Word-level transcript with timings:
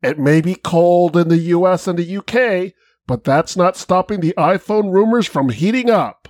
It 0.00 0.16
may 0.16 0.40
be 0.40 0.54
cold 0.54 1.16
in 1.16 1.28
the 1.28 1.38
US 1.38 1.88
and 1.88 1.98
the 1.98 2.18
UK, 2.18 2.72
but 3.08 3.24
that's 3.24 3.56
not 3.56 3.76
stopping 3.76 4.20
the 4.20 4.32
iPhone 4.38 4.92
rumors 4.92 5.26
from 5.26 5.48
heating 5.48 5.90
up. 5.90 6.28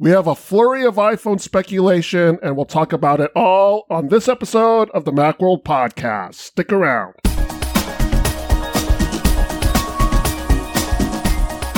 We 0.00 0.10
have 0.10 0.26
a 0.26 0.34
flurry 0.34 0.84
of 0.84 0.96
iPhone 0.96 1.40
speculation, 1.40 2.40
and 2.42 2.56
we'll 2.56 2.66
talk 2.66 2.92
about 2.92 3.20
it 3.20 3.30
all 3.36 3.86
on 3.88 4.08
this 4.08 4.26
episode 4.26 4.90
of 4.90 5.04
the 5.04 5.12
Macworld 5.12 5.62
Podcast. 5.62 6.34
Stick 6.34 6.72
around. 6.72 7.14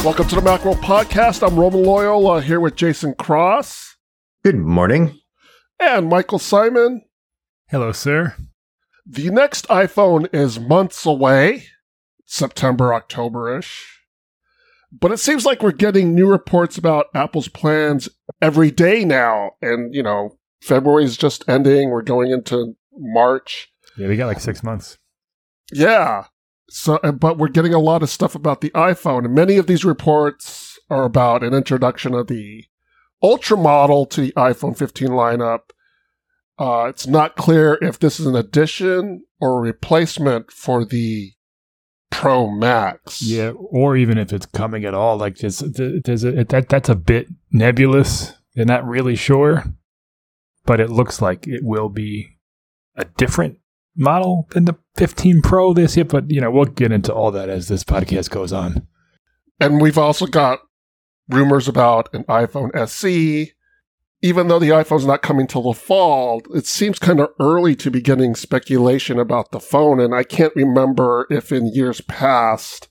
Welcome 0.03 0.27
to 0.29 0.37
the 0.37 0.41
Macworld 0.41 0.81
Podcast. 0.81 1.47
I'm 1.47 1.61
Roman 1.61 1.83
Loyola 1.83 2.41
here 2.41 2.61
with 2.61 2.77
Jason 2.77 3.13
Cross. 3.13 3.99
Good 4.43 4.57
morning. 4.57 5.21
And 5.79 6.09
Michael 6.09 6.39
Simon. 6.39 7.03
Hello, 7.69 7.93
sir. 7.93 8.37
The 9.13 9.29
next 9.31 9.67
iPhone 9.67 10.33
is 10.33 10.61
months 10.61 11.05
away, 11.05 11.65
September, 12.27 12.95
October 12.95 13.59
ish. 13.59 14.05
But 14.93 15.11
it 15.11 15.19
seems 15.19 15.45
like 15.45 15.65
we're 15.65 15.73
getting 15.73 16.15
new 16.15 16.29
reports 16.29 16.79
about 16.79 17.07
Apple's 17.13 17.49
plans 17.49 18.09
every 18.41 18.71
day 18.71 19.05
now. 19.05 19.51
And, 19.61 19.93
you 19.93 20.05
know, 20.05 20.39
February 20.63 21.03
is 21.03 21.17
just 21.17 21.49
ending. 21.49 21.91
We're 21.91 22.03
going 22.03 22.31
into 22.31 22.77
March. 22.97 23.73
Yeah, 23.99 24.07
we 24.07 24.17
got 24.17 24.29
like 24.29 24.39
six 24.39 24.63
months. 24.63 24.97
Yeah. 25.73 26.27
So, 26.69 27.01
uh, 27.03 27.11
but 27.11 27.37
we're 27.37 27.49
getting 27.49 27.75
a 27.75 27.81
lot 27.81 28.05
of 28.05 28.11
stuff 28.11 28.37
about 28.37 28.61
the 28.61 28.71
iPhone, 28.71 29.25
and 29.25 29.35
many 29.35 29.57
of 29.57 29.67
these 29.67 29.85
reports 29.85 30.79
are 30.89 31.03
about 31.03 31.43
an 31.43 31.53
introduction 31.53 32.15
of 32.15 32.29
the 32.29 32.65
Ultra 33.21 33.57
model 33.57 34.07
to 34.07 34.21
the 34.21 34.33
iPhone 34.37 34.79
15 34.79 35.09
lineup. 35.09 35.71
Uh, 36.61 36.89
it's 36.89 37.07
not 37.07 37.37
clear 37.37 37.79
if 37.81 37.99
this 37.99 38.21
is 38.21 38.27
an 38.27 38.37
addition 38.37 39.25
or 39.41 39.59
a 39.59 39.63
replacement 39.63 40.53
for 40.53 40.85
the 40.85 41.33
Pro 42.11 42.51
Max. 42.51 43.23
Yeah, 43.23 43.53
or 43.53 43.97
even 43.97 44.19
if 44.19 44.31
it's 44.31 44.45
coming 44.45 44.85
at 44.85 44.93
all. 44.93 45.17
Like 45.17 45.39
there's, 45.39 45.61
there's 45.61 46.23
a, 46.23 46.45
that 46.45 46.69
that's 46.69 46.91
a 46.91 46.95
bit 46.95 47.29
nebulous. 47.51 48.35
They're 48.55 48.67
not 48.67 48.87
really 48.87 49.17
sure, 49.17 49.65
but 50.67 50.81
it 50.81 50.91
looks 50.91 51.23
like 51.23 51.47
it 51.49 51.65
will 51.65 51.89
be 51.89 52.37
a 52.95 53.07
different 53.07 53.59
model 53.97 54.47
than 54.51 54.67
the 54.67 54.75
15 54.97 55.41
Pro 55.41 55.73
this 55.73 55.97
year, 55.97 56.05
but 56.05 56.31
you 56.31 56.43
know, 56.43 56.51
we'll 56.51 56.67
get 56.67 56.93
into 56.93 57.15
all 57.15 57.31
that 57.31 57.49
as 57.49 57.69
this 57.69 57.85
podcast 57.85 58.29
goes 58.29 58.53
on. 58.53 58.87
And 59.59 59.81
we've 59.81 59.99
also 59.99 60.27
got 60.27 60.61
rumors 61.29 61.69
about 61.69 62.13
an 62.13 62.25
iPhone 62.25 62.75
SE. 62.75 63.53
Even 64.23 64.49
though 64.49 64.59
the 64.59 64.69
iPhone's 64.69 65.07
not 65.07 65.23
coming 65.23 65.47
till 65.47 65.63
the 65.63 65.73
fall, 65.73 66.43
it 66.55 66.67
seems 66.67 66.99
kind 66.99 67.21
of 67.21 67.31
early 67.41 67.75
to 67.77 67.91
be 67.91 68.03
getting 68.03 68.35
speculation 68.35 69.19
about 69.19 69.51
the 69.51 69.61
phone. 69.61 69.99
And 69.99 70.15
I 70.15 70.25
can't 70.25 70.55
remember 70.55 71.27
if 71.31 71.53
in 71.53 71.73
years 71.73 72.03
past 72.03 72.89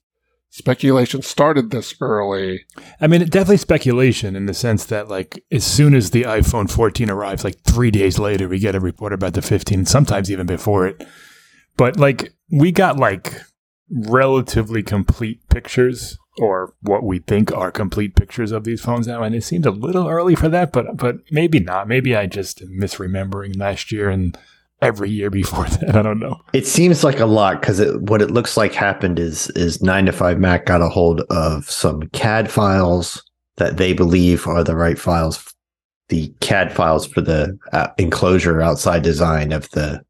speculation 0.50 1.22
started 1.22 1.70
this 1.70 1.94
early. 2.02 2.66
I 3.00 3.08
mean, 3.08 3.22
it 3.22 3.30
definitely 3.30 3.58
speculation 3.58 4.36
in 4.36 4.48
the 4.48 4.54
sense 4.54 4.86
that, 4.86 5.08
like, 5.08 5.44
as 5.52 5.64
soon 5.64 5.94
as 5.94 6.10
the 6.10 6.24
iPhone 6.24 6.70
14 6.70 7.10
arrives, 7.10 7.44
like 7.44 7.62
three 7.62 7.92
days 7.92 8.18
later, 8.18 8.48
we 8.50 8.60
get 8.60 8.76
a 8.76 8.80
report 8.80 9.14
about 9.14 9.34
the 9.34 9.42
15, 9.42 9.86
sometimes 9.86 10.32
even 10.32 10.48
before 10.48 10.88
it. 10.88 11.06
But, 11.78 11.98
like, 11.98 12.34
we 12.50 12.72
got, 12.72 12.98
like, 12.98 13.40
relatively 13.92 14.84
complete 14.84 15.48
pictures 15.50 16.18
or 16.40 16.74
what 16.82 17.04
we 17.04 17.20
think 17.20 17.52
are 17.52 17.72
complete 17.72 18.16
pictures 18.16 18.52
of 18.52 18.64
these 18.64 18.82
phones 18.82 19.08
now 19.08 19.24
and 19.24 19.36
it 19.36 19.44
seems 19.44 19.66
a 19.66 19.72
little 19.72 20.08
early 20.08 20.36
for 20.36 20.48
that 20.48 20.72
but 20.72 20.96
but 20.96 21.18
maybe 21.32 21.60
not 21.60 21.88
maybe 21.88 22.16
i 22.16 22.26
just 22.26 22.62
am 22.62 22.70
misremembering 22.80 23.58
last 23.58 23.92
year 23.92 24.10
and 24.10 24.38
every 24.82 25.10
year 25.10 25.30
before 25.30 25.66
that. 25.70 25.96
I 25.96 26.02
don't 26.02 26.20
know. 26.20 26.42
It 26.54 26.68
seems 26.68 27.04
like 27.04 27.20
a 27.20 27.26
lot 27.26 27.60
because 27.62 27.82
what 27.98 28.22
it 28.22 28.32
looks 28.32 28.58
like 28.58 28.74
happened 28.74 29.20
is 29.20 29.50
is 29.52 29.82
nine 29.82 30.06
to 30.06 30.12
five 30.12 30.40
Mac 30.40 30.66
got 30.66 30.82
a 30.82 30.90
hold 30.90 31.22
of 31.30 31.70
some 31.70 32.04
CAD 32.10 32.50
files 32.50 33.24
that 33.58 33.78
they 33.78 33.94
believe 33.94 34.48
are 34.48 34.64
the 34.64 34.76
right 34.76 34.98
files, 34.98 35.54
the 36.08 36.34
CAD 36.40 36.72
files 36.72 37.06
for 37.06 37.22
the 37.22 37.58
uh, 37.74 37.88
enclosure 37.98 38.62
outside 38.62 39.04
design 39.04 39.52
of 39.52 39.70
the 39.72 40.02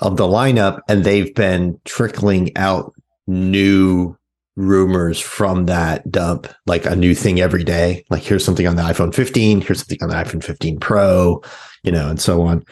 of 0.00 0.16
the 0.16 0.26
lineup, 0.26 0.80
and 0.88 1.04
they've 1.04 1.34
been 1.34 1.80
trickling 1.84 2.56
out 2.56 2.92
new 3.26 4.16
rumors 4.56 5.18
from 5.18 5.66
that 5.66 6.08
dump, 6.10 6.46
like 6.66 6.86
a 6.86 6.94
new 6.94 7.14
thing 7.14 7.40
every 7.40 7.64
day. 7.64 8.04
Like 8.10 8.22
here's 8.22 8.44
something 8.44 8.66
on 8.66 8.76
the 8.76 8.82
iPhone 8.82 9.14
15, 9.14 9.60
here's 9.60 9.80
something 9.80 10.02
on 10.02 10.10
the 10.10 10.14
iPhone 10.14 10.44
15 10.44 10.78
Pro, 10.78 11.42
you 11.82 11.90
know, 11.90 12.08
and 12.08 12.20
so 12.20 12.42
on. 12.42 12.64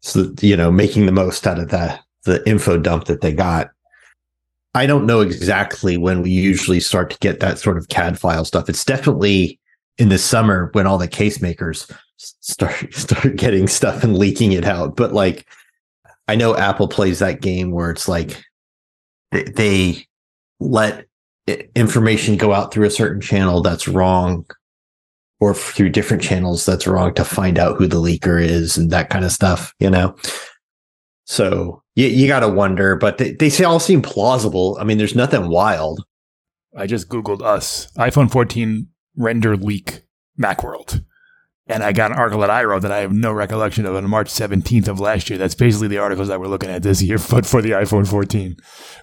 So 0.00 0.32
you 0.40 0.56
know 0.56 0.70
making 0.70 1.06
the 1.06 1.12
most 1.12 1.46
out 1.46 1.58
of 1.58 1.68
the 1.68 1.98
the 2.24 2.46
info 2.48 2.78
dump 2.78 3.06
that 3.06 3.20
they 3.20 3.32
got. 3.32 3.70
I 4.74 4.86
don't 4.86 5.06
know 5.06 5.20
exactly 5.20 5.96
when 5.96 6.22
we 6.22 6.30
usually 6.30 6.80
start 6.80 7.10
to 7.10 7.18
get 7.18 7.40
that 7.40 7.58
sort 7.58 7.76
of 7.76 7.88
cad 7.88 8.18
file 8.18 8.44
stuff. 8.44 8.68
It's 8.68 8.84
definitely 8.84 9.60
in 9.98 10.08
the 10.08 10.18
summer 10.18 10.70
when 10.72 10.86
all 10.86 10.98
the 10.98 11.08
case 11.08 11.42
makers 11.42 11.90
start 12.16 12.74
start 12.94 13.36
getting 13.36 13.68
stuff 13.68 14.02
and 14.02 14.18
leaking 14.18 14.52
it 14.52 14.64
out. 14.64 14.96
But 14.96 15.12
like 15.12 15.46
i 16.28 16.34
know 16.34 16.56
apple 16.56 16.88
plays 16.88 17.18
that 17.18 17.40
game 17.40 17.70
where 17.70 17.90
it's 17.90 18.08
like 18.08 18.42
they, 19.30 19.44
they 19.44 20.06
let 20.60 21.06
information 21.74 22.36
go 22.36 22.52
out 22.52 22.72
through 22.72 22.86
a 22.86 22.90
certain 22.90 23.20
channel 23.20 23.62
that's 23.62 23.88
wrong 23.88 24.46
or 25.40 25.54
through 25.54 25.88
different 25.88 26.22
channels 26.22 26.64
that's 26.64 26.86
wrong 26.86 27.12
to 27.14 27.24
find 27.24 27.58
out 27.58 27.76
who 27.76 27.88
the 27.88 27.96
leaker 27.96 28.40
is 28.40 28.78
and 28.78 28.92
that 28.92 29.10
kind 29.10 29.24
of 29.24 29.32
stuff, 29.32 29.74
you 29.80 29.90
know? 29.90 30.14
So 31.24 31.82
you, 31.96 32.06
you 32.06 32.28
got 32.28 32.40
to 32.40 32.48
wonder, 32.48 32.94
but 32.94 33.18
they, 33.18 33.32
they 33.32 33.64
all 33.64 33.80
seem 33.80 34.02
plausible. 34.02 34.76
I 34.80 34.84
mean, 34.84 34.98
there's 34.98 35.16
nothing 35.16 35.48
wild. 35.48 36.04
I 36.76 36.86
just 36.86 37.08
Googled 37.08 37.42
us 37.42 37.90
iPhone 37.98 38.30
14 38.30 38.86
render 39.16 39.56
leak 39.56 40.02
Macworld. 40.40 41.04
And 41.68 41.82
I 41.84 41.92
got 41.92 42.10
an 42.10 42.18
article 42.18 42.40
that 42.40 42.50
I 42.50 42.64
wrote 42.64 42.82
that 42.82 42.90
I 42.90 42.98
have 42.98 43.12
no 43.12 43.32
recollection 43.32 43.86
of 43.86 43.94
on 43.94 44.08
March 44.10 44.28
17th 44.28 44.88
of 44.88 44.98
last 44.98 45.30
year. 45.30 45.38
That's 45.38 45.54
basically 45.54 45.88
the 45.88 45.98
articles 45.98 46.28
that 46.28 46.40
we're 46.40 46.48
looking 46.48 46.70
at 46.70 46.82
this 46.82 47.00
year, 47.02 47.18
but 47.30 47.46
for 47.46 47.62
the 47.62 47.70
iPhone 47.70 48.06
14 48.08 48.56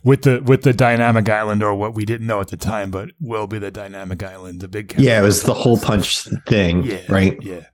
with 0.03 0.23
the, 0.23 0.41
with 0.43 0.63
the 0.63 0.73
dynamic 0.73 1.29
island 1.29 1.63
or 1.63 1.73
what 1.73 1.93
we 1.95 2.05
didn't 2.05 2.27
know 2.27 2.41
at 2.41 2.49
the 2.49 2.57
time, 2.57 2.91
but 2.91 3.11
will 3.19 3.47
be 3.47 3.59
the 3.59 3.71
dynamic 3.71 4.21
island, 4.23 4.59
the 4.59 4.67
big. 4.67 4.93
Yeah. 4.97 5.19
It 5.19 5.23
was 5.23 5.43
the 5.43 5.53
hole 5.53 5.79
punch 5.79 6.23
thing. 6.47 6.83
Yeah. 6.83 7.01
Right. 7.07 7.41
Yeah. 7.41 7.65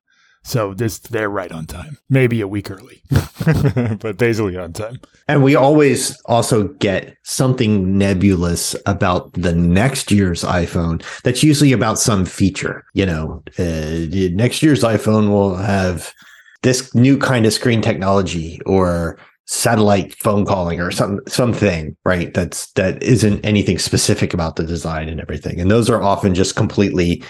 So 0.46 0.76
this 0.76 1.00
they're 1.00 1.30
right 1.30 1.52
on 1.52 1.66
time. 1.66 1.98
Maybe 2.08 2.40
a 2.40 2.48
week 2.48 2.70
early, 2.70 3.02
but 3.10 4.18
basically 4.18 4.56
on 4.56 4.74
time. 4.74 5.00
And 5.28 5.44
we 5.44 5.56
always 5.56 6.22
also 6.26 6.68
get 6.68 7.18
something 7.24 7.98
nebulous 7.98 8.76
about 8.86 9.34
the 9.34 9.56
next 9.56 10.12
year's 10.12 10.44
iPhone. 10.44 11.04
That's 11.24 11.42
usually 11.42 11.72
about 11.72 11.98
some 11.98 12.26
feature. 12.26 12.86
You 12.94 13.08
know, 13.08 13.44
uh, 13.58 14.06
next 14.36 14.62
year's 14.62 14.84
iPhone 14.84 15.30
will 15.30 15.56
have 15.56 16.14
this 16.62 16.94
new 16.94 17.18
kind 17.18 17.48
of 17.48 17.54
screen 17.54 17.82
technology 17.82 18.62
or 18.68 19.18
satellite 19.48 20.16
phone 20.16 20.46
calling 20.46 20.80
or 20.80 20.90
some 20.90 21.20
something 21.28 21.96
right 22.04 22.34
that's 22.34 22.72
that 22.72 23.02
isn't 23.04 23.46
anything 23.46 23.78
specific 23.78 24.34
about 24.34 24.56
the 24.56 24.64
design 24.64 25.08
and 25.08 25.22
everything 25.22 25.62
and 25.62 25.70
those 25.70 25.88
are 25.88 26.02
often 26.02 26.34
just 26.34 26.56
completely 26.56 27.24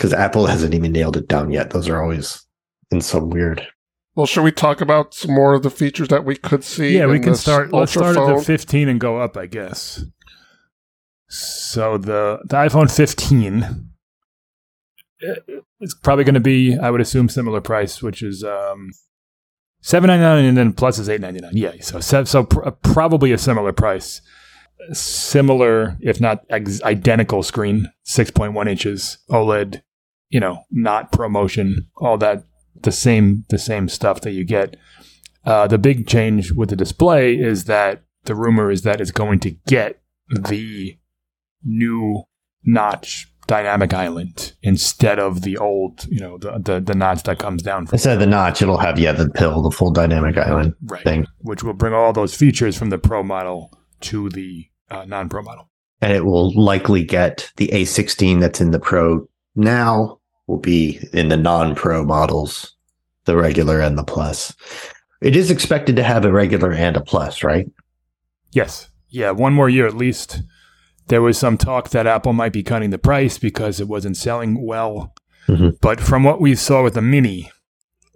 because 0.00 0.14
Apple 0.14 0.46
hasn't 0.46 0.72
even 0.72 0.92
nailed 0.92 1.18
it 1.18 1.28
down 1.28 1.50
yet. 1.50 1.72
Those 1.72 1.86
are 1.86 2.02
always 2.02 2.46
in 2.90 3.02
some 3.02 3.28
weird. 3.28 3.66
Well, 4.14 4.24
should 4.24 4.44
we 4.44 4.50
talk 4.50 4.80
about 4.80 5.12
some 5.12 5.34
more 5.34 5.52
of 5.52 5.62
the 5.62 5.68
features 5.68 6.08
that 6.08 6.24
we 6.24 6.36
could 6.36 6.64
see? 6.64 6.96
Yeah, 6.96 7.04
we 7.04 7.20
can 7.20 7.34
start. 7.34 7.70
Let's 7.70 7.92
start 7.92 8.14
phone? 8.14 8.30
at 8.30 8.38
the 8.38 8.42
15 8.42 8.88
and 8.88 8.98
go 8.98 9.18
up, 9.18 9.36
I 9.36 9.44
guess. 9.44 10.02
So 11.28 11.98
the 11.98 12.40
the 12.44 12.56
iPhone 12.56 12.94
15 12.94 13.88
it's 15.80 15.94
probably 15.96 16.24
going 16.24 16.32
to 16.34 16.40
be, 16.40 16.78
I 16.78 16.90
would 16.90 17.02
assume, 17.02 17.28
similar 17.28 17.60
price, 17.60 18.02
which 18.02 18.22
is 18.22 18.42
um, 18.42 18.90
seven 19.82 20.08
ninety 20.08 20.22
nine, 20.22 20.46
and 20.46 20.56
then 20.56 20.72
plus 20.72 20.98
is 20.98 21.10
eight 21.10 21.20
ninety 21.20 21.40
nine. 21.40 21.52
Yeah, 21.54 21.72
so 21.80 22.24
so 22.24 22.44
pr- 22.44 22.70
probably 22.70 23.30
a 23.32 23.38
similar 23.38 23.74
price 23.74 24.22
similar, 24.92 25.96
if 26.00 26.20
not 26.20 26.44
ex- 26.50 26.82
identical 26.82 27.42
screen, 27.42 27.90
6.1 28.06 28.68
inches 28.68 29.18
OLED, 29.30 29.82
you 30.30 30.40
know, 30.40 30.64
not 30.70 31.12
ProMotion, 31.12 31.86
all 31.96 32.16
that, 32.18 32.44
the 32.82 32.92
same, 32.92 33.44
the 33.50 33.58
same 33.58 33.88
stuff 33.88 34.20
that 34.22 34.32
you 34.32 34.44
get. 34.44 34.76
Uh, 35.44 35.66
the 35.66 35.78
big 35.78 36.06
change 36.06 36.52
with 36.52 36.70
the 36.70 36.76
display 36.76 37.34
is 37.34 37.64
that 37.64 38.02
the 38.24 38.34
rumor 38.34 38.70
is 38.70 38.82
that 38.82 39.00
it's 39.00 39.10
going 39.10 39.40
to 39.40 39.50
get 39.66 40.00
the 40.28 40.96
new 41.64 42.22
notch 42.64 43.26
dynamic 43.46 43.92
island 43.92 44.52
instead 44.62 45.18
of 45.18 45.42
the 45.42 45.56
old, 45.58 46.06
you 46.08 46.20
know, 46.20 46.38
the 46.38 46.58
the, 46.58 46.80
the 46.80 46.94
notch 46.94 47.24
that 47.24 47.38
comes 47.38 47.62
down. 47.62 47.88
instead 47.90 48.14
of 48.14 48.20
the 48.20 48.26
notch, 48.26 48.62
it'll 48.62 48.78
have 48.78 48.98
yeah 48.98 49.12
the 49.12 49.28
pill, 49.28 49.60
the 49.62 49.70
full 49.70 49.90
dynamic 49.90 50.36
island 50.38 50.74
right. 50.82 51.02
thing, 51.02 51.26
which 51.38 51.64
will 51.64 51.72
bring 51.72 51.92
all 51.92 52.12
those 52.12 52.34
features 52.34 52.76
from 52.76 52.90
the 52.90 52.98
Pro 52.98 53.22
model 53.22 53.72
to 54.02 54.28
the 54.28 54.66
uh, 54.90 55.04
non-pro 55.04 55.42
model. 55.42 55.68
And 56.00 56.12
it 56.12 56.24
will 56.24 56.54
likely 56.54 57.04
get 57.04 57.52
the 57.56 57.68
A16 57.68 58.40
that's 58.40 58.60
in 58.60 58.70
the 58.70 58.78
Pro 58.78 59.28
now 59.54 60.19
will 60.50 60.58
be 60.58 61.00
in 61.12 61.28
the 61.28 61.36
non-pro 61.36 62.04
models, 62.04 62.74
the 63.24 63.36
regular 63.36 63.80
and 63.80 63.96
the 63.96 64.04
plus. 64.04 64.54
It 65.22 65.36
is 65.36 65.50
expected 65.50 65.96
to 65.96 66.02
have 66.02 66.24
a 66.24 66.32
regular 66.32 66.72
and 66.72 66.96
a 66.96 67.00
plus, 67.00 67.44
right? 67.44 67.70
Yes. 68.52 68.88
Yeah, 69.08 69.30
one 69.30 69.52
more 69.52 69.68
year 69.68 69.86
at 69.86 69.96
least. 69.96 70.42
There 71.06 71.22
was 71.22 71.38
some 71.38 71.56
talk 71.56 71.90
that 71.90 72.06
Apple 72.06 72.32
might 72.32 72.52
be 72.52 72.62
cutting 72.62 72.90
the 72.90 72.98
price 72.98 73.38
because 73.38 73.80
it 73.80 73.88
wasn't 73.88 74.16
selling 74.16 74.64
well. 74.64 75.14
Mm-hmm. 75.46 75.70
But 75.80 76.00
from 76.00 76.24
what 76.24 76.40
we 76.40 76.54
saw 76.54 76.82
with 76.82 76.94
the 76.94 77.02
Mini, 77.02 77.50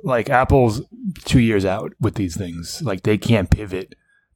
like 0.02 0.28
Apple's 0.28 0.82
two 1.25 1.40
years 1.40 1.64
out 1.64 1.92
with 2.00 2.14
these 2.14 2.36
things. 2.36 2.82
Like 2.82 3.02
they 3.02 3.19
can't 3.19 3.50
pivot 3.50 3.94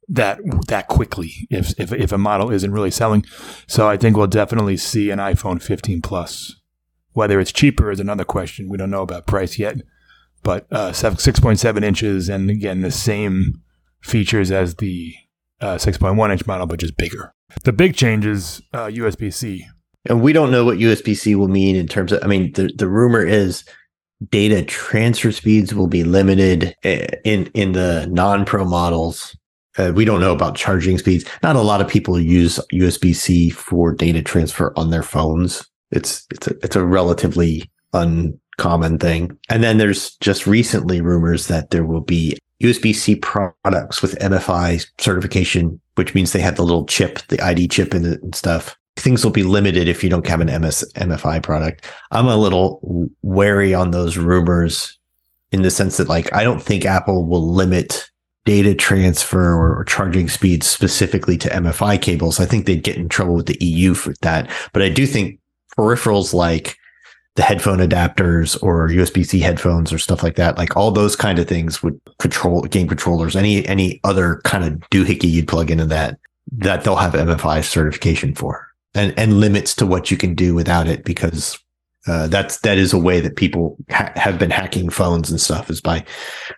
that 0.09 0.39
that 0.67 0.87
quickly 0.87 1.47
if, 1.51 1.79
if 1.79 1.93
if 1.93 2.11
a 2.11 2.17
model 2.17 2.51
isn't 2.51 2.71
really 2.71 2.91
selling. 2.91 3.25
So 3.67 3.87
I 3.87 3.95
think 3.95 4.17
we'll 4.17 4.27
definitely 4.27 4.77
see 4.77 5.11
an 5.11 5.19
iPhone 5.19 5.61
15 5.61 6.01
Plus. 6.01 6.58
Whether 7.13 7.39
it's 7.39 7.51
cheaper 7.51 7.91
is 7.91 7.99
another 7.99 8.25
question. 8.25 8.69
We 8.69 8.77
don't 8.77 8.91
know 8.91 9.01
about 9.01 9.27
price 9.27 9.57
yet, 9.57 9.77
but 10.43 10.67
uh, 10.71 10.91
6.7 10.91 11.83
inches 11.83 12.29
and 12.29 12.49
again 12.49 12.81
the 12.81 12.91
same 12.91 13.61
features 14.01 14.51
as 14.51 14.75
the 14.75 15.13
uh, 15.61 15.75
6.1 15.75 16.31
inch 16.31 16.45
model, 16.45 16.67
but 16.67 16.79
just 16.79 16.97
bigger. 16.97 17.33
The 17.63 17.73
big 17.73 17.95
change 17.95 18.25
is 18.25 18.61
uh, 18.73 18.85
USB 18.87 19.33
C. 19.33 19.65
And 20.07 20.21
we 20.21 20.31
don't 20.31 20.51
know 20.51 20.63
what 20.63 20.77
USB 20.77 21.15
C 21.15 21.35
will 21.35 21.49
mean 21.49 21.75
in 21.75 21.87
terms 21.87 22.11
of. 22.11 22.23
I 22.23 22.27
mean, 22.27 22.53
the 22.53 22.71
the 22.73 22.87
rumor 22.87 23.25
is 23.25 23.65
data 24.31 24.63
transfer 24.63 25.31
speeds 25.31 25.73
will 25.73 25.87
be 25.87 26.05
limited 26.05 26.73
eh, 26.83 27.05
in 27.25 27.47
in 27.47 27.73
the 27.73 28.07
non-pro 28.09 28.63
models 28.63 29.35
uh, 29.79 29.93
we 29.95 30.03
don't 30.03 30.19
know 30.19 30.33
about 30.33 30.55
charging 30.55 30.97
speeds. 30.97 31.25
Not 31.41 31.55
a 31.55 31.61
lot 31.61 31.79
of 31.79 31.87
people 31.87 32.19
use 32.19 32.59
USB 32.73 33.15
C 33.15 33.49
for 33.49 33.93
data 33.93 34.21
transfer 34.21 34.73
on 34.75 34.89
their 34.89 35.03
phones. 35.03 35.68
It's 35.91 36.25
it's 36.31 36.47
a 36.47 36.55
it's 36.63 36.75
a 36.75 36.85
relatively 36.85 37.69
uncommon 37.93 38.99
thing. 38.99 39.37
And 39.49 39.63
then 39.63 39.77
there's 39.77 40.15
just 40.17 40.47
recently 40.47 41.01
rumors 41.01 41.47
that 41.47 41.71
there 41.71 41.85
will 41.85 42.01
be 42.01 42.37
USB 42.61 42.93
C 42.93 43.15
products 43.15 44.01
with 44.01 44.19
MFI 44.19 44.85
certification, 44.99 45.79
which 45.95 46.13
means 46.13 46.31
they 46.31 46.41
have 46.41 46.57
the 46.57 46.63
little 46.63 46.85
chip, 46.85 47.19
the 47.27 47.41
ID 47.41 47.67
chip 47.69 47.93
in 47.93 48.05
it 48.05 48.21
and 48.21 48.35
stuff. 48.35 48.75
Things 48.97 49.23
will 49.23 49.31
be 49.31 49.43
limited 49.43 49.87
if 49.87 50.03
you 50.03 50.09
don't 50.09 50.27
have 50.27 50.41
an 50.41 50.61
MS 50.61 50.83
MFI 50.95 51.41
product. 51.41 51.85
I'm 52.11 52.27
a 52.27 52.35
little 52.35 53.09
wary 53.21 53.73
on 53.73 53.91
those 53.91 54.17
rumors 54.17 54.97
in 55.51 55.61
the 55.61 55.71
sense 55.71 55.97
that 55.97 56.09
like 56.09 56.31
I 56.33 56.43
don't 56.43 56.61
think 56.61 56.85
Apple 56.85 57.25
will 57.25 57.53
limit 57.53 58.09
data 58.45 58.73
transfer 58.73 59.53
or, 59.53 59.83
charging 59.83 60.27
speeds 60.27 60.67
specifically 60.67 61.37
to 61.37 61.49
MFI 61.49 62.01
cables, 62.01 62.39
I 62.39 62.45
think 62.45 62.65
they'd 62.65 62.83
get 62.83 62.97
in 62.97 63.07
trouble 63.09 63.35
with 63.35 63.45
the 63.45 63.63
EU 63.63 63.93
for 63.93 64.13
that. 64.21 64.49
But 64.73 64.81
I 64.81 64.89
do 64.89 65.05
think 65.05 65.38
peripherals 65.79 66.33
like 66.33 66.75
the 67.35 67.43
headphone 67.43 67.77
adapters 67.77 68.61
or 68.61 68.89
USB 68.89 69.25
C 69.25 69.39
headphones 69.39 69.93
or 69.93 69.97
stuff 69.97 70.23
like 70.23 70.35
that, 70.35 70.57
like 70.57 70.75
all 70.75 70.91
those 70.91 71.15
kind 71.15 71.39
of 71.39 71.47
things 71.47 71.81
would 71.81 71.97
control 72.19 72.63
game 72.63 72.87
controllers, 72.87 73.35
any 73.35 73.65
any 73.65 74.01
other 74.03 74.41
kind 74.43 74.65
of 74.65 74.73
doohickey 74.89 75.29
you'd 75.29 75.47
plug 75.47 75.71
into 75.71 75.85
that, 75.85 76.19
that 76.51 76.83
they'll 76.83 76.97
have 76.97 77.13
MFI 77.13 77.63
certification 77.63 78.35
for. 78.35 78.67
And 78.93 79.17
and 79.17 79.39
limits 79.39 79.73
to 79.75 79.85
what 79.85 80.11
you 80.11 80.17
can 80.17 80.35
do 80.35 80.53
without 80.53 80.87
it 80.87 81.05
because 81.05 81.57
uh, 82.07 82.27
that's 82.27 82.57
that 82.61 82.77
is 82.77 82.91
a 82.91 82.97
way 82.97 83.21
that 83.21 83.35
people 83.35 83.77
ha- 83.89 84.11
have 84.15 84.37
been 84.39 84.49
hacking 84.49 84.89
phones 84.89 85.29
and 85.29 85.39
stuff 85.39 85.69
is 85.69 85.79
by 85.79 86.03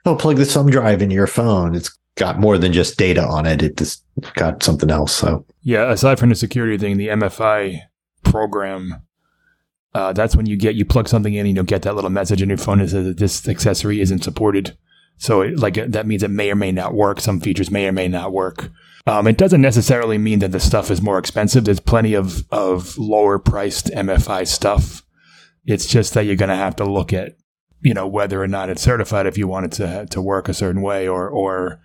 oh 0.06 0.16
plug 0.16 0.38
the 0.38 0.46
thumb 0.46 0.70
drive 0.70 1.02
into 1.02 1.16
your 1.16 1.28
phone 1.28 1.76
it's 1.76 1.96
got 2.16 2.40
more 2.40 2.58
than 2.58 2.72
just 2.72 2.98
data 2.98 3.24
on 3.24 3.46
it 3.46 3.62
it 3.62 3.76
just 3.76 4.04
got 4.36 4.62
something 4.64 4.92
else 4.92 5.14
so 5.14 5.44
yeah 5.64 5.92
aside 5.92 6.20
from 6.20 6.30
the 6.30 6.36
security 6.36 6.78
thing 6.78 6.96
the 6.98 7.08
mfi 7.08 7.82
program 8.24 9.02
uh, 9.94 10.14
that's 10.14 10.36
when 10.36 10.46
you 10.46 10.56
get 10.56 10.76
you 10.76 10.86
plug 10.86 11.08
something 11.08 11.34
in 11.34 11.46
and 11.46 11.56
you'll 11.56 11.66
get 11.66 11.82
that 11.82 11.96
little 11.96 12.10
message 12.10 12.42
in 12.42 12.50
your 12.50 12.58
phone 12.58 12.80
that 12.80 12.90
says 12.90 13.06
that 13.06 13.18
this 13.18 13.48
accessory 13.48 14.02
isn't 14.02 14.24
supported 14.24 14.78
so 15.18 15.42
it, 15.42 15.58
like 15.60 15.76
that 15.76 16.08
means 16.08 16.24
it 16.24 16.32
may 16.32 16.50
or 16.50 16.56
may 16.56 16.72
not 16.72 16.94
work 16.94 17.20
some 17.20 17.40
features 17.40 17.72
may 17.72 17.88
or 17.88 17.92
may 17.92 18.08
not 18.08 18.32
work 18.32 18.70
um, 19.08 19.26
it 19.26 19.38
doesn't 19.38 19.62
necessarily 19.62 20.18
mean 20.18 20.40
that 20.40 20.52
the 20.52 20.60
stuff 20.60 20.92
is 20.92 21.02
more 21.02 21.18
expensive. 21.18 21.66
There's 21.66 21.80
plenty 21.80 22.14
of, 22.14 22.46
of 22.52 23.00
lower 23.00 23.40
priced 23.40 23.88
MFI 23.88 24.48
stuff 24.48 25.02
it's 25.66 25.86
just 25.86 26.14
that 26.14 26.26
you're 26.26 26.36
going 26.36 26.50
to 26.50 26.56
have 26.56 26.76
to 26.78 26.86
look 26.86 27.14
at, 27.14 27.36
you 27.82 27.94
know, 27.94 28.08
whether 28.08 28.42
or 28.42 28.48
not 28.48 28.70
it's 28.70 28.82
certified 28.82 29.26
if 29.26 29.38
you 29.38 29.48
want 29.48 29.68
it 29.68 29.72
to 29.74 30.06
to 30.12 30.22
work 30.22 30.50
a 30.50 30.54
certain 30.54 30.82
way, 30.82 31.08
or 31.08 31.28
or 31.30 31.80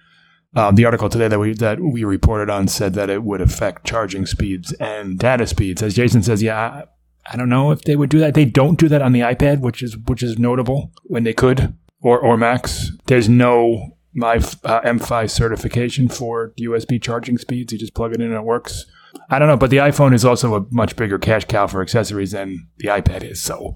um, 0.54 0.74
the 0.74 0.84
article 0.84 1.08
today 1.08 1.28
that 1.28 1.38
we 1.38 1.54
that 1.54 1.80
we 1.80 2.04
reported 2.04 2.50
on 2.50 2.68
said 2.68 2.94
that 2.94 3.10
it 3.10 3.22
would 3.22 3.40
affect 3.40 3.86
charging 3.86 4.26
speeds 4.26 4.72
and 4.74 5.18
data 5.18 5.46
speeds. 5.46 5.82
As 5.82 5.94
Jason 5.94 6.22
says, 6.22 6.42
yeah, 6.42 6.84
I, 7.30 7.36
don't 7.36 7.48
know 7.48 7.70
if 7.70 7.82
they 7.82 7.96
would 7.96 8.10
do 8.10 8.18
that. 8.20 8.34
They 8.34 8.44
don't 8.44 8.78
do 8.78 8.88
that 8.88 9.02
on 9.02 9.12
the 9.12 9.20
iPad, 9.20 9.60
which 9.60 9.82
is 9.82 9.96
which 9.96 10.22
is 10.22 10.38
notable 10.38 10.92
when 11.04 11.24
they 11.24 11.32
could, 11.32 11.74
or 12.02 12.18
or 12.18 12.36
Macs. 12.36 12.90
There's 13.06 13.28
no 13.28 13.96
my 14.14 14.36
uh, 14.36 14.80
MFI 14.80 15.30
certification 15.30 16.08
for 16.08 16.52
USB 16.58 17.00
charging 17.00 17.38
speeds. 17.38 17.72
You 17.72 17.78
just 17.78 17.94
plug 17.94 18.12
it 18.12 18.20
in 18.20 18.28
and 18.28 18.34
it 18.34 18.44
works. 18.44 18.86
I 19.30 19.38
don't 19.38 19.48
know, 19.48 19.56
but 19.56 19.70
the 19.70 19.78
iPhone 19.78 20.14
is 20.14 20.24
also 20.24 20.54
a 20.54 20.66
much 20.70 20.96
bigger 20.96 21.18
cash 21.18 21.44
cow 21.44 21.66
for 21.66 21.82
accessories 21.82 22.32
than 22.32 22.68
the 22.78 22.88
iPad 22.88 23.22
is, 23.22 23.42
so 23.42 23.74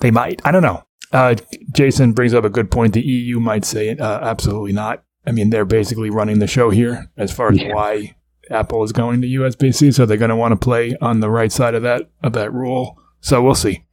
they 0.00 0.10
might. 0.10 0.40
I 0.44 0.50
don't 0.50 0.62
know. 0.62 0.82
Uh, 1.12 1.34
Jason 1.72 2.12
brings 2.12 2.34
up 2.34 2.44
a 2.44 2.50
good 2.50 2.70
point. 2.70 2.94
The 2.94 3.02
EU 3.02 3.40
might 3.40 3.64
say 3.64 3.96
uh, 3.96 4.20
absolutely 4.20 4.72
not. 4.72 5.02
I 5.26 5.32
mean, 5.32 5.50
they're 5.50 5.64
basically 5.64 6.10
running 6.10 6.38
the 6.38 6.46
show 6.46 6.70
here 6.70 7.10
as 7.16 7.32
far 7.32 7.50
as 7.50 7.58
yeah. 7.58 7.74
why 7.74 8.14
Apple 8.50 8.82
is 8.82 8.92
going 8.92 9.20
to 9.22 9.28
USB 9.28 9.74
C, 9.74 9.92
so 9.92 10.04
they're 10.06 10.16
going 10.16 10.30
to 10.30 10.36
want 10.36 10.52
to 10.52 10.56
play 10.56 10.96
on 11.00 11.20
the 11.20 11.30
right 11.30 11.52
side 11.52 11.74
of 11.74 11.82
that 11.82 12.10
of 12.22 12.32
that 12.32 12.52
rule. 12.52 13.00
So 13.20 13.42
we'll 13.42 13.54
see. 13.54 13.84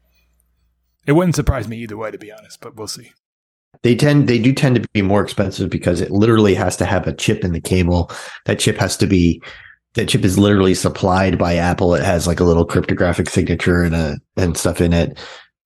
It 1.05 1.13
wouldn't 1.13 1.35
surprise 1.35 1.67
me 1.67 1.77
either 1.77 1.97
way, 1.97 2.11
to 2.11 2.17
be 2.17 2.31
honest, 2.31 2.59
but 2.59 2.75
we'll 2.75 2.87
see. 2.87 3.11
They 3.83 3.95
tend 3.95 4.27
they 4.27 4.39
do 4.39 4.53
tend 4.53 4.75
to 4.75 4.87
be 4.93 5.01
more 5.01 5.23
expensive 5.23 5.69
because 5.69 6.01
it 6.01 6.11
literally 6.11 6.55
has 6.55 6.75
to 6.77 6.85
have 6.85 7.07
a 7.07 7.13
chip 7.13 7.43
in 7.43 7.53
the 7.53 7.61
cable. 7.61 8.11
That 8.45 8.59
chip 8.59 8.77
has 8.77 8.97
to 8.97 9.07
be 9.07 9.41
that 9.93 10.09
chip 10.09 10.23
is 10.23 10.37
literally 10.39 10.73
supplied 10.73 11.37
by 11.37 11.55
Apple. 11.55 11.93
It 11.95 12.03
has 12.03 12.27
like 12.27 12.39
a 12.39 12.43
little 12.43 12.65
cryptographic 12.65 13.29
signature 13.29 13.83
and 13.83 13.95
a 13.95 14.17
and 14.35 14.57
stuff 14.57 14.81
in 14.81 14.93
it. 14.93 15.17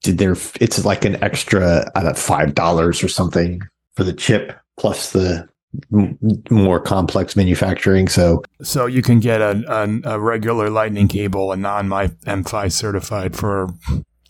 Did 0.03 0.17
there? 0.17 0.35
It's 0.59 0.83
like 0.83 1.05
an 1.05 1.21
extra, 1.23 1.89
I 1.95 2.03
don't 2.03 2.17
five 2.17 2.55
dollars 2.55 3.03
or 3.03 3.07
something 3.07 3.61
for 3.95 4.03
the 4.03 4.13
chip 4.13 4.57
plus 4.77 5.11
the 5.11 5.47
more 6.49 6.79
complex 6.79 7.35
manufacturing. 7.35 8.07
So, 8.07 8.43
so 8.61 8.85
you 8.85 9.01
can 9.01 9.19
get 9.19 9.41
a, 9.41 9.63
a, 9.67 10.15
a 10.15 10.19
regular 10.19 10.69
Lightning 10.69 11.07
cable, 11.07 11.51
a 11.51 11.57
non 11.57 11.89
MFI 11.89 12.71
certified 12.71 13.35
for 13.35 13.69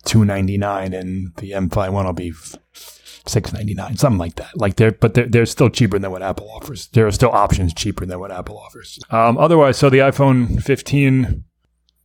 two 0.05 0.25
ninety 0.25 0.57
nine, 0.57 0.93
and 0.93 1.35
the 1.37 1.51
MFI 1.51 1.91
one 1.91 2.05
will 2.05 2.13
be 2.13 2.33
six 2.73 3.53
ninety 3.53 3.73
nine, 3.73 3.97
something 3.97 4.19
like 4.19 4.35
that. 4.35 4.55
Like 4.55 4.75
they're, 4.75 4.91
but 4.91 5.13
they're, 5.13 5.27
they're 5.27 5.45
still 5.45 5.69
cheaper 5.69 5.99
than 5.99 6.11
what 6.11 6.23
Apple 6.23 6.49
offers. 6.49 6.87
There 6.87 7.07
are 7.07 7.11
still 7.11 7.31
options 7.31 7.73
cheaper 7.73 8.05
than 8.05 8.19
what 8.19 8.31
Apple 8.31 8.57
offers. 8.57 8.99
Um, 9.09 9.37
otherwise, 9.37 9.77
so 9.77 9.89
the 9.89 9.99
iPhone 9.99 10.61
15, 10.61 11.43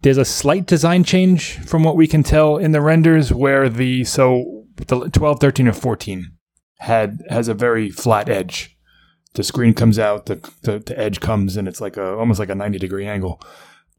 there's 0.02 0.18
a 0.18 0.24
slight 0.24 0.66
design 0.66 1.04
change 1.04 1.58
from 1.58 1.84
what 1.84 1.96
we 1.96 2.06
can 2.06 2.22
tell 2.22 2.56
in 2.56 2.72
the 2.72 2.80
renders, 2.80 3.32
where 3.32 3.68
the 3.68 4.04
so 4.04 4.64
the 4.76 5.10
12, 5.10 5.40
13, 5.40 5.68
or 5.68 5.72
14 5.72 6.32
had 6.78 7.22
has 7.28 7.48
a 7.48 7.54
very 7.54 7.90
flat 7.90 8.28
edge. 8.28 8.75
The 9.36 9.44
screen 9.44 9.72
comes 9.72 9.98
out, 9.98 10.26
the, 10.26 10.36
the, 10.62 10.80
the 10.80 10.98
edge 10.98 11.20
comes, 11.20 11.56
and 11.56 11.68
it's 11.68 11.80
like 11.80 11.96
a 11.96 12.16
almost 12.16 12.40
like 12.40 12.50
a 12.50 12.54
ninety 12.54 12.78
degree 12.78 13.06
angle. 13.06 13.40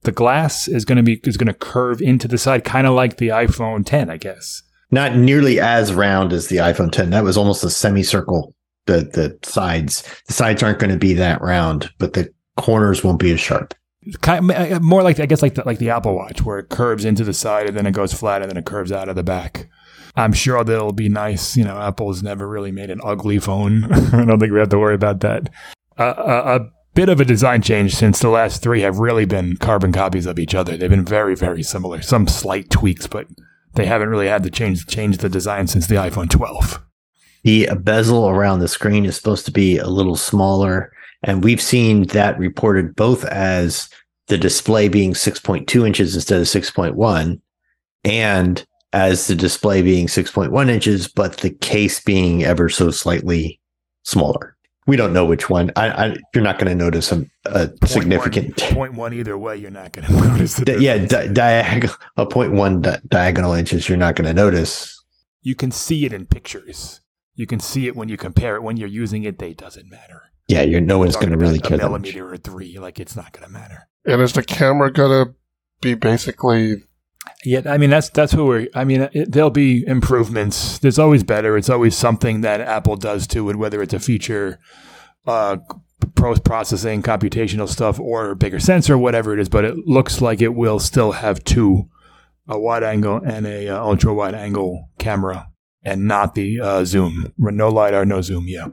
The 0.04 0.12
glass 0.12 0.68
is 0.68 0.86
going 0.86 0.98
to 0.98 1.04
be 1.04 1.20
is 1.24 1.38
going 1.38 1.48
to 1.48 1.54
curve 1.54 2.02
into 2.02 2.28
the 2.28 2.38
side, 2.38 2.64
kind 2.64 2.86
of 2.86 2.94
like 2.94 3.18
the 3.18 3.30
iPhone 3.30 3.86
10, 3.86 4.10
I 4.10 4.18
guess 4.18 4.64
not 4.92 5.16
nearly 5.16 5.60
as 5.60 5.94
round 5.94 6.34
as 6.34 6.48
the 6.48 6.58
iPhone 6.58 6.92
10. 6.92 7.10
That 7.10 7.24
was 7.24 7.38
almost 7.38 7.64
a 7.64 7.70
semicircle. 7.70 8.54
The 8.86 9.02
the 9.02 9.38
sides, 9.44 10.04
the 10.28 10.34
sides 10.34 10.64
aren't 10.64 10.80
going 10.80 10.94
to 10.94 10.98
be 10.98 11.14
that 11.14 11.42
round, 11.42 11.90
but 11.98 12.14
the 12.14 12.34
corners 12.56 13.04
won't 13.04 13.20
be 13.20 13.32
as 13.34 13.40
sharp. 13.40 13.74
Kind 14.22 14.50
of, 14.50 14.72
uh, 14.72 14.80
more 14.80 15.04
like 15.04 15.20
I 15.20 15.26
guess 15.26 15.42
like 15.42 15.56
the, 15.56 15.64
like 15.66 15.80
the 15.80 15.90
Apple 15.90 16.16
Watch, 16.16 16.42
where 16.44 16.60
it 16.60 16.70
curves 16.70 17.04
into 17.04 17.26
the 17.26 17.34
side 17.34 17.68
and 17.68 17.76
then 17.76 17.86
it 17.86 17.92
goes 17.92 18.14
flat 18.14 18.42
and 18.42 18.50
then 18.50 18.58
it 18.58 18.66
curves 18.66 18.94
out 18.94 19.10
of 19.10 19.18
the 19.18 19.24
back. 19.24 19.68
I'm 20.18 20.34
sure 20.34 20.64
that'll 20.64 20.94
be 20.94 21.10
nice. 21.10 21.56
You 21.56 21.64
know, 21.64 21.80
Apple's 21.80 22.24
never 22.24 22.48
really 22.48 22.72
made 22.72 22.90
an 22.90 23.00
ugly 23.04 23.38
phone. 23.38 23.84
I 23.94 24.26
don't 24.26 24.40
think 24.40 24.52
we 24.52 24.60
have 24.60 24.70
to 24.70 24.80
worry 24.80 24.96
about 24.96 25.20
that. 25.22 25.50
Uh, 25.98 26.14
a, 26.18 26.56
a 26.56 26.72
bit 26.96 27.10
of 27.10 27.22
a 27.22 27.26
design 27.26 27.62
change 27.62 27.94
since 27.94 28.20
the 28.20 28.30
last 28.30 28.64
three 28.64 28.82
have 28.82 28.98
really 28.98 29.26
been 29.26 29.56
carbon 29.58 29.92
copies 29.92 30.26
of 30.26 30.40
each 30.40 30.56
other. 30.56 30.76
They've 30.76 30.90
been 30.90 31.06
very, 31.06 31.36
very 31.36 31.62
similar. 31.62 32.02
Some 32.02 32.28
slight 32.28 32.72
tweaks, 32.72 33.06
but 33.06 33.28
they 33.76 33.86
haven't 33.86 34.10
really 34.10 34.28
had 34.28 34.42
to 34.44 34.50
change 34.50 34.88
change 34.88 35.20
the 35.20 35.30
design 35.30 35.68
since 35.68 35.86
the 35.86 35.96
iPhone 35.96 36.30
12. 36.30 36.84
The 37.44 37.70
bezel 37.80 38.28
around 38.28 38.60
the 38.60 38.68
screen 38.68 39.06
is 39.06 39.16
supposed 39.16 39.46
to 39.46 39.52
be 39.52 39.78
a 39.78 39.88
little 39.88 40.16
smaller, 40.16 40.92
and 41.22 41.44
we've 41.44 41.62
seen 41.62 42.08
that 42.08 42.40
reported 42.40 42.96
both 42.96 43.24
as 43.26 43.88
the 44.26 44.38
display 44.38 44.90
being 44.90 45.14
6.2 45.14 45.86
inches 45.86 46.16
instead 46.16 46.42
of 46.42 46.48
6.1, 46.48 47.40
and 48.04 48.66
as 48.98 49.28
the 49.28 49.36
display 49.36 49.82
being 49.82 50.08
6.1 50.08 50.70
inches, 50.70 51.08
but 51.08 51.38
the 51.38 51.52
case 51.52 52.00
being 52.00 52.44
ever 52.44 52.68
so 52.70 52.92
slightly 52.92 53.60
smaller 54.04 54.58
we 54.88 54.96
don't 54.96 55.14
know 55.14 55.26
which 55.26 55.50
one. 55.50 55.72
I, 55.76 55.90
I 55.90 56.16
you're 56.34 56.44
not 56.44 56.58
going 56.58 56.70
to 56.70 56.76
notice 56.76 57.12
a, 57.12 57.26
a 57.46 57.68
point 57.68 57.90
significant 57.90 58.60
one, 58.62 58.74
point 58.74 58.94
one 58.94 59.14
either 59.14 59.38
way. 59.38 59.58
You're 59.58 59.70
not 59.70 59.92
going 59.92 60.08
to 60.08 60.14
notice 60.14 60.56
the 60.56 60.80
yeah 60.80 60.98
di- 60.98 61.28
diagonal 61.28 61.96
a 62.16 62.26
point 62.26 62.54
one 62.54 62.82
di- 62.82 63.00
diagonal 63.08 63.54
inches. 63.54 63.88
You're 63.88 63.98
not 63.98 64.16
going 64.16 64.28
to 64.28 64.34
notice. 64.34 65.04
You 65.42 65.54
can 65.54 65.72
see 65.72 66.06
it 66.06 66.14
in 66.14 66.26
pictures. 66.26 67.02
You 67.36 67.46
can 67.46 67.60
see 67.60 67.88
it 67.88 67.96
when 67.96 68.10
you 68.10 68.18
compare 68.18 68.56
it. 68.56 68.64
When 68.64 68.78
you're 68.78 68.90
using 68.90 69.24
it, 69.24 69.38
they 69.38 69.54
doesn't 69.54 69.92
matter. 69.92 70.24
Yeah, 70.48 70.62
you're 70.62 70.82
no 70.82 70.98
one's 70.98 71.18
going 71.18 71.30
to 71.30 71.38
really 71.38 71.60
care. 71.60 71.76
A 71.76 71.82
millimeter 71.82 72.32
or 72.32 72.38
three, 72.38 72.80
like 72.80 73.00
it's 73.00 73.16
not 73.16 73.34
going 73.34 73.46
to 73.46 73.52
matter. 73.52 73.90
And 74.06 74.22
is 74.22 74.34
the 74.34 74.44
camera 74.44 74.92
going 74.92 75.28
to 75.28 75.34
be 75.82 75.94
basically? 75.94 76.84
Yeah, 77.46 77.62
I 77.66 77.78
mean 77.78 77.92
that's 77.92 78.10
that's 78.10 78.34
what 78.34 78.46
we're. 78.46 78.68
I 78.74 78.84
mean, 78.84 79.10
it, 79.14 79.32
there'll 79.32 79.50
be 79.52 79.86
improvements. 79.86 80.80
There's 80.80 80.98
always 80.98 81.24
better. 81.24 81.56
It's 81.56 81.70
always 81.70 81.96
something 81.96 82.42
that 82.42 82.62
Apple 82.62 82.96
does 82.96 83.28
to 83.28 83.50
it, 83.50 83.56
whether 83.56 83.82
it's 83.82 83.94
a 83.94 84.00
feature, 84.00 84.60
uh, 85.28 85.58
post 86.16 86.44
processing, 86.44 87.04
computational 87.04 87.70
stuff, 87.70 88.00
or 88.00 88.34
bigger 88.34 88.60
sensor, 88.60 88.98
whatever 88.98 89.34
it 89.34 89.40
is. 89.40 89.50
But 89.50 89.66
it 89.66 89.78
looks 89.86 90.20
like 90.20 90.42
it 90.42 90.56
will 90.56 90.80
still 90.80 91.12
have 91.12 91.44
two, 91.44 91.90
a 92.48 92.60
wide 92.60 92.84
angle 92.84 93.22
and 93.24 93.46
a 93.46 93.70
uh, 93.70 93.84
ultra 93.84 94.14
wide 94.16 94.34
angle 94.34 94.90
camera, 94.98 95.50
and 95.84 96.08
not 96.08 96.34
the 96.34 96.60
uh, 96.60 96.86
zoom. 96.86 97.34
No 97.38 97.70
lidar, 97.70 98.04
no 98.04 98.22
zoom. 98.22 98.46
Yeah. 98.48 98.70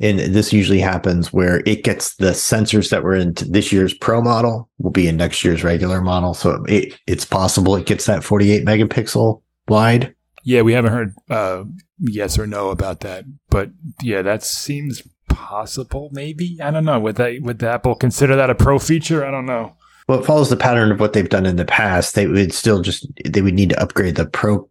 And 0.00 0.18
this 0.18 0.52
usually 0.52 0.80
happens 0.80 1.32
where 1.32 1.62
it 1.66 1.84
gets 1.84 2.16
the 2.16 2.30
sensors 2.30 2.90
that 2.90 3.04
were 3.04 3.14
in 3.14 3.34
this 3.46 3.72
year's 3.72 3.94
Pro 3.94 4.20
model 4.20 4.68
will 4.78 4.90
be 4.90 5.06
in 5.06 5.16
next 5.16 5.44
year's 5.44 5.62
regular 5.62 6.00
model. 6.00 6.34
So 6.34 6.64
it, 6.68 6.98
it's 7.06 7.24
possible 7.24 7.76
it 7.76 7.86
gets 7.86 8.06
that 8.06 8.24
48 8.24 8.64
megapixel 8.64 9.40
wide. 9.68 10.14
Yeah, 10.42 10.62
we 10.62 10.72
haven't 10.72 10.92
heard 10.92 11.14
uh, 11.30 11.64
yes 11.98 12.38
or 12.38 12.46
no 12.46 12.70
about 12.70 13.00
that, 13.00 13.24
but 13.48 13.70
yeah, 14.02 14.20
that 14.22 14.42
seems 14.42 15.02
possible. 15.28 16.10
Maybe 16.12 16.58
I 16.62 16.70
don't 16.70 16.84
know. 16.84 17.00
Would 17.00 17.16
they 17.16 17.38
would 17.38 17.62
Apple 17.62 17.94
consider 17.94 18.36
that 18.36 18.50
a 18.50 18.54
pro 18.54 18.78
feature? 18.78 19.24
I 19.24 19.30
don't 19.30 19.46
know. 19.46 19.74
Well, 20.06 20.20
it 20.20 20.26
follows 20.26 20.50
the 20.50 20.56
pattern 20.56 20.92
of 20.92 21.00
what 21.00 21.14
they've 21.14 21.28
done 21.28 21.46
in 21.46 21.56
the 21.56 21.64
past. 21.64 22.14
They 22.14 22.26
would 22.26 22.52
still 22.52 22.82
just 22.82 23.06
they 23.24 23.40
would 23.40 23.54
need 23.54 23.70
to 23.70 23.82
upgrade 23.82 24.16
the 24.16 24.26
Pro 24.26 24.68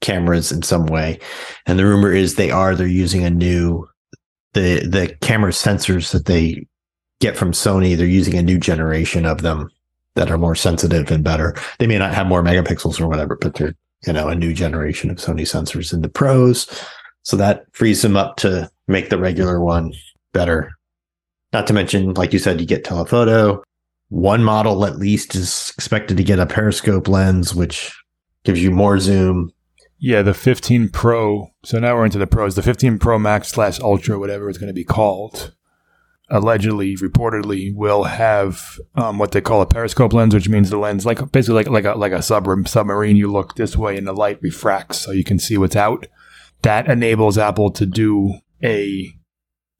cameras 0.00 0.52
in 0.52 0.62
some 0.62 0.86
way, 0.86 1.18
and 1.66 1.78
the 1.78 1.86
rumor 1.86 2.12
is 2.12 2.34
they 2.34 2.50
are. 2.50 2.74
They're 2.74 2.86
using 2.86 3.24
a 3.24 3.30
new 3.30 3.88
the 4.54 4.86
the 4.86 5.16
camera 5.20 5.52
sensors 5.52 6.12
that 6.12 6.26
they 6.26 6.66
get 7.20 7.36
from 7.36 7.52
Sony, 7.52 7.96
they're 7.96 8.06
using 8.06 8.34
a 8.34 8.42
new 8.42 8.58
generation 8.58 9.26
of 9.26 9.42
them 9.42 9.70
that 10.14 10.30
are 10.30 10.38
more 10.38 10.54
sensitive 10.54 11.10
and 11.10 11.22
better. 11.22 11.54
They 11.78 11.86
may 11.86 11.98
not 11.98 12.14
have 12.14 12.26
more 12.26 12.42
megapixels 12.42 13.00
or 13.00 13.06
whatever, 13.06 13.36
but 13.36 13.54
they're 13.54 13.74
you 14.06 14.12
know 14.12 14.28
a 14.28 14.34
new 14.34 14.54
generation 14.54 15.10
of 15.10 15.18
Sony 15.18 15.42
sensors 15.42 15.92
in 15.92 16.02
the 16.02 16.08
pros. 16.08 16.66
So 17.22 17.36
that 17.36 17.64
frees 17.72 18.02
them 18.02 18.16
up 18.16 18.36
to 18.38 18.70
make 18.88 19.10
the 19.10 19.18
regular 19.18 19.60
one 19.60 19.92
better. 20.32 20.70
Not 21.52 21.66
to 21.66 21.72
mention, 21.72 22.14
like 22.14 22.32
you 22.32 22.38
said, 22.38 22.60
you 22.60 22.66
get 22.66 22.84
telephoto. 22.84 23.62
One 24.08 24.42
model 24.42 24.84
at 24.86 24.96
least 24.96 25.34
is 25.34 25.72
expected 25.76 26.16
to 26.16 26.24
get 26.24 26.38
a 26.38 26.46
periscope 26.46 27.08
lens, 27.08 27.54
which 27.54 27.92
gives 28.44 28.62
you 28.62 28.70
more 28.70 28.98
zoom, 28.98 29.52
yeah, 30.00 30.22
the 30.22 30.34
15 30.34 30.88
Pro. 30.88 31.52
So 31.62 31.78
now 31.78 31.94
we're 31.94 32.06
into 32.06 32.18
the 32.18 32.26
pros. 32.26 32.54
The 32.54 32.62
15 32.62 32.98
Pro 32.98 33.18
Max 33.18 33.48
slash 33.48 33.78
Ultra, 33.80 34.18
whatever 34.18 34.48
it's 34.48 34.58
going 34.58 34.68
to 34.68 34.74
be 34.74 34.82
called, 34.82 35.52
allegedly, 36.30 36.96
reportedly, 36.96 37.74
will 37.74 38.04
have 38.04 38.80
um, 38.94 39.18
what 39.18 39.32
they 39.32 39.42
call 39.42 39.60
a 39.60 39.66
periscope 39.66 40.14
lens, 40.14 40.34
which 40.34 40.48
means 40.48 40.70
the 40.70 40.78
lens, 40.78 41.04
like 41.04 41.30
basically 41.32 41.64
like 41.64 41.68
like 41.68 41.84
a 41.84 41.98
like 41.98 42.12
a 42.12 42.22
sub- 42.22 42.66
submarine, 42.66 43.16
you 43.16 43.30
look 43.30 43.54
this 43.54 43.76
way 43.76 43.98
and 43.98 44.06
the 44.06 44.14
light 44.14 44.40
refracts, 44.40 44.98
so 44.98 45.12
you 45.12 45.22
can 45.22 45.38
see 45.38 45.58
what's 45.58 45.76
out. 45.76 46.06
That 46.62 46.88
enables 46.88 47.36
Apple 47.36 47.70
to 47.72 47.84
do 47.84 48.38
a 48.64 49.12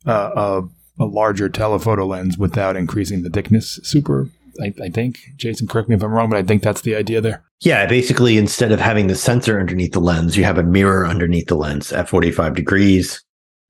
uh, 0.07 0.61
a, 0.99 1.03
a 1.03 1.07
larger 1.07 1.49
telephoto 1.49 2.07
lens 2.07 2.37
without 2.37 2.77
increasing 2.77 3.23
the 3.23 3.31
thickness 3.31 3.81
super 3.83 4.29
I, 4.61 4.73
I, 4.83 4.88
think. 4.88 5.33
Jason, 5.37 5.66
correct 5.66 5.88
me 5.88 5.95
if 5.95 6.02
I'm 6.02 6.12
wrong, 6.12 6.30
but 6.30 6.38
I 6.38 6.42
think 6.42 6.62
that's 6.62 6.83
the 6.83 6.95
idea 6.95 7.21
there. 7.21 7.45
Yeah, 7.61 7.87
basically, 7.87 8.38
instead 8.38 8.73
of 8.73 8.80
having 8.80 9.07
the 9.07 9.14
sensor 9.14 9.61
underneath 9.61 9.92
the 9.92 10.00
lens, 10.00 10.37
you 10.37 10.45
have 10.45 10.59
a 10.59 10.62
mirror 10.62 11.07
underneath 11.07 11.49
the 11.49 11.57
lens 11.57 11.92
at 11.92 12.09
45 12.09 12.54
degrees, 12.54 13.23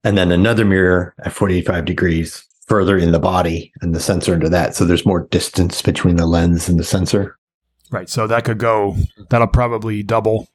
and 0.05 0.17
then 0.17 0.33
another 0.33 0.65
mirror 0.65 1.15
at 1.25 1.33
45 1.33 1.85
degrees 1.85 2.45
further 2.67 2.97
in 2.97 3.11
the 3.11 3.19
body, 3.19 3.73
and 3.81 3.95
the 3.95 4.01
sensor 4.01 4.33
under 4.33 4.49
that. 4.49 4.77
So 4.77 4.85
there's 4.85 5.05
more 5.05 5.27
distance 5.27 5.83
between 5.83 6.17
the 6.17 6.27
lens 6.27 6.69
and 6.69 6.79
the 6.79 6.85
sensor. 6.85 7.37
Right. 7.91 8.09
So 8.09 8.29
that 8.29 8.45
could 8.45 8.59
go, 8.59 8.97
that'll 9.29 9.49
probably 9.49 10.05
double 10.05 10.49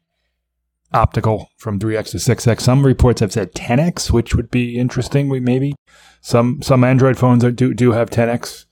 optical 0.93 1.49
from 1.57 1.77
3x 1.79 2.11
to 2.11 2.17
6x. 2.17 2.61
Some 2.61 2.85
reports 2.85 3.19
have 3.19 3.33
said 3.33 3.53
10x, 3.53 4.11
which 4.11 4.33
would 4.33 4.49
be 4.49 4.77
interesting. 4.77 5.29
We 5.29 5.39
maybe 5.39 5.75
some 6.21 6.61
some 6.61 6.83
Android 6.83 7.17
phones 7.17 7.43
are, 7.43 7.51
do 7.51 7.73
do 7.73 7.91
have 7.91 8.09
10x 8.09 8.65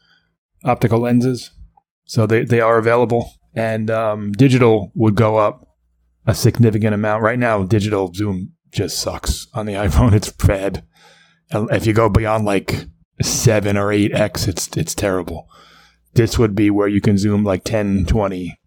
optical 0.64 1.00
lenses, 1.00 1.52
so 2.06 2.26
they 2.26 2.44
they 2.44 2.62
are 2.62 2.78
available 2.78 3.34
and 3.56 3.90
um, 3.92 4.32
digital 4.32 4.92
would 4.96 5.16
go 5.16 5.38
up 5.38 5.68
a 6.26 6.34
significant 6.34 6.94
amount. 6.94 7.24
Right 7.24 7.40
now, 7.40 7.64
digital 7.64 8.14
zoom 8.14 8.54
just 8.72 9.00
sucks 9.00 9.48
on 9.54 9.66
the 9.66 9.74
iPhone. 9.86 10.14
It's 10.14 10.32
bad. 10.32 10.86
If 11.52 11.86
you 11.86 11.94
go 11.94 12.10
beyond 12.10 12.46
like 12.46 12.86
seven 13.22 13.78
or 13.78 13.92
eight 13.92 14.14
x, 14.14 14.48
it's 14.48 14.76
it's 14.76 14.96
terrible. 14.96 15.48
This 16.14 16.38
would 16.38 16.56
be 16.56 16.70
where 16.70 16.88
you 16.88 17.02
can 17.02 17.18
zoom 17.18 17.44
like 17.44 17.64
10, 17.64 18.06
20 18.06 18.60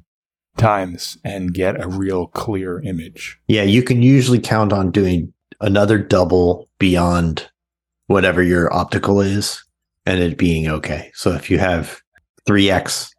times 0.57 1.17
and 1.23 1.55
get 1.55 1.81
a 1.81 1.87
real 1.87 2.27
clear 2.27 2.81
image. 2.81 3.39
Yeah, 3.47 3.63
you 3.63 3.85
can 3.85 4.03
usually 4.03 4.41
count 4.41 4.73
on 4.73 4.91
doing 4.91 5.33
another 5.61 5.97
double 5.97 6.69
beyond 6.81 7.49
whatever 8.07 8.43
your 8.43 8.73
optical 8.73 9.21
is 9.21 9.63
and 10.07 10.21
it 10.21 10.39
being 10.39 10.69
okay. 10.69 11.11
So 11.15 11.33
if 11.33 11.51
you 11.51 11.59
have 11.59 12.01
3x 12.49 13.11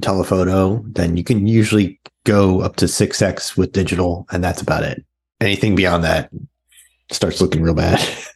telephoto, 0.00 0.82
then 0.86 1.16
you 1.16 1.24
can 1.24 1.46
usually 1.46 2.00
go 2.24 2.60
up 2.60 2.76
to 2.76 2.86
6x 2.86 3.56
with 3.56 3.72
digital, 3.72 4.26
and 4.30 4.42
that's 4.42 4.62
about 4.62 4.84
it. 4.84 5.04
Anything 5.40 5.74
beyond 5.74 6.04
that 6.04 6.30
starts 7.10 7.40
looking 7.40 7.62
real 7.62 7.74
bad. 7.74 8.00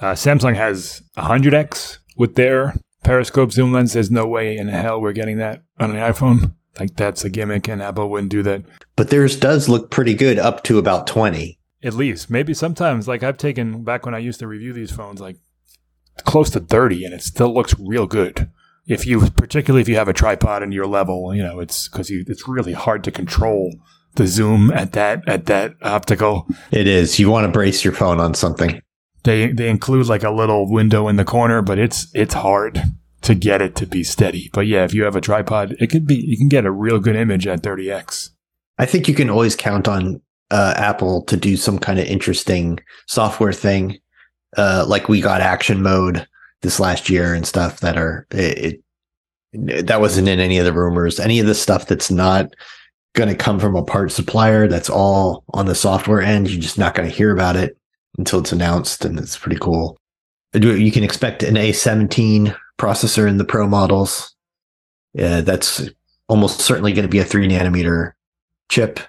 Uh, 0.00 0.12
Samsung 0.12 0.56
has 0.56 1.02
100x 1.16 1.98
with 2.16 2.34
their 2.34 2.74
periscope 3.04 3.52
zoom 3.52 3.72
lens. 3.72 3.92
There's 3.92 4.10
no 4.10 4.26
way 4.26 4.56
in 4.56 4.68
hell 4.68 5.00
we're 5.00 5.12
getting 5.12 5.38
that 5.38 5.62
on 5.78 5.92
an 5.92 5.96
iPhone. 5.96 6.54
Like 6.78 6.96
that's 6.96 7.24
a 7.24 7.30
gimmick, 7.30 7.68
and 7.68 7.80
Apple 7.80 8.10
wouldn't 8.10 8.32
do 8.32 8.42
that. 8.42 8.64
But 8.96 9.10
theirs 9.10 9.36
does 9.36 9.68
look 9.68 9.90
pretty 9.90 10.14
good 10.14 10.38
up 10.38 10.64
to 10.64 10.78
about 10.78 11.06
20. 11.06 11.58
At 11.84 11.94
least, 11.94 12.28
maybe 12.28 12.52
sometimes, 12.52 13.06
like 13.06 13.22
I've 13.22 13.38
taken 13.38 13.84
back 13.84 14.04
when 14.04 14.14
I 14.14 14.18
used 14.18 14.40
to 14.40 14.48
review 14.48 14.72
these 14.72 14.90
phones, 14.90 15.20
like 15.20 15.36
close 16.18 16.50
to 16.50 16.60
30, 16.60 17.04
and 17.04 17.14
it 17.14 17.22
still 17.22 17.52
looks 17.52 17.74
real 17.78 18.06
good 18.06 18.48
if 18.86 19.06
you 19.06 19.30
particularly 19.30 19.80
if 19.80 19.88
you 19.88 19.96
have 19.96 20.08
a 20.08 20.12
tripod 20.12 20.62
in 20.62 20.72
your 20.72 20.86
level, 20.86 21.34
you 21.34 21.42
know, 21.42 21.60
it's 21.60 21.88
because 21.88 22.10
you 22.10 22.24
it's 22.26 22.46
really 22.46 22.72
hard 22.72 23.02
to 23.04 23.10
control 23.10 23.74
the 24.16 24.26
zoom 24.26 24.70
at 24.72 24.92
that 24.92 25.26
at 25.26 25.46
that 25.46 25.74
optical. 25.82 26.46
It 26.70 26.86
is. 26.86 27.18
You 27.18 27.30
want 27.30 27.46
to 27.46 27.52
brace 27.52 27.84
your 27.84 27.94
phone 27.94 28.20
on 28.20 28.34
something. 28.34 28.80
They 29.22 29.52
they 29.52 29.68
include 29.68 30.06
like 30.06 30.22
a 30.22 30.30
little 30.30 30.70
window 30.70 31.08
in 31.08 31.16
the 31.16 31.24
corner, 31.24 31.62
but 31.62 31.78
it's 31.78 32.08
it's 32.14 32.34
hard 32.34 32.82
to 33.22 33.34
get 33.34 33.62
it 33.62 33.74
to 33.76 33.86
be 33.86 34.04
steady. 34.04 34.50
But 34.52 34.66
yeah, 34.66 34.84
if 34.84 34.92
you 34.92 35.04
have 35.04 35.16
a 35.16 35.20
tripod, 35.20 35.74
it 35.80 35.88
could 35.88 36.06
be 36.06 36.16
you 36.16 36.36
can 36.36 36.48
get 36.48 36.66
a 36.66 36.70
real 36.70 36.98
good 36.98 37.16
image 37.16 37.46
at 37.46 37.62
30x. 37.62 38.30
I 38.78 38.86
think 38.86 39.08
you 39.08 39.14
can 39.14 39.30
always 39.30 39.56
count 39.56 39.88
on 39.88 40.20
uh, 40.50 40.74
Apple 40.76 41.22
to 41.22 41.36
do 41.36 41.56
some 41.56 41.78
kind 41.78 41.98
of 41.98 42.06
interesting 42.06 42.80
software 43.06 43.52
thing. 43.52 43.98
Uh, 44.56 44.84
like 44.86 45.08
we 45.08 45.20
got 45.20 45.40
action 45.40 45.82
mode 45.82 46.26
this 46.62 46.80
last 46.80 47.10
year 47.10 47.34
and 47.34 47.46
stuff 47.46 47.80
that 47.80 47.96
are 47.96 48.26
it, 48.30 48.80
it 49.52 49.86
that 49.86 50.00
wasn't 50.00 50.28
in 50.28 50.40
any 50.40 50.58
of 50.58 50.64
the 50.64 50.72
rumors. 50.72 51.20
Any 51.20 51.38
of 51.38 51.46
the 51.46 51.54
stuff 51.54 51.86
that's 51.86 52.10
not 52.10 52.54
going 53.14 53.28
to 53.28 53.36
come 53.36 53.60
from 53.60 53.76
a 53.76 53.84
part 53.84 54.10
supplier 54.10 54.66
that's 54.66 54.90
all 54.90 55.44
on 55.50 55.66
the 55.66 55.74
software 55.74 56.20
end, 56.20 56.50
you're 56.50 56.60
just 56.60 56.78
not 56.78 56.94
going 56.94 57.08
to 57.08 57.14
hear 57.14 57.32
about 57.32 57.56
it 57.56 57.76
until 58.18 58.40
it's 58.40 58.52
announced, 58.52 59.04
and 59.04 59.18
it's 59.18 59.38
pretty 59.38 59.58
cool. 59.58 59.96
You 60.54 60.92
can 60.92 61.04
expect 61.04 61.42
an 61.42 61.54
A17 61.54 62.56
processor 62.78 63.28
in 63.28 63.38
the 63.38 63.44
Pro 63.44 63.66
models. 63.66 64.34
Yeah, 65.12 65.40
that's 65.40 65.88
almost 66.28 66.60
certainly 66.60 66.92
going 66.92 67.04
to 67.04 67.10
be 67.10 67.18
a 67.18 67.24
three 67.24 67.48
nanometer 67.48 68.12
chip, 68.68 69.00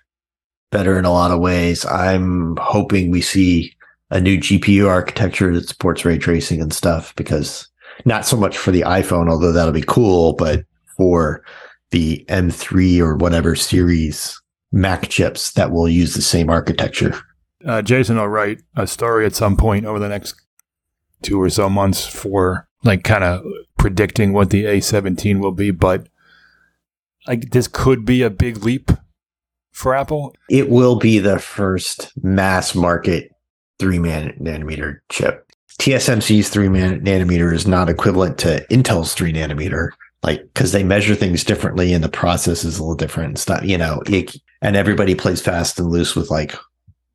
better 0.72 0.98
in 0.98 1.06
a 1.06 1.12
lot 1.12 1.32
of 1.32 1.40
ways. 1.40 1.86
I'm 1.86 2.58
hoping 2.58 3.10
we 3.10 3.22
see 3.22 3.75
a 4.12 4.22
new 4.22 4.38
GPU 4.38 4.88
architecture 4.88 5.54
that 5.54 5.68
supports 5.68 6.06
ray 6.06 6.18
tracing 6.18 6.62
and 6.62 6.74
stuff 6.74 7.16
because 7.16 7.68
not 8.06 8.26
so 8.26 8.38
much 8.38 8.58
for 8.58 8.72
the 8.72 8.82
iPhone, 8.82 9.30
although 9.30 9.52
that'll 9.52 9.72
be 9.72 9.82
cool, 9.82 10.34
but 10.34 10.66
for 10.98 11.44
the 11.92 12.26
M3 12.30 13.00
or 13.00 13.16
whatever 13.16 13.56
series 13.56 14.40
Mac 14.72 15.08
chips 15.08 15.54
that 15.54 15.72
will 15.72 15.88
use 15.88 16.14
the 16.14 16.22
same 16.22 16.50
architecture. 16.50 17.18
Uh, 17.66 17.82
Jason 17.82 18.18
will 18.18 18.28
write 18.28 18.62
a 18.76 18.86
story 18.86 19.26
at 19.26 19.36
some 19.36 19.56
point 19.56 19.86
over 19.86 20.00
the 20.00 20.10
next 20.10 20.36
two 21.22 21.42
or 21.42 21.50
so 21.50 21.70
months 21.70 22.06
for 22.06 22.68
like 22.84 23.04
kind 23.04 23.24
of 23.24 23.44
predicting 23.78 24.34
what 24.34 24.50
the 24.50 24.66
A17 24.66 25.40
will 25.40 25.54
be, 25.54 25.72
but 25.72 26.08
like 27.28 27.52
this 27.52 27.68
could 27.68 28.06
be 28.06 28.22
a 28.22 28.30
big 28.30 28.64
leap 28.64 28.92
for 29.72 29.96
Apple. 29.96 30.36
It 30.50 30.70
will 30.70 30.98
be 30.98 31.20
the 31.20 31.40
first 31.40 32.12
mass 32.22 32.76
market 32.76 33.32
three 33.80 33.98
nanometer 33.98 35.00
chip. 35.10 35.42
TSMC's 35.80 36.50
three 36.50 36.68
nanometer 36.68 37.54
is 37.54 37.68
not 37.68 37.90
equivalent 37.90 38.38
to 38.40 38.66
Intel's 38.70 39.14
three 39.14 39.34
nanometer, 39.34 39.90
like 40.24 40.42
because 40.54 40.72
they 40.72 40.84
measure 40.84 41.16
things 41.16 41.44
differently 41.44 41.94
and 41.94 42.04
the 42.04 42.10
process 42.10 42.64
is 42.64 42.78
a 42.78 42.82
little 42.82 42.96
different 42.96 43.30
and 43.30 43.40
stuff. 43.40 43.64
You 43.64 43.78
know, 43.78 44.02
it, 44.08 44.36
and 44.62 44.76
everybody 44.76 45.16
plays 45.16 45.42
fast 45.42 45.78
and 45.80 45.90
loose 45.90 46.16
with 46.16 46.32
like, 46.32 46.56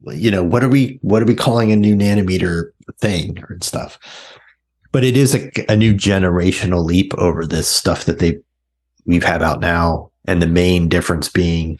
you 0.06 0.30
know, 0.30 0.44
what 0.44 0.62
are 0.62 0.68
we 0.68 0.98
what 1.02 1.22
are 1.22 1.26
we 1.26 1.34
calling 1.34 1.72
a 1.72 1.76
new 1.76 1.96
nanometer 1.96 2.70
thing 2.98 3.42
and 3.48 3.64
stuff. 3.64 3.98
but 4.92 5.04
it 5.04 5.16
is 5.16 5.34
a, 5.34 5.50
a 5.68 5.76
new 5.76 5.94
generational 5.94 6.84
leap 6.84 7.14
over 7.14 7.46
this 7.46 7.68
stuff 7.68 8.04
that 8.04 8.18
they 8.18 8.38
we've 9.06 9.24
had 9.24 9.42
out 9.42 9.60
now. 9.60 10.10
And 10.26 10.42
the 10.42 10.46
main 10.46 10.88
difference 10.88 11.28
being 11.28 11.78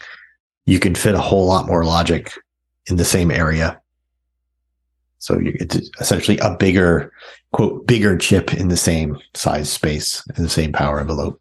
you 0.66 0.78
can 0.78 0.94
fit 0.94 1.14
a 1.14 1.20
whole 1.20 1.46
lot 1.46 1.66
more 1.66 1.84
logic 1.84 2.32
in 2.86 2.96
the 2.96 3.04
same 3.04 3.30
area. 3.30 3.80
So 5.20 5.38
it's 5.40 5.90
essentially 6.00 6.38
a 6.38 6.56
bigger, 6.56 7.12
quote, 7.52 7.86
bigger 7.86 8.16
chip 8.16 8.54
in 8.54 8.68
the 8.68 8.76
same 8.76 9.18
size 9.34 9.70
space 9.70 10.26
and 10.34 10.44
the 10.44 10.50
same 10.50 10.72
power 10.72 10.98
envelope. 10.98 11.40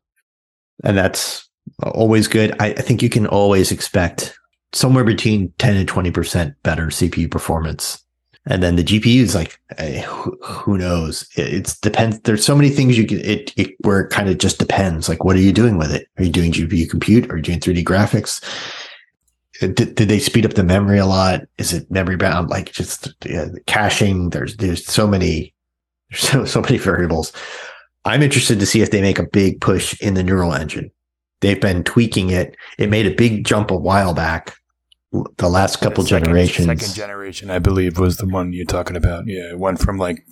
And 0.84 0.98
that's 0.98 1.50
always 1.84 2.28
good. 2.28 2.56
I, 2.60 2.68
I 2.68 2.82
think 2.82 3.02
you 3.02 3.10
can 3.10 3.26
always 3.26 3.72
expect 3.72 4.38
somewhere 4.74 5.04
between 5.06 5.54
10 5.58 5.78
and 5.78 5.90
20% 5.90 6.56
better 6.62 6.88
CPU 6.88 7.32
performance. 7.32 8.04
And 8.46 8.64
then 8.64 8.76
the 8.76 8.84
GPU 8.84 9.22
is 9.22 9.36
like, 9.36 9.60
hey, 9.78 10.04
who, 10.08 10.38
who, 10.42 10.78
knows? 10.78 11.28
It, 11.36 11.54
it's 11.54 11.80
depends. 11.80 12.20
There's 12.22 12.44
so 12.44 12.56
many 12.56 12.70
things 12.70 12.98
you 12.98 13.06
can, 13.06 13.20
it, 13.20 13.54
it 13.58 13.76
where 13.82 14.02
it 14.02 14.10
kind 14.10 14.30
of 14.30 14.38
just 14.38 14.60
depends. 14.60 15.08
Like, 15.08 15.24
what 15.24 15.36
are 15.36 15.42
you 15.42 15.54
doing 15.54 15.78
with 15.78 15.94
it? 15.94 16.08
Are 16.18 16.24
you 16.24 16.32
doing 16.32 16.52
GPU 16.52 16.90
compute? 16.90 17.30
Are 17.32 17.38
you 17.38 17.44
doing 17.44 17.60
3D 17.60 17.84
graphics? 17.84 18.44
Did, 19.60 19.76
did 19.76 20.08
they 20.08 20.20
speed 20.20 20.46
up 20.46 20.54
the 20.54 20.64
memory 20.64 21.00
a 21.00 21.06
lot? 21.06 21.42
Is 21.58 21.74
it 21.74 21.92
memory 21.92 22.16
bound? 22.16 22.50
Like 22.50 22.72
just 22.72 23.14
yeah, 23.26 23.48
caching. 23.68 24.30
There's, 24.30 24.56
there's 24.58 24.86
so 24.86 25.06
many, 25.06 25.54
there's 26.10 26.22
so, 26.22 26.46
so 26.46 26.62
many 26.62 26.78
variables. 26.78 27.34
I'm 28.06 28.22
interested 28.22 28.60
to 28.60 28.66
see 28.66 28.82
if 28.82 28.92
they 28.92 29.02
make 29.02 29.20
a 29.20 29.28
big 29.28 29.60
push 29.60 30.00
in 30.02 30.14
the 30.14 30.24
neural 30.24 30.54
engine. 30.54 30.92
They've 31.42 31.60
been 31.60 31.84
tweaking 31.84 32.30
it. 32.30 32.56
It 32.78 32.90
made 32.90 33.06
a 33.06 33.16
big 33.16 33.46
jump 33.46 33.72
a 33.72 33.78
while 33.78 34.14
back. 34.14 34.56
The 35.38 35.50
last 35.50 35.82
couple 35.82 36.04
the 36.04 36.10
second, 36.10 36.26
generations. 36.26 36.68
Second 36.68 36.94
generation, 36.94 37.50
I 37.50 37.60
believe, 37.60 37.98
was 37.98 38.18
the 38.18 38.28
one 38.28 38.54
you're 38.54 38.66
talking 38.66 38.96
about. 38.96 39.26
Yeah, 39.26 39.52
it 39.52 39.60
went 39.60 39.80
from 39.80 39.98
like 39.98 40.24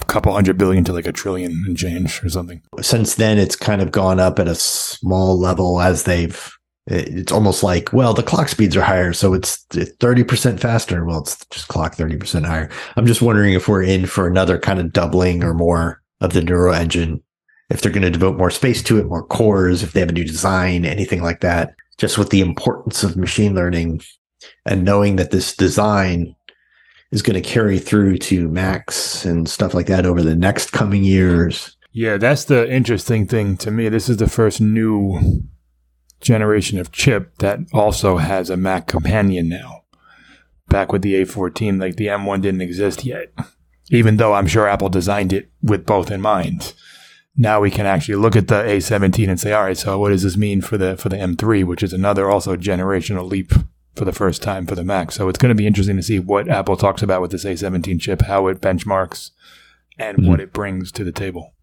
a 0.00 0.04
couple 0.04 0.32
hundred 0.32 0.58
billion 0.58 0.84
to 0.84 0.92
like 0.92 1.06
a 1.06 1.12
trillion 1.12 1.52
and 1.66 1.76
change 1.76 2.22
or 2.22 2.28
something. 2.28 2.60
Since 2.80 3.14
then, 3.14 3.38
it's 3.38 3.56
kind 3.56 3.80
of 3.80 3.90
gone 3.90 4.20
up 4.20 4.38
at 4.38 4.46
a 4.46 4.54
small 4.54 5.38
level 5.38 5.80
as 5.80 6.04
they've 6.04 6.57
it's 6.90 7.32
almost 7.32 7.62
like, 7.62 7.92
well, 7.92 8.14
the 8.14 8.22
clock 8.22 8.48
speeds 8.48 8.76
are 8.76 8.82
higher, 8.82 9.12
so 9.12 9.34
it's 9.34 9.64
30% 9.66 10.58
faster. 10.58 11.04
Well, 11.04 11.20
it's 11.20 11.44
just 11.46 11.68
clock 11.68 11.96
30% 11.96 12.46
higher. 12.46 12.70
I'm 12.96 13.06
just 13.06 13.20
wondering 13.20 13.52
if 13.52 13.68
we're 13.68 13.82
in 13.82 14.06
for 14.06 14.26
another 14.26 14.58
kind 14.58 14.80
of 14.80 14.92
doubling 14.92 15.44
or 15.44 15.52
more 15.52 16.02
of 16.20 16.32
the 16.32 16.42
neural 16.42 16.74
engine, 16.74 17.22
if 17.68 17.82
they're 17.82 17.92
going 17.92 18.02
to 18.02 18.10
devote 18.10 18.38
more 18.38 18.50
space 18.50 18.82
to 18.84 18.98
it, 18.98 19.06
more 19.06 19.22
cores, 19.22 19.82
if 19.82 19.92
they 19.92 20.00
have 20.00 20.08
a 20.08 20.12
new 20.12 20.24
design, 20.24 20.86
anything 20.86 21.22
like 21.22 21.40
that. 21.40 21.74
Just 21.98 22.16
with 22.16 22.30
the 22.30 22.40
importance 22.40 23.04
of 23.04 23.16
machine 23.16 23.54
learning 23.54 24.00
and 24.64 24.84
knowing 24.84 25.16
that 25.16 25.30
this 25.30 25.54
design 25.54 26.34
is 27.10 27.22
going 27.22 27.40
to 27.40 27.48
carry 27.48 27.78
through 27.78 28.18
to 28.18 28.48
Macs 28.48 29.24
and 29.24 29.48
stuff 29.48 29.74
like 29.74 29.86
that 29.86 30.06
over 30.06 30.22
the 30.22 30.36
next 30.36 30.70
coming 30.70 31.04
years. 31.04 31.76
Yeah, 31.92 32.16
that's 32.16 32.44
the 32.44 32.70
interesting 32.72 33.26
thing 33.26 33.56
to 33.58 33.70
me. 33.70 33.88
This 33.88 34.08
is 34.08 34.18
the 34.18 34.28
first 34.28 34.60
new 34.60 35.42
generation 36.20 36.78
of 36.78 36.92
chip 36.92 37.36
that 37.38 37.60
also 37.72 38.16
has 38.16 38.50
a 38.50 38.56
Mac 38.56 38.86
companion 38.86 39.48
now. 39.48 39.84
Back 40.68 40.92
with 40.92 41.02
the 41.02 41.14
A14, 41.14 41.80
like 41.80 41.96
the 41.96 42.08
M1 42.08 42.42
didn't 42.42 42.60
exist 42.60 43.04
yet, 43.04 43.32
even 43.90 44.16
though 44.16 44.34
I'm 44.34 44.46
sure 44.46 44.68
Apple 44.68 44.90
designed 44.90 45.32
it 45.32 45.50
with 45.62 45.86
both 45.86 46.10
in 46.10 46.20
mind. 46.20 46.74
Now 47.36 47.60
we 47.60 47.70
can 47.70 47.86
actually 47.86 48.16
look 48.16 48.36
at 48.36 48.48
the 48.48 48.56
A17 48.56 49.28
and 49.28 49.40
say, 49.40 49.52
all 49.52 49.64
right, 49.64 49.76
so 49.76 49.98
what 49.98 50.10
does 50.10 50.24
this 50.24 50.36
mean 50.36 50.60
for 50.60 50.76
the 50.76 50.96
for 50.96 51.08
the 51.08 51.16
M3, 51.16 51.64
which 51.64 51.82
is 51.82 51.92
another 51.92 52.28
also 52.28 52.56
generational 52.56 53.30
leap 53.30 53.52
for 53.98 54.04
the 54.04 54.12
first 54.12 54.42
time 54.42 54.66
for 54.66 54.74
the 54.74 54.84
Mac. 54.84 55.12
So 55.12 55.28
it's 55.28 55.38
going 55.38 55.50
to 55.50 55.54
be 55.54 55.66
interesting 55.66 55.96
to 55.96 56.02
see 56.02 56.18
what 56.18 56.48
Apple 56.48 56.76
talks 56.76 57.02
about 57.02 57.20
with 57.20 57.32
this 57.32 57.44
A17 57.44 58.00
chip, 58.00 58.22
how 58.22 58.46
it 58.46 58.60
benchmarks, 58.60 59.32
and 59.98 60.18
mm-hmm. 60.18 60.28
what 60.28 60.40
it 60.40 60.52
brings 60.52 60.90
to 60.92 61.04
the 61.04 61.12
table. 61.12 61.54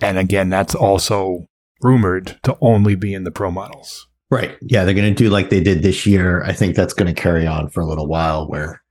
And 0.00 0.18
again, 0.18 0.50
that's 0.50 0.74
also 0.74 1.46
rumored 1.82 2.38
to 2.44 2.56
only 2.60 2.94
be 2.94 3.14
in 3.14 3.24
the 3.24 3.30
Pro 3.30 3.50
models. 3.50 4.08
Right. 4.30 4.56
Yeah, 4.62 4.84
they're 4.84 4.94
going 4.94 5.14
to 5.14 5.22
do 5.22 5.30
like 5.30 5.50
they 5.50 5.62
did 5.62 5.82
this 5.82 6.06
year. 6.06 6.42
I 6.44 6.52
think 6.52 6.74
that's 6.74 6.94
going 6.94 7.12
to 7.12 7.20
carry 7.20 7.46
on 7.46 7.68
for 7.68 7.80
a 7.80 7.86
little 7.86 8.06
while 8.06 8.48
where 8.48 8.82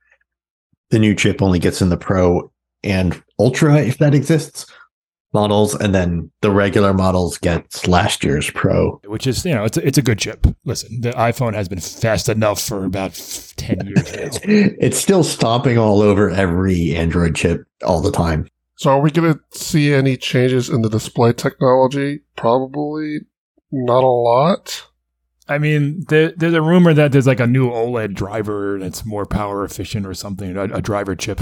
the 0.90 0.98
new 0.98 1.14
chip 1.14 1.42
only 1.42 1.58
gets 1.58 1.82
in 1.82 1.88
the 1.88 1.96
Pro 1.96 2.50
and 2.82 3.22
Ultra, 3.38 3.78
if 3.78 3.98
that 3.98 4.14
exists, 4.14 4.66
models, 5.32 5.74
and 5.74 5.94
then 5.94 6.30
the 6.40 6.50
regular 6.50 6.94
models 6.94 7.36
gets 7.38 7.88
last 7.88 8.22
year's 8.22 8.50
Pro. 8.50 9.00
Which 9.06 9.26
is, 9.26 9.44
you 9.44 9.54
know, 9.54 9.64
it's 9.64 9.76
a, 9.76 9.86
it's 9.86 9.98
a 9.98 10.02
good 10.02 10.18
chip. 10.18 10.46
Listen, 10.64 11.00
the 11.00 11.10
iPhone 11.10 11.54
has 11.54 11.68
been 11.68 11.80
fast 11.80 12.28
enough 12.28 12.62
for 12.62 12.84
about 12.84 13.14
10 13.56 13.86
years 13.86 14.12
now. 14.14 14.30
it's 14.80 14.98
still 14.98 15.24
stomping 15.24 15.76
all 15.76 16.00
over 16.00 16.30
every 16.30 16.94
Android 16.94 17.34
chip 17.34 17.66
all 17.84 18.00
the 18.00 18.12
time. 18.12 18.48
So 18.76 18.90
are 18.90 19.00
we 19.00 19.10
going 19.10 19.34
to 19.34 19.58
see 19.58 19.92
any 19.92 20.16
changes 20.16 20.68
in 20.68 20.82
the 20.82 20.88
display 20.88 21.32
technology? 21.32 22.20
Probably 22.36 23.20
not 23.70 24.04
a 24.04 24.08
lot. 24.08 24.86
I 25.48 25.58
mean, 25.58 26.04
there, 26.08 26.32
there's 26.36 26.54
a 26.54 26.62
rumor 26.62 26.94
that 26.94 27.12
there's 27.12 27.26
like 27.26 27.40
a 27.40 27.46
new 27.46 27.70
OLED 27.70 28.14
driver 28.14 28.78
that's 28.80 29.04
more 29.04 29.26
power 29.26 29.64
efficient 29.64 30.06
or 30.06 30.14
something, 30.14 30.56
a, 30.56 30.64
a 30.64 30.82
driver 30.82 31.14
chip. 31.14 31.40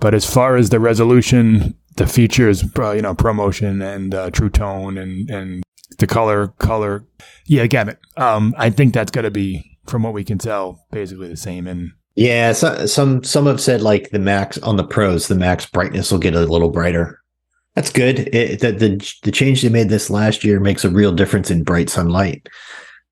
But 0.00 0.14
as 0.14 0.24
far 0.24 0.56
as 0.56 0.70
the 0.70 0.78
resolution, 0.78 1.74
the 1.96 2.06
features, 2.06 2.64
uh, 2.78 2.92
you 2.92 3.02
know, 3.02 3.14
ProMotion 3.14 3.82
and 3.82 4.14
uh, 4.14 4.30
True 4.30 4.50
Tone 4.50 4.96
and 4.96 5.28
and 5.28 5.64
the 5.98 6.06
color, 6.06 6.48
color, 6.58 7.04
yeah, 7.46 7.66
gamut. 7.66 7.98
Um, 8.16 8.54
I 8.56 8.70
think 8.70 8.94
that's 8.94 9.10
going 9.10 9.24
to 9.24 9.30
be, 9.30 9.78
from 9.86 10.04
what 10.04 10.12
we 10.12 10.22
can 10.22 10.38
tell, 10.38 10.86
basically 10.92 11.28
the 11.28 11.36
same. 11.36 11.66
And 11.66 11.92
yeah, 12.18 12.50
so, 12.50 12.84
some 12.86 13.22
some 13.22 13.46
have 13.46 13.60
said 13.60 13.80
like 13.80 14.10
the 14.10 14.18
max 14.18 14.58
on 14.58 14.76
the 14.76 14.82
pros, 14.82 15.28
the 15.28 15.36
max 15.36 15.66
brightness 15.66 16.10
will 16.10 16.18
get 16.18 16.34
a 16.34 16.40
little 16.40 16.68
brighter. 16.68 17.22
That's 17.76 17.92
good. 17.92 18.34
It, 18.34 18.58
the, 18.58 18.72
the 18.72 19.14
the 19.22 19.30
change 19.30 19.62
they 19.62 19.68
made 19.68 19.88
this 19.88 20.10
last 20.10 20.42
year 20.42 20.58
makes 20.58 20.84
a 20.84 20.90
real 20.90 21.12
difference 21.12 21.48
in 21.48 21.62
bright 21.62 21.88
sunlight. 21.88 22.48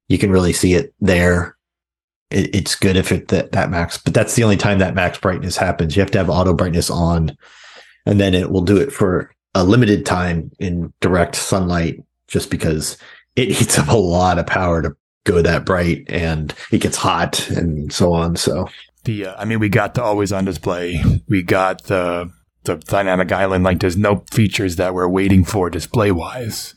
You 0.08 0.18
can 0.18 0.32
really 0.32 0.52
see 0.52 0.74
it 0.74 0.92
there. 1.00 1.56
It, 2.32 2.52
it's 2.52 2.74
good 2.74 2.96
if 2.96 3.12
it 3.12 3.28
that, 3.28 3.52
that 3.52 3.70
max, 3.70 3.96
but 3.96 4.12
that's 4.12 4.34
the 4.34 4.42
only 4.42 4.56
time 4.56 4.80
that 4.80 4.96
max 4.96 5.18
brightness 5.18 5.56
happens. 5.56 5.94
You 5.94 6.00
have 6.00 6.10
to 6.10 6.18
have 6.18 6.28
auto 6.28 6.52
brightness 6.52 6.90
on, 6.90 7.38
and 8.06 8.18
then 8.18 8.34
it 8.34 8.50
will 8.50 8.62
do 8.62 8.76
it 8.76 8.92
for 8.92 9.30
a 9.54 9.62
limited 9.62 10.04
time 10.04 10.50
in 10.58 10.92
direct 11.00 11.36
sunlight, 11.36 12.02
just 12.26 12.50
because 12.50 12.98
it 13.36 13.50
eats 13.62 13.78
up 13.78 13.86
a 13.86 13.96
lot 13.96 14.40
of 14.40 14.48
power 14.48 14.82
to 14.82 14.96
go 15.22 15.42
that 15.42 15.64
bright, 15.64 16.06
and 16.08 16.52
it 16.72 16.80
gets 16.80 16.96
hot 16.96 17.48
and 17.50 17.92
so 17.92 18.12
on. 18.12 18.34
So 18.34 18.68
the 19.06 19.26
uh, 19.26 19.34
I 19.38 19.46
mean, 19.46 19.58
we 19.58 19.70
got 19.70 19.94
the 19.94 20.02
always 20.02 20.32
on 20.32 20.44
display. 20.44 21.02
We 21.26 21.42
got 21.42 21.84
the 21.84 22.30
the 22.64 22.76
dynamic 22.76 23.32
island. 23.32 23.64
Like, 23.64 23.80
there's 23.80 23.96
no 23.96 24.24
features 24.30 24.76
that 24.76 24.92
we're 24.92 25.08
waiting 25.08 25.44
for 25.44 25.70
display 25.70 26.12
wise 26.12 26.74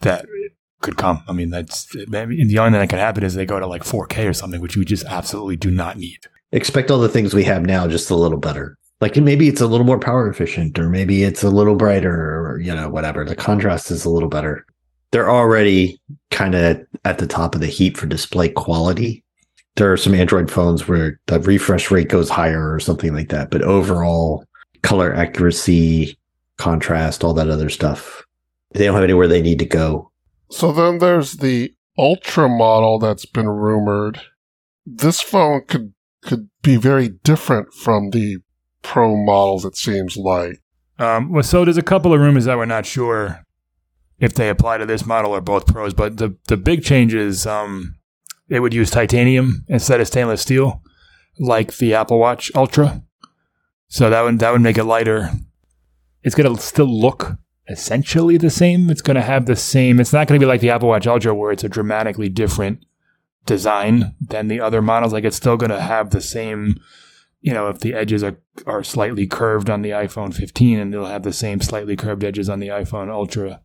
that 0.00 0.26
could 0.80 0.96
come. 0.96 1.22
I 1.28 1.32
mean, 1.32 1.50
that's 1.50 1.94
mean, 1.94 2.48
the 2.48 2.58
only 2.58 2.72
thing 2.72 2.80
that 2.80 2.90
could 2.90 2.98
happen 2.98 3.22
is 3.22 3.34
they 3.34 3.46
go 3.46 3.60
to 3.60 3.66
like 3.66 3.84
4K 3.84 4.28
or 4.28 4.32
something, 4.32 4.60
which 4.60 4.76
we 4.76 4.84
just 4.84 5.04
absolutely 5.04 5.56
do 5.56 5.70
not 5.70 5.96
need. 5.96 6.18
Expect 6.50 6.90
all 6.90 6.98
the 6.98 7.08
things 7.08 7.34
we 7.34 7.44
have 7.44 7.62
now, 7.62 7.86
just 7.86 8.10
a 8.10 8.16
little 8.16 8.38
better. 8.38 8.76
Like 9.00 9.16
maybe 9.16 9.48
it's 9.48 9.60
a 9.60 9.66
little 9.66 9.86
more 9.86 9.98
power 10.00 10.28
efficient, 10.28 10.78
or 10.78 10.88
maybe 10.88 11.22
it's 11.22 11.44
a 11.44 11.50
little 11.50 11.76
brighter, 11.76 12.12
or 12.12 12.60
you 12.60 12.74
know, 12.74 12.88
whatever. 12.88 13.24
The 13.24 13.36
contrast 13.36 13.90
is 13.90 14.04
a 14.04 14.10
little 14.10 14.28
better. 14.28 14.66
They're 15.12 15.30
already 15.30 16.00
kind 16.30 16.54
of 16.54 16.84
at 17.04 17.18
the 17.18 17.26
top 17.26 17.54
of 17.54 17.60
the 17.60 17.66
heap 17.66 17.96
for 17.96 18.06
display 18.06 18.48
quality 18.48 19.24
there 19.76 19.92
are 19.92 19.96
some 19.96 20.14
Android 20.14 20.50
phones 20.50 20.88
where 20.88 21.20
the 21.26 21.40
refresh 21.40 21.90
rate 21.90 22.08
goes 22.08 22.28
higher 22.28 22.72
or 22.72 22.80
something 22.80 23.14
like 23.14 23.28
that. 23.28 23.50
But 23.50 23.62
overall, 23.62 24.44
color 24.82 25.14
accuracy, 25.14 26.18
contrast, 26.56 27.22
all 27.22 27.34
that 27.34 27.50
other 27.50 27.68
stuff, 27.68 28.24
they 28.72 28.84
don't 28.84 28.94
have 28.94 29.04
anywhere 29.04 29.28
they 29.28 29.42
need 29.42 29.58
to 29.60 29.66
go. 29.66 30.10
So 30.50 30.72
then 30.72 30.98
there's 30.98 31.34
the 31.34 31.72
Ultra 31.98 32.48
model 32.48 33.00
that's 33.00 33.26
been 33.26 33.48
rumored. 33.48 34.20
This 34.86 35.20
phone 35.20 35.64
could 35.66 35.94
could 36.22 36.48
be 36.62 36.76
very 36.76 37.08
different 37.08 37.74
from 37.74 38.10
the 38.10 38.38
Pro 38.82 39.16
models. 39.16 39.64
It 39.64 39.76
seems 39.76 40.16
like. 40.16 40.62
Um, 40.98 41.32
well, 41.32 41.42
so 41.42 41.64
there's 41.64 41.76
a 41.76 41.82
couple 41.82 42.12
of 42.14 42.20
rumors 42.20 42.44
that 42.44 42.56
we're 42.56 42.66
not 42.66 42.86
sure 42.86 43.44
if 44.18 44.34
they 44.34 44.48
apply 44.48 44.78
to 44.78 44.86
this 44.86 45.06
model 45.06 45.32
or 45.32 45.40
both 45.40 45.66
pros, 45.66 45.94
but 45.94 46.16
the 46.16 46.36
the 46.46 46.56
big 46.56 46.82
change 46.82 47.14
is 47.14 47.46
um, 47.46 47.96
they 48.48 48.60
would 48.60 48.74
use 48.74 48.90
titanium 48.90 49.64
instead 49.68 50.00
of 50.00 50.06
stainless 50.06 50.42
steel, 50.42 50.82
like 51.38 51.76
the 51.76 51.94
Apple 51.94 52.18
Watch 52.18 52.50
Ultra. 52.54 53.02
So 53.88 54.10
that 54.10 54.22
would 54.22 54.38
that 54.40 54.52
would 54.52 54.60
make 54.60 54.78
it 54.78 54.84
lighter. 54.84 55.30
It's 56.22 56.34
gonna 56.34 56.56
still 56.58 57.00
look 57.00 57.36
essentially 57.68 58.36
the 58.36 58.50
same. 58.50 58.90
It's 58.90 59.02
gonna 59.02 59.22
have 59.22 59.46
the 59.46 59.56
same. 59.56 60.00
It's 60.00 60.12
not 60.12 60.26
gonna 60.26 60.40
be 60.40 60.46
like 60.46 60.60
the 60.60 60.70
Apple 60.70 60.88
Watch 60.88 61.06
Ultra 61.06 61.34
where 61.34 61.52
it's 61.52 61.64
a 61.64 61.68
dramatically 61.68 62.28
different 62.28 62.84
design 63.46 64.14
than 64.20 64.48
the 64.48 64.60
other 64.60 64.82
models. 64.82 65.12
Like 65.12 65.24
it's 65.24 65.36
still 65.36 65.56
gonna 65.56 65.80
have 65.80 66.10
the 66.10 66.20
same. 66.20 66.76
You 67.40 67.54
know, 67.54 67.68
if 67.68 67.80
the 67.80 67.94
edges 67.94 68.24
are 68.24 68.38
are 68.66 68.82
slightly 68.82 69.26
curved 69.26 69.70
on 69.70 69.82
the 69.82 69.90
iPhone 69.90 70.34
15, 70.34 70.78
and 70.78 70.92
they'll 70.92 71.06
have 71.06 71.22
the 71.22 71.32
same 71.32 71.60
slightly 71.60 71.96
curved 71.96 72.24
edges 72.24 72.48
on 72.48 72.60
the 72.60 72.68
iPhone 72.68 73.10
Ultra. 73.10 73.60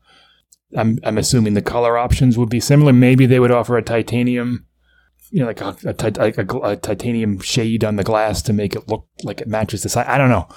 I'm 0.75 0.99
I'm 1.03 1.17
assuming 1.17 1.53
the 1.53 1.61
color 1.61 1.97
options 1.97 2.37
would 2.37 2.49
be 2.49 2.59
similar. 2.59 2.93
Maybe 2.93 3.25
they 3.25 3.39
would 3.39 3.51
offer 3.51 3.77
a 3.77 3.81
titanium 3.81 4.67
you 5.33 5.39
know, 5.39 5.47
like 5.47 5.61
a, 5.61 5.75
a, 5.83 6.33
a, 6.37 6.71
a, 6.71 6.75
titanium 6.75 7.39
shade 7.39 7.83
on 7.83 7.95
the 7.95 8.03
glass 8.03 8.43
to 8.43 8.53
make 8.53 8.75
it 8.75 8.87
look 8.87 9.07
like 9.23 9.41
it 9.41 9.47
matches 9.47 9.81
the 9.81 9.89
side. 9.89 10.05
I 10.05 10.19
don't 10.19 10.29
know. 10.29 10.47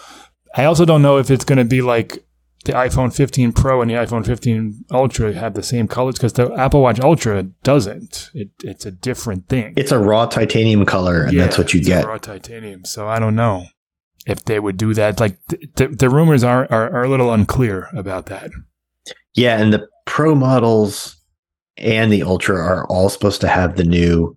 I 0.55 0.67
also 0.67 0.85
don't 0.85 1.01
know 1.01 1.17
if 1.17 1.31
it's 1.31 1.47
going 1.47 1.57
to 1.59 1.65
be 1.65 1.81
like 1.81 2.23
the 2.67 2.73
iPhone 2.73 3.15
15 3.15 3.53
Pro 3.53 3.81
and 3.81 3.91
the 3.91 3.95
iPhone 3.95 4.27
15 4.27 4.85
Ultra 4.91 5.33
have 5.33 5.55
the 5.55 5.63
same 5.63 5.89
colors 5.89 6.17
because 6.17 6.35
the 6.35 6.53
Apple 6.53 6.83
Watch 6.83 7.01
Ultra 7.01 7.45
doesn't. 7.63 8.31
It, 8.35 8.51
it's 8.63 8.85
a 8.85 8.91
different 8.91 9.49
thing. 9.49 9.73
It's 9.79 9.93
a 9.93 9.99
raw 9.99 10.27
titanium 10.27 10.85
color, 10.85 11.25
and 11.25 11.33
yeah, 11.33 11.45
that's 11.45 11.57
what 11.57 11.73
you 11.73 11.83
get. 11.83 12.05
raw 12.05 12.19
titanium. 12.19 12.85
So 12.85 13.09
I 13.09 13.19
don't 13.19 13.35
know 13.35 13.65
if 14.27 14.45
they 14.45 14.61
would 14.61 14.77
do 14.77 14.93
that. 14.93 15.21
Like 15.21 15.39
the, 15.77 15.89
the 15.89 16.11
rumors 16.11 16.45
are, 16.45 16.71
are 16.71 16.93
are 16.93 17.05
a 17.05 17.09
little 17.09 17.33
unclear 17.33 17.89
about 17.95 18.27
that. 18.27 18.51
Yeah, 19.33 19.59
and 19.59 19.73
the 19.73 19.89
Pro 20.05 20.35
models 20.35 21.17
and 21.79 22.13
the 22.13 22.25
Ultra 22.25 22.59
are 22.59 22.87
all 22.89 23.09
supposed 23.09 23.41
to 23.41 23.49
have 23.49 23.77
the 23.77 23.85
new 23.85 24.37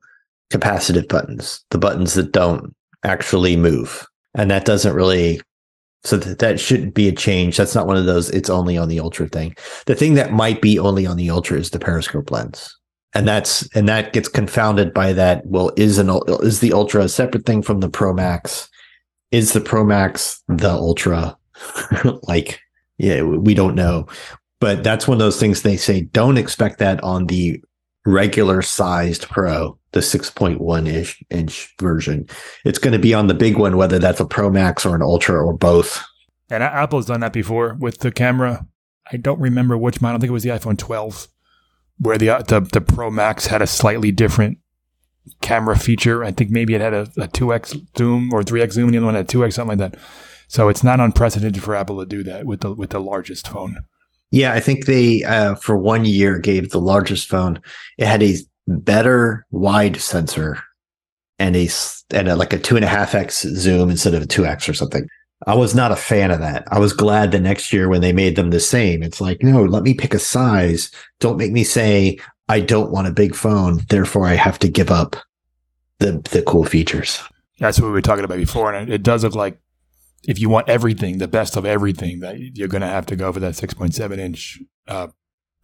capacitive 0.52 1.08
buttons, 1.08 1.64
the 1.72 1.78
buttons 1.78 2.14
that 2.16 2.32
don't 2.32 2.74
actually 3.04 3.56
move, 3.56 4.06
and 4.36 4.52
that 4.52 4.66
doesn't 4.66 4.96
really 4.96 5.42
so 6.04 6.18
that, 6.18 6.40
that 6.40 6.60
shouldn't 6.60 6.94
be 6.94 7.08
a 7.08 7.14
change. 7.14 7.58
That's 7.58 7.76
not 7.76 7.88
one 7.88 7.98
of 7.98 8.06
those. 8.06 8.30
It's 8.30 8.50
only 8.50 8.78
on 8.78 8.88
the 8.88 9.00
ultra 9.00 9.28
thing. 9.28 9.56
The 9.86 9.96
thing 9.96 10.14
that 10.14 10.32
might 10.32 10.62
be 10.62 10.80
only 10.80 11.06
on 11.06 11.18
the 11.18 11.30
ultra 11.30 11.58
is 11.58 11.72
the 11.72 11.80
periscope 11.80 12.32
lens, 12.32 12.76
and 13.14 13.28
that's 13.28 13.68
and 13.76 13.88
that 13.90 14.14
gets 14.14 14.30
confounded 14.30 14.94
by 14.94 15.14
that. 15.14 15.46
Well, 15.46 15.72
is 15.76 15.98
an 15.98 16.10
is 16.42 16.62
the 16.62 16.74
ultra 16.74 17.04
a 17.04 17.10
separate 17.10 17.46
thing 17.46 17.62
from 17.62 17.80
the 17.82 17.90
Pro 17.90 18.14
Max? 18.14 18.70
Is 19.32 19.54
the 19.54 19.62
Pro 19.62 19.84
Max 19.84 20.42
the 20.48 20.72
ultra? 20.72 21.38
like, 22.24 22.60
yeah, 22.98 23.22
we 23.22 23.54
don't 23.54 23.76
know. 23.76 24.08
But 24.62 24.84
that's 24.84 25.08
one 25.08 25.16
of 25.16 25.20
those 25.20 25.40
things 25.40 25.62
they 25.62 25.78
say. 25.78 26.02
Don't 26.02 26.38
expect 26.38 26.80
that 26.80 27.02
on 27.04 27.28
the 27.28 27.62
regular 28.06 28.62
sized 28.62 29.24
Pro 29.30 29.79
the 29.92 30.00
6.1 30.02 30.88
ish 30.88 31.24
inch 31.30 31.74
version. 31.80 32.28
It's 32.66 32.80
going 32.80 32.94
to 32.94 33.00
be 33.00 33.14
on 33.14 33.28
the 33.28 33.34
big 33.34 33.58
one, 33.58 33.78
whether 33.78 34.00
that's 34.00 34.20
a 34.20 34.26
Pro 34.26 34.50
Max 34.50 34.86
or 34.86 34.96
an 34.96 35.02
Ultra 35.02 35.44
or 35.44 35.54
both. 35.54 36.04
And 36.50 36.64
Apple's 36.64 37.06
done 37.06 37.20
that 37.22 37.34
before 37.34 37.76
with 37.80 38.00
the 38.00 38.12
camera. 38.12 38.66
I 39.12 39.18
don't 39.18 39.40
remember 39.40 39.78
which 39.78 40.02
model. 40.02 40.18
I 40.18 40.20
think 40.20 40.30
it 40.30 40.34
was 40.34 40.44
the 40.44 40.50
iPhone 40.50 40.78
12, 40.78 41.28
where 42.00 42.18
the 42.18 42.30
uh, 42.30 42.42
the, 42.44 42.62
the 42.62 42.82
Pro 42.82 43.10
Max 43.10 43.48
had 43.48 43.62
a 43.62 43.68
slightly 43.68 44.12
different 44.12 44.60
camera 45.42 45.78
feature. 45.78 46.24
I 46.24 46.32
think 46.32 46.52
maybe 46.52 46.74
it 46.76 46.82
had 46.82 46.94
a, 46.94 47.02
a 47.18 47.28
2x 47.28 47.98
zoom 47.98 48.34
or 48.34 48.42
3x 48.42 48.74
zoom, 48.74 48.86
and 48.86 48.94
the 48.94 48.98
other 48.98 49.06
one 49.06 49.16
had 49.16 49.28
2x, 49.28 49.54
something 49.54 49.78
like 49.78 49.92
that. 49.92 50.00
So 50.48 50.70
it's 50.70 50.84
not 50.84 51.00
unprecedented 51.00 51.62
for 51.62 51.76
Apple 51.76 52.00
to 52.00 52.06
do 52.06 52.24
that 52.24 52.46
with 52.46 52.62
the 52.62 52.74
with 52.74 52.90
the 52.92 53.00
largest 53.00 53.48
phone. 53.48 53.78
Yeah, 54.32 54.54
I 54.54 54.60
think 54.60 54.86
they 54.86 55.24
uh, 55.24 55.56
for 55.56 55.78
one 55.78 56.06
year 56.06 56.40
gave 56.40 56.70
the 56.70 56.82
largest 56.82 57.28
phone. 57.28 57.62
It 57.98 58.06
had 58.06 58.24
a 58.24 58.36
better 58.78 59.46
wide 59.52 59.98
sensor 59.98 60.62
and 61.38 61.56
a 61.56 61.70
and 62.12 62.28
a, 62.28 62.36
like 62.36 62.54
a 62.54 62.60
two 62.60 62.76
and 62.76 62.86
a 62.86 62.90
half 62.90 63.16
x 63.16 63.42
zoom 63.42 63.90
instead 63.90 64.14
of 64.14 64.22
a 64.22 64.28
two 64.28 64.46
x 64.46 64.68
or 64.68 64.74
something. 64.74 65.08
I 65.48 65.56
was 65.56 65.74
not 65.74 65.92
a 65.92 65.96
fan 65.96 66.32
of 66.32 66.40
that. 66.40 66.66
I 66.70 66.80
was 66.80 66.92
glad 66.92 67.32
the 67.32 67.40
next 67.40 67.72
year 67.72 67.88
when 67.88 68.02
they 68.02 68.12
made 68.12 68.36
them 68.36 68.50
the 68.50 68.60
same. 68.60 69.02
It's 69.02 69.22
like, 69.22 69.42
no, 69.42 69.64
let 69.64 69.84
me 69.84 69.94
pick 69.94 70.14
a 70.14 70.20
size. 70.20 70.92
Don't 71.22 71.38
make 71.38 71.54
me 71.54 71.64
say 71.64 72.20
I 72.50 72.60
don't 72.60 72.92
want 72.92 73.08
a 73.08 73.12
big 73.12 73.36
phone, 73.36 73.80
therefore 73.90 74.26
I 74.26 74.34
have 74.34 74.60
to 74.60 74.68
give 74.68 74.92
up 74.92 75.16
the 76.00 76.20
the 76.32 76.42
cool 76.42 76.66
features. 76.66 77.22
That's 77.60 77.80
what 77.80 77.88
we 77.88 77.94
were 77.94 78.02
talking 78.02 78.26
about 78.26 78.38
before, 78.38 78.74
and 78.74 78.92
it 78.92 79.04
does 79.04 79.24
look 79.24 79.36
like 79.36 79.60
if 80.28 80.40
you 80.40 80.50
want 80.50 80.70
everything, 80.70 81.18
the 81.18 81.28
best 81.28 81.56
of 81.56 81.66
everything, 81.66 82.20
that 82.20 82.38
you're 82.40 82.68
going 82.68 82.82
to 82.82 82.88
have 82.88 83.06
to 83.08 83.16
go 83.16 83.32
for 83.32 83.40
that 83.40 83.54
6.7 83.54 84.18
inch 84.18 84.60
uh, 84.88 85.08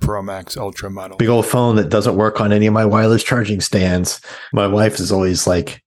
Pro 0.06 0.22
Max 0.22 0.56
Ultra 0.56 0.90
model. 0.90 1.18
Big 1.18 1.30
old 1.30 1.46
phone 1.46 1.76
that 1.78 1.90
doesn't 1.90 2.16
work 2.16 2.40
on 2.40 2.54
any 2.54 2.68
of 2.68 2.74
my 2.74 2.86
wireless 2.86 3.24
charging 3.24 3.60
stands. 3.60 4.22
My 4.54 4.68
wife 4.68 5.00
is 5.00 5.12
always 5.12 5.48
like, 5.48 5.84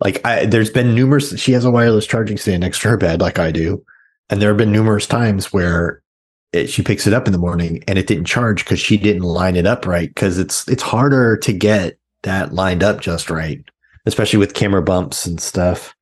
like 0.00 0.24
I, 0.24 0.46
there's 0.46 0.70
been 0.70 0.94
numerous. 0.94 1.38
She 1.38 1.52
has 1.52 1.64
a 1.64 1.70
wireless 1.70 2.06
charging 2.06 2.38
stand 2.38 2.60
next 2.60 2.80
to 2.80 2.88
her 2.88 2.96
bed, 2.96 3.20
like 3.20 3.38
I 3.38 3.50
do, 3.50 3.84
and 4.30 4.40
there 4.40 4.48
have 4.48 4.56
been 4.56 4.72
numerous 4.72 5.06
times 5.06 5.52
where 5.52 6.02
it, 6.52 6.68
she 6.68 6.82
picks 6.82 7.06
it 7.06 7.12
up 7.12 7.26
in 7.26 7.32
the 7.32 7.38
morning 7.38 7.84
and 7.86 7.98
it 7.98 8.06
didn't 8.06 8.24
charge 8.24 8.64
because 8.64 8.80
she 8.80 8.96
didn't 8.96 9.22
line 9.22 9.56
it 9.56 9.66
up 9.66 9.86
right. 9.86 10.08
Because 10.08 10.38
it's 10.38 10.66
it's 10.66 10.82
harder 10.82 11.36
to 11.36 11.52
get 11.52 11.98
that 12.22 12.54
lined 12.54 12.82
up 12.82 13.00
just 13.00 13.28
right, 13.28 13.62
especially 14.06 14.38
with 14.38 14.54
camera 14.54 14.82
bumps 14.82 15.26
and 15.26 15.40
stuff. 15.40 15.94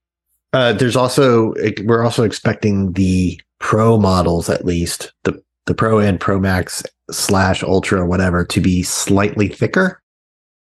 Uh, 0.52 0.72
there's 0.72 0.96
also 0.96 1.52
we're 1.84 2.04
also 2.04 2.22
expecting 2.22 2.92
the 2.92 3.40
Pro 3.58 3.98
models, 3.98 4.48
at 4.48 4.64
least 4.64 5.12
the 5.24 5.42
the 5.64 5.74
Pro 5.74 5.98
and 5.98 6.20
Pro 6.20 6.38
Max 6.38 6.84
slash 7.10 7.62
Ultra 7.62 8.02
or 8.02 8.06
whatever 8.06 8.44
to 8.44 8.60
be 8.60 8.82
slightly 8.82 9.48
thicker 9.48 10.00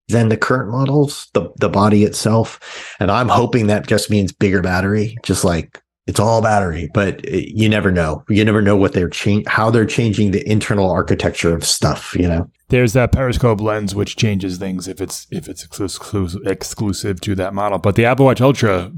than 0.07 0.29
the 0.29 0.37
current 0.37 0.71
models, 0.71 1.29
the 1.33 1.49
the 1.57 1.69
body 1.69 2.03
itself. 2.03 2.59
And 2.99 3.09
I'm 3.09 3.29
hoping 3.29 3.67
that 3.67 3.87
just 3.87 4.09
means 4.09 4.31
bigger 4.31 4.61
battery, 4.61 5.17
just 5.23 5.43
like 5.43 5.81
it's 6.07 6.19
all 6.19 6.41
battery, 6.41 6.89
but 6.93 7.23
it, 7.25 7.55
you 7.55 7.69
never 7.69 7.91
know. 7.91 8.23
You 8.27 8.43
never 8.43 8.61
know 8.61 8.75
what 8.75 8.93
they're 8.93 9.09
change 9.09 9.47
how 9.47 9.69
they're 9.71 9.85
changing 9.85 10.31
the 10.31 10.47
internal 10.49 10.89
architecture 10.89 11.55
of 11.55 11.65
stuff, 11.65 12.15
you 12.15 12.27
know. 12.27 12.49
There's 12.69 12.93
that 12.93 13.11
periscope 13.11 13.61
lens 13.61 13.93
which 13.93 14.15
changes 14.15 14.57
things 14.57 14.87
if 14.87 15.01
it's 15.01 15.27
if 15.31 15.47
it's 15.47 15.63
exclusive 15.63 16.41
exclusive 16.45 17.21
to 17.21 17.35
that 17.35 17.53
model. 17.53 17.79
But 17.79 17.95
the 17.95 18.05
Apple 18.05 18.25
Watch 18.25 18.41
Ultra 18.41 18.91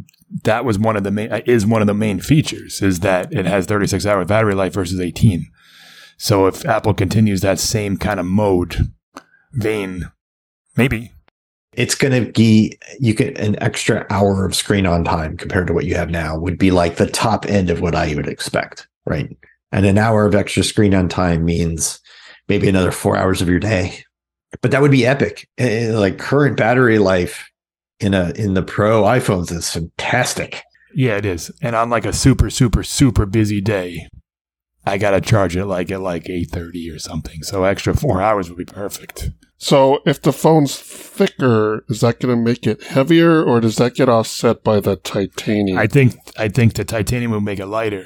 that 0.44 0.66
was 0.66 0.80
one 0.80 0.96
of 0.96 1.04
the 1.04 1.12
main 1.12 1.32
is 1.46 1.66
one 1.66 1.82
of 1.82 1.88
the 1.88 1.94
main 1.94 2.20
features 2.20 2.82
is 2.82 3.02
that 3.02 3.32
it 3.32 3.46
has 3.46 3.66
36 3.66 4.06
hour 4.06 4.26
battery 4.26 4.56
life 4.56 4.74
versus 4.74 5.00
18 5.00 5.46
so 6.24 6.48
if 6.48 6.66
Apple 6.66 6.94
continues 6.94 7.42
that 7.42 7.60
same 7.60 7.98
kind 7.98 8.18
of 8.18 8.26
mode 8.26 8.94
vein, 9.52 10.10
maybe 10.78 11.12
it's 11.74 11.96
going 11.96 12.14
to 12.14 12.32
be 12.32 12.80
you 12.98 13.14
get 13.14 13.38
an 13.38 13.62
extra 13.62 14.08
hour 14.10 14.46
of 14.46 14.56
screen 14.56 14.86
on 14.86 15.04
time 15.04 15.36
compared 15.36 15.68
to 15.68 15.74
what 15.74 15.84
you 15.84 15.96
have 15.96 16.10
now 16.10 16.38
would 16.38 16.58
be 16.58 16.72
like 16.72 16.96
the 16.96 17.08
top 17.08 17.46
end 17.48 17.70
of 17.70 17.82
what 17.82 17.94
I 17.94 18.16
would 18.16 18.30
expect, 18.30 18.88
right? 19.06 19.36
And 19.74 19.86
an 19.86 19.98
hour 19.98 20.26
of 20.26 20.34
extra 20.34 20.64
screen 20.64 20.96
on 20.96 21.10
time 21.10 21.44
means 21.44 22.00
maybe 22.48 22.70
another 22.70 22.94
four 22.94 23.18
hours 23.18 23.42
of 23.42 23.50
your 23.50 23.60
day, 23.60 24.06
but 24.62 24.72
that 24.72 24.82
would 24.82 24.92
be 24.92 25.06
epic. 25.06 25.50
Eh, 25.58 25.90
eh, 25.90 25.94
like 25.94 26.20
current 26.20 26.56
battery 26.56 27.00
life 27.00 27.50
in 28.00 28.14
a 28.14 28.30
in 28.38 28.54
the 28.54 28.64
Pro 28.64 29.04
iPhones 29.04 29.52
is 29.52 29.70
fantastic. 29.70 30.62
Yeah, 30.96 31.18
it 31.18 31.26
is. 31.26 31.52
And 31.62 31.76
on 31.76 31.90
like 31.90 32.06
a 32.06 32.14
super 32.14 32.50
super 32.50 32.82
super 32.82 33.26
busy 33.26 33.60
day, 33.60 34.08
I 34.86 34.98
gotta 34.98 35.22
charge 35.22 35.56
it 35.56 35.66
like 35.66 35.92
at 35.92 36.02
like 36.02 36.30
eight 36.30 36.52
thirty 36.52 36.90
or 36.90 37.00
something. 37.00 37.44
So 37.44 37.64
extra 37.64 37.96
four 37.96 38.22
hours 38.22 38.50
would 38.50 38.58
be 38.58 38.66
perfect. 38.66 39.32
So 39.58 40.00
if 40.06 40.22
the 40.22 40.34
phone's 40.34 40.78
thicker, 40.78 41.86
is 41.88 42.02
that 42.02 42.20
going 42.20 42.36
to 42.36 42.44
make 42.44 42.68
it 42.68 42.84
heavier, 42.84 43.42
or 43.42 43.62
does 43.62 43.78
that 43.78 43.96
get 43.96 44.10
offset 44.10 44.62
by 44.62 44.82
the 44.82 44.98
titanium? 44.98 45.78
I 45.78 45.88
think 45.88 46.16
I 46.38 46.50
think 46.50 46.74
the 46.74 46.84
titanium 46.84 47.32
will 47.32 47.40
make 47.40 47.60
it 47.60 47.68
lighter. 47.68 48.06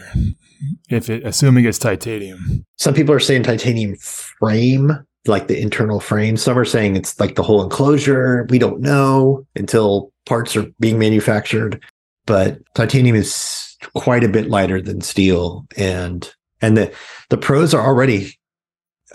If 0.88 1.10
it, 1.10 1.26
assuming 1.26 1.66
it's 1.66 1.80
titanium. 1.80 2.64
Some 2.78 2.94
people 2.94 3.16
are 3.16 3.20
saying 3.20 3.42
titanium 3.42 3.96
frame, 3.96 4.92
like 5.26 5.48
the 5.48 5.60
internal 5.60 6.00
frame. 6.00 6.38
Some 6.38 6.60
are 6.60 6.66
saying 6.66 6.96
it's 6.96 7.20
like 7.20 7.34
the 7.34 7.44
whole 7.44 7.64
enclosure. 7.64 8.46
We 8.52 8.60
don't 8.60 8.82
know 8.82 9.44
until 9.56 10.12
parts 10.28 10.56
are 10.56 10.68
being 10.80 11.00
manufactured. 11.00 11.84
But 12.28 12.60
titanium 12.76 13.16
is 13.16 13.78
quite 13.96 14.24
a 14.24 14.30
bit 14.30 14.50
lighter 14.50 14.82
than 14.82 15.02
steel, 15.02 15.66
and 15.76 16.32
and 16.62 16.78
the 16.78 16.94
the 17.30 17.38
pros 17.38 17.74
are 17.74 17.86
already 17.86 18.38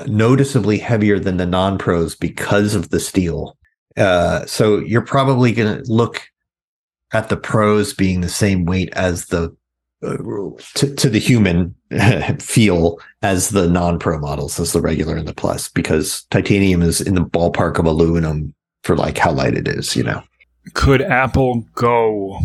noticeably 0.07 0.79
heavier 0.79 1.19
than 1.19 1.37
the 1.37 1.47
non 1.47 1.79
pros 1.79 2.15
because 2.15 2.75
of 2.75 2.91
the 2.91 3.01
steel. 3.01 3.57
Uh, 3.97 4.47
so 4.47 4.79
you're 4.79 5.03
probably 5.03 5.53
going 5.53 5.83
to 5.83 5.93
look 5.93 6.23
at 7.13 7.29
the 7.29 7.37
pros 7.37 7.93
being 7.93 8.21
the 8.21 8.29
same 8.29 8.65
weight 8.65 8.91
as 8.95 9.27
the 9.27 9.55
uh, 10.03 10.17
to, 10.75 10.93
to 10.97 11.09
the 11.09 11.21
human 11.21 11.75
feel 12.41 12.99
as 13.23 13.51
the 13.51 13.69
non-pro 13.69 14.19
models 14.19 14.59
as 14.59 14.73
the 14.73 14.81
regular 14.81 15.15
and 15.15 15.29
the 15.29 15.35
plus 15.35 15.69
because 15.69 16.25
titanium 16.31 16.83
is 16.83 17.01
in 17.01 17.15
the 17.15 17.21
ballpark 17.21 17.79
of 17.79 17.85
aluminum 17.85 18.53
for 18.83 18.97
like 18.97 19.17
how 19.17 19.31
light 19.31 19.55
it 19.55 19.69
is 19.69 19.95
you 19.95 20.03
know 20.03 20.21
could 20.75 21.01
apple 21.01 21.65
go 21.77 22.37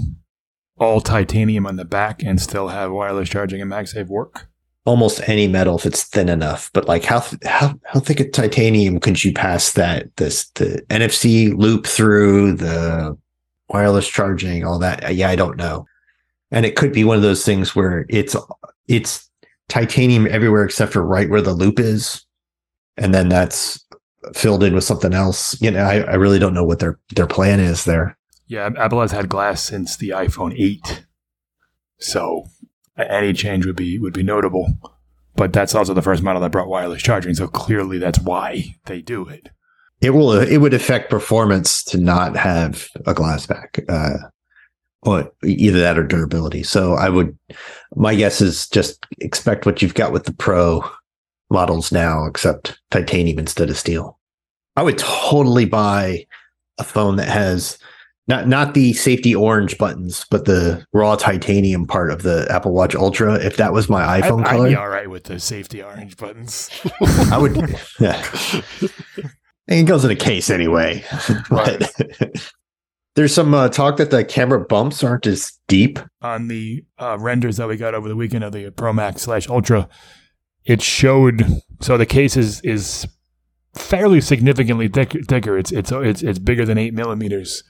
all 0.77 1.01
titanium 1.01 1.65
on 1.65 1.77
the 1.77 1.85
back 1.85 2.21
and 2.21 2.39
still 2.39 2.67
have 2.67 2.91
wireless 2.91 3.27
charging 3.27 3.59
and 3.59 3.71
MagSafe 3.71 4.05
work 4.05 4.49
almost 4.87 5.27
any 5.27 5.49
metal 5.49 5.77
if 5.77 5.85
it's 5.85 6.03
thin 6.05 6.29
enough. 6.29 6.71
But 6.73 6.87
like 6.87 7.03
how 7.03 7.23
how 7.45 7.77
how 7.83 7.99
thick 7.99 8.21
a 8.21 8.29
titanium 8.29 8.99
could 8.99 9.23
you 9.23 9.33
pass 9.33 9.73
that 9.73 10.15
this 10.15 10.49
the 10.51 10.81
NFC 10.89 11.53
loop 11.55 11.85
through 11.85 12.53
the 12.53 13.15
wireless 13.67 14.07
charging, 14.07 14.63
all 14.63 14.79
that? 14.79 15.03
Uh, 15.03 15.09
yeah, 15.09 15.29
I 15.29 15.35
don't 15.35 15.57
know. 15.57 15.85
And 16.51 16.65
it 16.65 16.77
could 16.77 16.93
be 16.93 17.03
one 17.03 17.17
of 17.17 17.21
those 17.21 17.45
things 17.45 17.75
where 17.75 18.05
it's 18.07 18.35
it's 18.87 19.29
titanium 19.67 20.25
everywhere 20.27 20.63
except 20.63 20.93
for 20.93 21.05
right 21.05 21.29
where 21.29 21.41
the 21.41 21.53
loop 21.53 21.79
is, 21.79 22.25
and 22.95 23.13
then 23.13 23.27
that's 23.27 23.85
filled 24.33 24.63
in 24.63 24.73
with 24.73 24.85
something 24.85 25.13
else. 25.13 25.61
You 25.61 25.69
know, 25.69 25.83
I, 25.83 25.99
I 25.99 26.15
really 26.15 26.39
don't 26.39 26.53
know 26.53 26.63
what 26.63 26.79
their 26.79 26.97
their 27.13 27.27
plan 27.27 27.59
is 27.59 27.83
there. 27.83 28.17
Yeah, 28.47 28.69
Apple 28.77 29.01
has 29.01 29.11
had 29.11 29.27
glass 29.27 29.61
since 29.61 29.97
the 29.97 30.11
iPhone 30.11 30.57
8. 30.57 31.03
So 31.99 32.45
any 32.97 33.33
change 33.33 33.65
would 33.65 33.75
be 33.75 33.99
would 33.99 34.13
be 34.13 34.23
notable. 34.23 34.73
But 35.35 35.53
that's 35.53 35.75
also 35.75 35.93
the 35.93 36.01
first 36.01 36.23
model 36.23 36.41
that 36.41 36.51
brought 36.51 36.67
wireless 36.67 37.03
charging, 37.03 37.35
so 37.35 37.47
clearly 37.47 37.99
that's 37.99 38.19
why 38.19 38.75
they 38.85 39.01
do 39.01 39.27
it. 39.27 39.49
It 40.01 40.11
will. 40.11 40.31
It 40.33 40.57
would 40.57 40.73
affect 40.73 41.09
performance 41.09 41.83
to 41.85 41.97
not 41.97 42.35
have 42.35 42.87
a 43.05 43.13
glass 43.13 43.45
back. 43.45 43.79
Uh, 43.87 44.17
Or 45.03 45.31
either 45.43 45.79
that 45.79 45.97
or 45.97 46.03
durability. 46.03 46.63
So 46.63 46.93
I 46.95 47.07
would, 47.07 47.37
my 47.95 48.15
guess 48.15 48.41
is 48.41 48.67
just 48.67 49.05
expect 49.19 49.65
what 49.65 49.81
you've 49.81 49.93
got 49.93 50.11
with 50.11 50.25
the 50.25 50.33
Pro 50.33 50.83
models 51.49 51.91
now, 51.91 52.25
except 52.25 52.81
titanium 52.89 53.37
instead 53.39 53.69
of 53.69 53.77
steel. 53.77 54.17
I 54.75 54.81
would 54.81 54.97
totally 54.97 55.65
buy 55.65 56.25
a 56.79 56.83
phone 56.83 57.15
that 57.17 57.29
has 57.29 57.77
not 58.27 58.47
not 58.47 58.73
the 58.73 58.93
safety 58.93 59.33
orange 59.33 59.77
buttons, 59.77 60.25
but 60.29 60.45
the 60.45 60.85
raw 60.91 61.15
titanium 61.15 61.87
part 61.87 62.11
of 62.11 62.23
the 62.23 62.45
Apple 62.49 62.73
Watch 62.73 62.93
Ultra. 62.93 63.35
If 63.35 63.57
that 63.57 63.71
was 63.71 63.89
my 63.89 64.19
iPhone 64.19 64.45
I, 64.45 64.49
color, 64.49 64.67
I'd 64.67 64.69
be 64.69 64.75
all 64.75 64.89
right 64.89 65.09
with 65.09 65.25
the 65.25 65.39
safety 65.39 65.81
orange 65.81 66.17
buttons. 66.17 66.69
I 67.31 67.37
would. 67.37 67.55
Yeah, 67.99 68.23
and 69.67 69.79
it 69.79 69.85
goes 69.85 70.03
in 70.03 70.11
a 70.11 70.15
case 70.15 70.49
anyway. 70.49 71.05
but 71.49 71.89
there's 73.15 73.33
some 73.33 73.53
uh, 73.53 73.69
talk 73.69 73.97
that 73.97 74.11
the 74.11 74.25
camera 74.25 74.59
bumps 74.59 75.03
aren't 75.03 75.25
as 75.25 75.57
deep 75.69 75.97
on 76.21 76.49
the 76.49 76.83
uh, 76.99 77.17
renders 77.19 77.57
that 77.57 77.67
we 77.69 77.77
got 77.77 77.95
over 77.95 78.09
the 78.09 78.15
weekend 78.15 78.43
of 78.43 78.51
the 78.51 78.69
Pro 78.71 78.91
Max 78.91 79.21
slash 79.21 79.47
Ultra. 79.47 79.87
It 80.65 80.81
showed 80.81 81.61
so 81.79 81.97
the 81.97 82.05
case 82.05 82.35
is 82.35 82.59
is 82.61 83.07
fairly 83.73 84.19
significantly 84.19 84.89
thick, 84.89 85.15
thicker. 85.29 85.57
It's 85.57 85.71
it's 85.71 85.93
it's 85.93 86.23
it's 86.23 86.39
bigger 86.39 86.65
than 86.65 86.77
eight 86.77 86.93
millimeters 86.93 87.63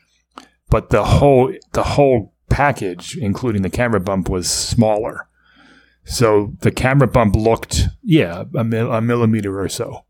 but 0.70 0.90
the 0.90 1.04
whole 1.04 1.54
the 1.74 1.84
whole 1.84 2.34
package, 2.50 3.18
including 3.18 3.62
the 3.62 3.70
camera 3.70 4.00
bump, 4.00 4.30
was 4.30 4.50
smaller. 4.50 5.28
So 6.06 6.54
the 6.62 6.72
camera 6.72 7.08
bump 7.08 7.36
looked, 7.36 7.90
yeah, 8.02 8.46
a, 8.56 8.64
mil- 8.64 8.94
a 8.94 9.02
millimeter 9.02 9.60
or 9.60 9.68
so. 9.68 10.06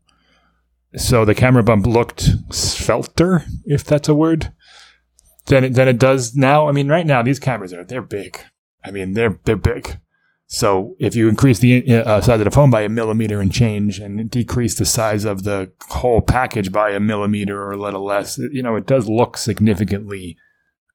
So 0.96 1.24
the 1.24 1.34
camera 1.34 1.62
bump 1.64 1.86
looked 1.86 2.30
svelter, 2.50 3.44
if 3.64 3.82
that's 3.84 4.08
a 4.08 4.14
word, 4.14 4.52
than 5.46 5.64
it, 5.64 5.74
than 5.74 5.88
it 5.88 5.98
does 5.98 6.36
now. 6.36 6.68
I 6.68 6.72
mean, 6.72 6.88
right 6.88 7.06
now 7.06 7.22
these 7.22 7.40
cameras 7.40 7.72
are 7.72 7.84
they're 7.84 8.00
big. 8.00 8.38
I 8.84 8.90
mean, 8.90 9.14
they're 9.14 9.38
they're 9.44 9.56
big. 9.56 9.98
So 10.46 10.96
if 10.98 11.14
you 11.14 11.28
increase 11.28 11.58
the 11.58 11.92
uh, 11.92 12.22
size 12.22 12.40
of 12.40 12.44
the 12.44 12.50
phone 12.50 12.70
by 12.70 12.80
a 12.80 12.88
millimeter 12.88 13.40
and 13.40 13.52
change, 13.52 13.98
and 13.98 14.30
decrease 14.30 14.76
the 14.76 14.86
size 14.86 15.26
of 15.26 15.42
the 15.42 15.72
whole 15.88 16.22
package 16.22 16.72
by 16.72 16.90
a 16.90 17.00
millimeter 17.00 17.60
or 17.60 17.72
a 17.72 17.76
little 17.76 18.02
less, 18.02 18.38
you 18.38 18.62
know, 18.62 18.74
it 18.76 18.86
does 18.86 19.08
look 19.08 19.36
significantly 19.36 20.38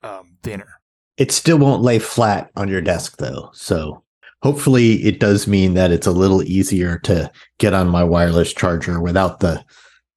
um, 0.03 0.37
thinner. 0.43 0.79
It 1.17 1.31
still 1.31 1.57
won't 1.57 1.83
lay 1.83 1.99
flat 1.99 2.51
on 2.55 2.67
your 2.67 2.81
desk 2.81 3.17
though. 3.17 3.49
So 3.53 4.03
hopefully 4.41 5.03
it 5.03 5.19
does 5.19 5.47
mean 5.47 5.73
that 5.75 5.91
it's 5.91 6.07
a 6.07 6.11
little 6.11 6.43
easier 6.43 6.99
to 6.99 7.31
get 7.59 7.73
on 7.73 7.87
my 7.87 8.03
wireless 8.03 8.53
charger 8.53 8.99
without 8.99 9.39
the 9.39 9.63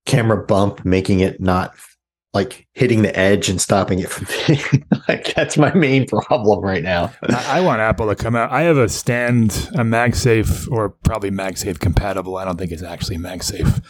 camera 0.04 0.44
bump 0.44 0.84
making 0.84 1.20
it 1.20 1.40
not 1.40 1.74
like 2.32 2.66
hitting 2.74 3.02
the 3.02 3.18
edge 3.18 3.48
and 3.48 3.60
stopping 3.60 3.98
it 3.98 4.10
from 4.10 4.26
being 4.46 4.84
like 5.08 5.34
that's 5.34 5.56
my 5.56 5.72
main 5.74 6.06
problem 6.06 6.60
right 6.60 6.82
now. 6.82 7.10
I, 7.22 7.58
I, 7.58 7.60
want 7.62 7.80
Apple 7.80 8.08
to 8.08 8.14
come 8.14 8.36
out. 8.36 8.52
I 8.52 8.62
have 8.62 8.76
a 8.76 8.90
stand, 8.90 9.52
a 9.72 9.82
MagSafe 9.82 10.70
or 10.70 10.90
probably 10.90 11.30
MagSafe 11.30 11.80
compatible. 11.80 12.36
I 12.36 12.44
don't 12.44 12.58
think 12.58 12.72
it's 12.72 12.82
actually 12.82 13.16
MagSafe. 13.16 13.82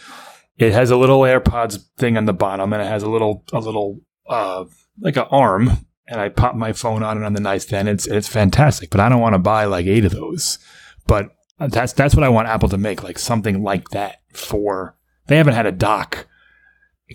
It 0.57 0.71
has 0.71 0.91
a 0.91 0.97
little 0.97 1.19
AirPods 1.21 1.83
thing 1.97 2.15
on 2.15 2.25
the 2.25 2.33
bottom 2.33 2.71
and 2.71 2.81
it 2.81 2.87
has 2.87 3.03
a 3.03 3.09
little 3.09 3.43
a 3.51 3.59
little 3.59 3.99
uh 4.29 4.63
like 5.01 5.17
an 5.17 5.25
arm 5.29 5.85
and 6.07 6.21
I 6.21 6.29
pop 6.29 6.55
my 6.55 6.73
phone 6.73 7.03
on 7.03 7.21
it 7.21 7.25
on 7.25 7.33
the 7.33 7.41
nightstand. 7.41 7.89
It's 7.89 8.07
it's 8.07 8.27
fantastic, 8.27 8.89
but 8.89 8.99
I 8.99 9.09
don't 9.09 9.21
want 9.21 9.33
to 9.33 9.39
buy 9.39 9.65
like 9.65 9.85
eight 9.85 10.05
of 10.05 10.13
those. 10.13 10.59
But 11.05 11.29
that's 11.59 11.93
that's 11.93 12.15
what 12.15 12.23
I 12.23 12.29
want 12.29 12.47
Apple 12.47 12.69
to 12.69 12.77
make, 12.77 13.03
like 13.03 13.19
something 13.19 13.63
like 13.63 13.89
that 13.89 14.21
for. 14.31 14.95
They 15.27 15.37
haven't 15.37 15.55
had 15.55 15.65
a 15.65 15.71
dock, 15.73 16.27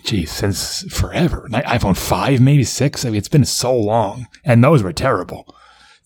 geez, 0.03 0.31
since 0.31 0.83
forever. 0.93 1.47
iPhone 1.51 1.97
five, 1.97 2.39
maybe 2.39 2.63
six. 2.63 3.03
I 3.05 3.09
mean, 3.09 3.17
it's 3.17 3.27
been 3.27 3.45
so 3.45 3.75
long, 3.75 4.27
and 4.45 4.63
those 4.63 4.83
were 4.83 4.93
terrible. 4.93 5.55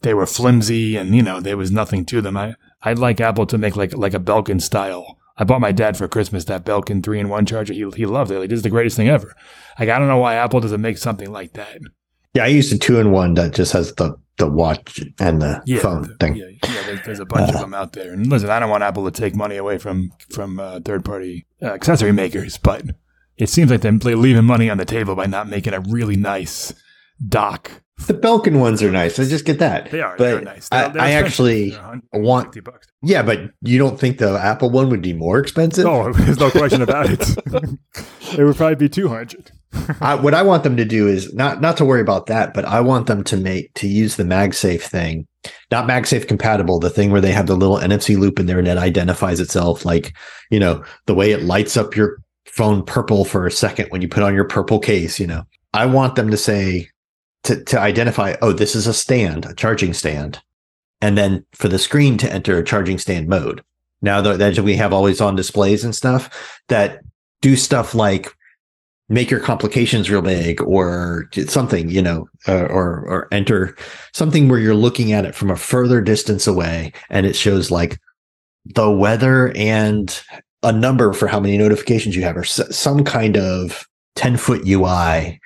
They 0.01 0.13
were 0.13 0.25
flimsy, 0.25 0.95
and 0.95 1.15
you 1.15 1.21
know 1.21 1.39
there 1.39 1.57
was 1.57 1.71
nothing 1.71 2.05
to 2.05 2.21
them. 2.21 2.37
I 2.37 2.55
I'd 2.83 2.99
like 2.99 3.19
Apple 3.19 3.45
to 3.47 3.57
make 3.57 3.75
like 3.75 3.95
like 3.95 4.13
a 4.13 4.19
Belkin 4.19 4.61
style. 4.61 5.17
I 5.39 5.43
bought 5.43 5.61
my 5.61 5.71
dad 5.71 5.97
for 5.97 6.07
Christmas 6.07 6.45
that 6.45 6.65
Belkin 6.65 7.03
three 7.03 7.19
in 7.19 7.29
one 7.29 7.45
charger. 7.45 7.73
He 7.73 7.89
he 7.95 8.05
loved 8.05 8.31
it. 8.31 8.39
Like 8.39 8.49
this 8.49 8.57
is 8.57 8.63
the 8.63 8.69
greatest 8.69 8.95
thing 8.95 9.09
ever. 9.09 9.35
Like 9.79 9.89
I 9.89 9.99
don't 9.99 10.07
know 10.07 10.17
why 10.17 10.35
Apple 10.35 10.61
doesn't 10.61 10.81
make 10.81 10.97
something 10.97 11.31
like 11.31 11.53
that. 11.53 11.79
Yeah, 12.33 12.43
I 12.43 12.47
used 12.47 12.73
a 12.73 12.77
two 12.77 12.99
in 12.99 13.11
one 13.11 13.33
that 13.35 13.53
just 13.53 13.73
has 13.73 13.93
the 13.95 14.17
the 14.37 14.47
watch 14.47 15.03
and 15.19 15.41
the 15.41 15.61
yeah, 15.65 15.79
phone 15.79 16.03
the, 16.03 16.15
thing. 16.15 16.35
Yeah, 16.35 16.45
yeah 16.63 16.83
there's, 16.85 17.05
there's, 17.05 17.19
a 17.19 17.25
bunch 17.25 17.49
uh, 17.49 17.55
of 17.55 17.61
them 17.61 17.73
out 17.73 17.93
there. 17.93 18.13
And 18.13 18.27
listen, 18.27 18.49
I 18.49 18.59
don't 18.59 18.69
want 18.69 18.83
Apple 18.83 19.09
to 19.09 19.11
take 19.11 19.35
money 19.35 19.57
away 19.57 19.77
from 19.77 20.11
from 20.29 20.59
uh, 20.59 20.79
third 20.79 21.03
party 21.03 21.47
uh, 21.61 21.67
accessory 21.67 22.11
makers, 22.11 22.57
but 22.57 22.83
it 23.37 23.49
seems 23.49 23.71
like 23.71 23.81
they're 23.81 23.91
leaving 23.91 24.45
money 24.45 24.69
on 24.69 24.77
the 24.77 24.85
table 24.85 25.15
by 25.15 25.25
not 25.25 25.47
making 25.49 25.73
a 25.73 25.79
really 25.79 26.15
nice 26.15 26.73
dock. 27.27 27.71
The 28.05 28.13
Belkin 28.13 28.59
ones 28.59 28.83
are 28.83 28.91
nice. 28.91 29.19
I 29.19 29.25
just 29.25 29.43
get 29.43 29.57
that. 29.57 29.89
They 29.89 30.01
are. 30.01 30.15
But 30.17 30.23
they're 30.23 30.41
nice. 30.41 30.69
They're, 30.69 30.89
they're 30.89 31.01
I, 31.01 31.07
I 31.07 31.11
actually 31.13 31.75
want. 32.13 32.63
Bucks. 32.63 32.87
Yeah, 33.01 33.23
but 33.23 33.51
you 33.61 33.79
don't 33.79 33.99
think 33.99 34.19
the 34.19 34.37
Apple 34.37 34.69
one 34.69 34.89
would 34.89 35.01
be 35.01 35.13
more 35.13 35.39
expensive? 35.39 35.85
Oh, 35.87 36.13
there's 36.13 36.39
no 36.39 36.51
question 36.51 36.83
about 36.83 37.09
it. 37.09 37.27
it 38.37 38.43
would 38.43 38.55
probably 38.55 38.75
be 38.75 38.89
two 38.89 39.07
hundred. 39.07 39.51
I, 40.01 40.15
what 40.15 40.33
I 40.33 40.43
want 40.43 40.63
them 40.63 40.77
to 40.77 40.85
do 40.85 41.07
is 41.07 41.33
not 41.33 41.61
not 41.61 41.77
to 41.77 41.85
worry 41.85 42.01
about 42.01 42.27
that, 42.27 42.53
but 42.53 42.65
I 42.65 42.81
want 42.81 43.07
them 43.07 43.23
to 43.25 43.37
make 43.37 43.73
to 43.75 43.87
use 43.87 44.15
the 44.15 44.23
MagSafe 44.23 44.81
thing, 44.81 45.27
not 45.71 45.87
MagSafe 45.87 46.27
compatible, 46.27 46.79
the 46.79 46.89
thing 46.89 47.11
where 47.11 47.21
they 47.21 47.31
have 47.31 47.47
the 47.47 47.55
little 47.55 47.77
NFC 47.77 48.17
loop 48.17 48.39
in 48.39 48.45
there 48.45 48.59
and 48.59 48.67
it 48.67 48.77
identifies 48.77 49.39
itself, 49.39 49.85
like 49.85 50.15
you 50.49 50.59
know 50.59 50.83
the 51.05 51.15
way 51.15 51.31
it 51.31 51.43
lights 51.43 51.75
up 51.75 51.95
your 51.95 52.17
phone 52.45 52.83
purple 52.83 53.25
for 53.25 53.45
a 53.45 53.51
second 53.51 53.89
when 53.89 54.01
you 54.01 54.07
put 54.07 54.23
on 54.23 54.33
your 54.33 54.47
purple 54.47 54.79
case. 54.79 55.19
You 55.19 55.27
know, 55.27 55.43
I 55.73 55.85
want 55.85 56.15
them 56.15 56.31
to 56.31 56.37
say 56.37 56.87
to 57.43 57.63
to 57.65 57.79
identify, 57.79 58.35
oh, 58.41 58.53
this 58.53 58.75
is 58.75 58.87
a 58.87 58.93
stand, 58.93 59.45
a 59.45 59.53
charging 59.53 59.93
stand, 59.93 60.41
and 61.01 61.17
then 61.17 61.45
for 61.53 61.67
the 61.67 61.79
screen 61.79 62.17
to 62.19 62.31
enter 62.31 62.63
charging 62.63 62.99
stand 62.99 63.27
mode. 63.27 63.63
Now 64.01 64.21
that 64.21 64.59
we 64.59 64.75
have 64.75 64.93
always 64.93 65.19
on 65.21 65.35
displays 65.35 65.83
and 65.83 65.95
stuff 65.95 66.61
that 66.69 66.99
do 67.41 67.55
stuff 67.55 67.95
like 67.95 68.31
make 69.09 69.31
your 69.31 69.39
complications 69.39 70.09
real 70.09 70.21
big 70.21 70.61
or 70.61 71.29
something, 71.47 71.89
you 71.89 72.01
know, 72.01 72.27
uh, 72.47 72.65
or 72.65 73.05
or 73.07 73.27
enter 73.31 73.75
something 74.13 74.49
where 74.49 74.59
you're 74.59 74.75
looking 74.75 75.13
at 75.13 75.25
it 75.25 75.35
from 75.35 75.49
a 75.49 75.55
further 75.55 76.01
distance 76.01 76.47
away 76.47 76.91
and 77.09 77.25
it 77.25 77.35
shows 77.35 77.71
like 77.71 77.99
the 78.65 78.91
weather 78.91 79.53
and 79.55 80.21
a 80.63 80.71
number 80.71 81.13
for 81.13 81.27
how 81.27 81.39
many 81.39 81.57
notifications 81.57 82.15
you 82.15 82.23
have 82.23 82.35
or 82.35 82.41
s- 82.41 82.75
some 82.75 83.03
kind 83.03 83.37
of 83.37 83.87
10 84.15 84.35
foot 84.37 84.67
UI 84.67 85.39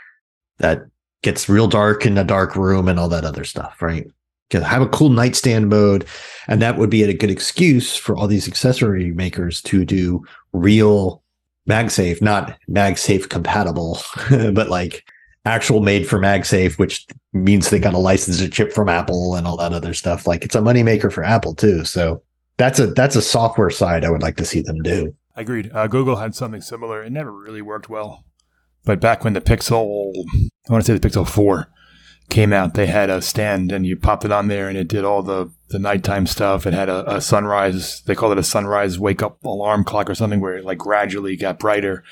that 0.57 0.79
gets 1.21 1.49
real 1.49 1.67
dark 1.67 2.05
in 2.05 2.17
a 2.17 2.23
dark 2.23 2.55
room 2.55 2.87
and 2.87 2.99
all 2.99 3.09
that 3.09 3.25
other 3.25 3.43
stuff, 3.43 3.81
right? 3.81 4.07
Have 4.51 4.81
a 4.81 4.89
cool 4.89 5.09
nightstand 5.09 5.69
mode. 5.69 6.05
And 6.47 6.61
that 6.61 6.77
would 6.77 6.89
be 6.89 7.03
a 7.03 7.13
good 7.13 7.31
excuse 7.31 7.95
for 7.95 8.17
all 8.17 8.27
these 8.27 8.47
accessory 8.47 9.11
makers 9.11 9.61
to 9.63 9.85
do 9.85 10.25
real 10.51 11.23
MagSafe, 11.69 12.21
not 12.21 12.57
MagSafe 12.69 13.29
compatible, 13.29 13.99
but 14.29 14.69
like 14.69 15.05
actual 15.45 15.81
made 15.81 16.07
for 16.07 16.19
MagSafe, 16.19 16.77
which 16.77 17.05
means 17.33 17.69
they 17.69 17.79
got 17.79 17.91
to 17.91 17.97
license 17.97 18.41
a 18.41 18.49
chip 18.49 18.73
from 18.73 18.89
Apple 18.89 19.35
and 19.35 19.47
all 19.47 19.57
that 19.57 19.73
other 19.73 19.93
stuff. 19.93 20.27
Like 20.27 20.43
it's 20.43 20.55
a 20.55 20.59
moneymaker 20.59 21.11
for 21.11 21.23
Apple 21.23 21.55
too. 21.55 21.85
So 21.85 22.21
that's 22.57 22.79
a 22.79 22.87
that's 22.87 23.15
a 23.15 23.21
software 23.21 23.69
side 23.69 24.05
I 24.05 24.11
would 24.11 24.21
like 24.21 24.37
to 24.37 24.45
see 24.45 24.61
them 24.61 24.81
do. 24.81 25.15
I 25.35 25.41
agreed. 25.41 25.71
Uh, 25.73 25.87
Google 25.87 26.17
had 26.17 26.35
something 26.35 26.61
similar. 26.61 27.03
It 27.03 27.11
never 27.11 27.31
really 27.31 27.61
worked 27.61 27.89
well. 27.89 28.25
But 28.83 28.99
back 28.99 29.23
when 29.23 29.33
the 29.33 29.41
Pixel, 29.41 30.11
I 30.67 30.71
want 30.71 30.83
to 30.83 30.91
say 30.91 30.97
the 30.97 31.07
Pixel 31.07 31.27
4 31.27 31.67
came 32.29 32.51
out, 32.51 32.73
they 32.73 32.87
had 32.87 33.09
a 33.09 33.21
stand 33.21 33.71
and 33.71 33.85
you 33.85 33.95
popped 33.95 34.25
it 34.25 34.31
on 34.31 34.47
there 34.47 34.67
and 34.67 34.77
it 34.77 34.87
did 34.87 35.03
all 35.03 35.21
the, 35.21 35.51
the 35.71 35.79
nighttime 35.79 36.27
stuff. 36.27 36.67
It 36.67 36.73
had 36.73 36.89
a, 36.89 37.15
a 37.15 37.21
sunrise, 37.21 38.01
they 38.05 38.15
called 38.15 38.33
it 38.33 38.37
a 38.37 38.43
sunrise 38.43 38.99
wake 38.99 39.21
up 39.23 39.43
alarm 39.43 39.83
clock 39.83 40.09
or 40.09 40.15
something 40.15 40.39
where 40.39 40.57
it 40.57 40.65
like 40.65 40.77
gradually 40.77 41.35
got 41.35 41.59
brighter. 41.59 42.03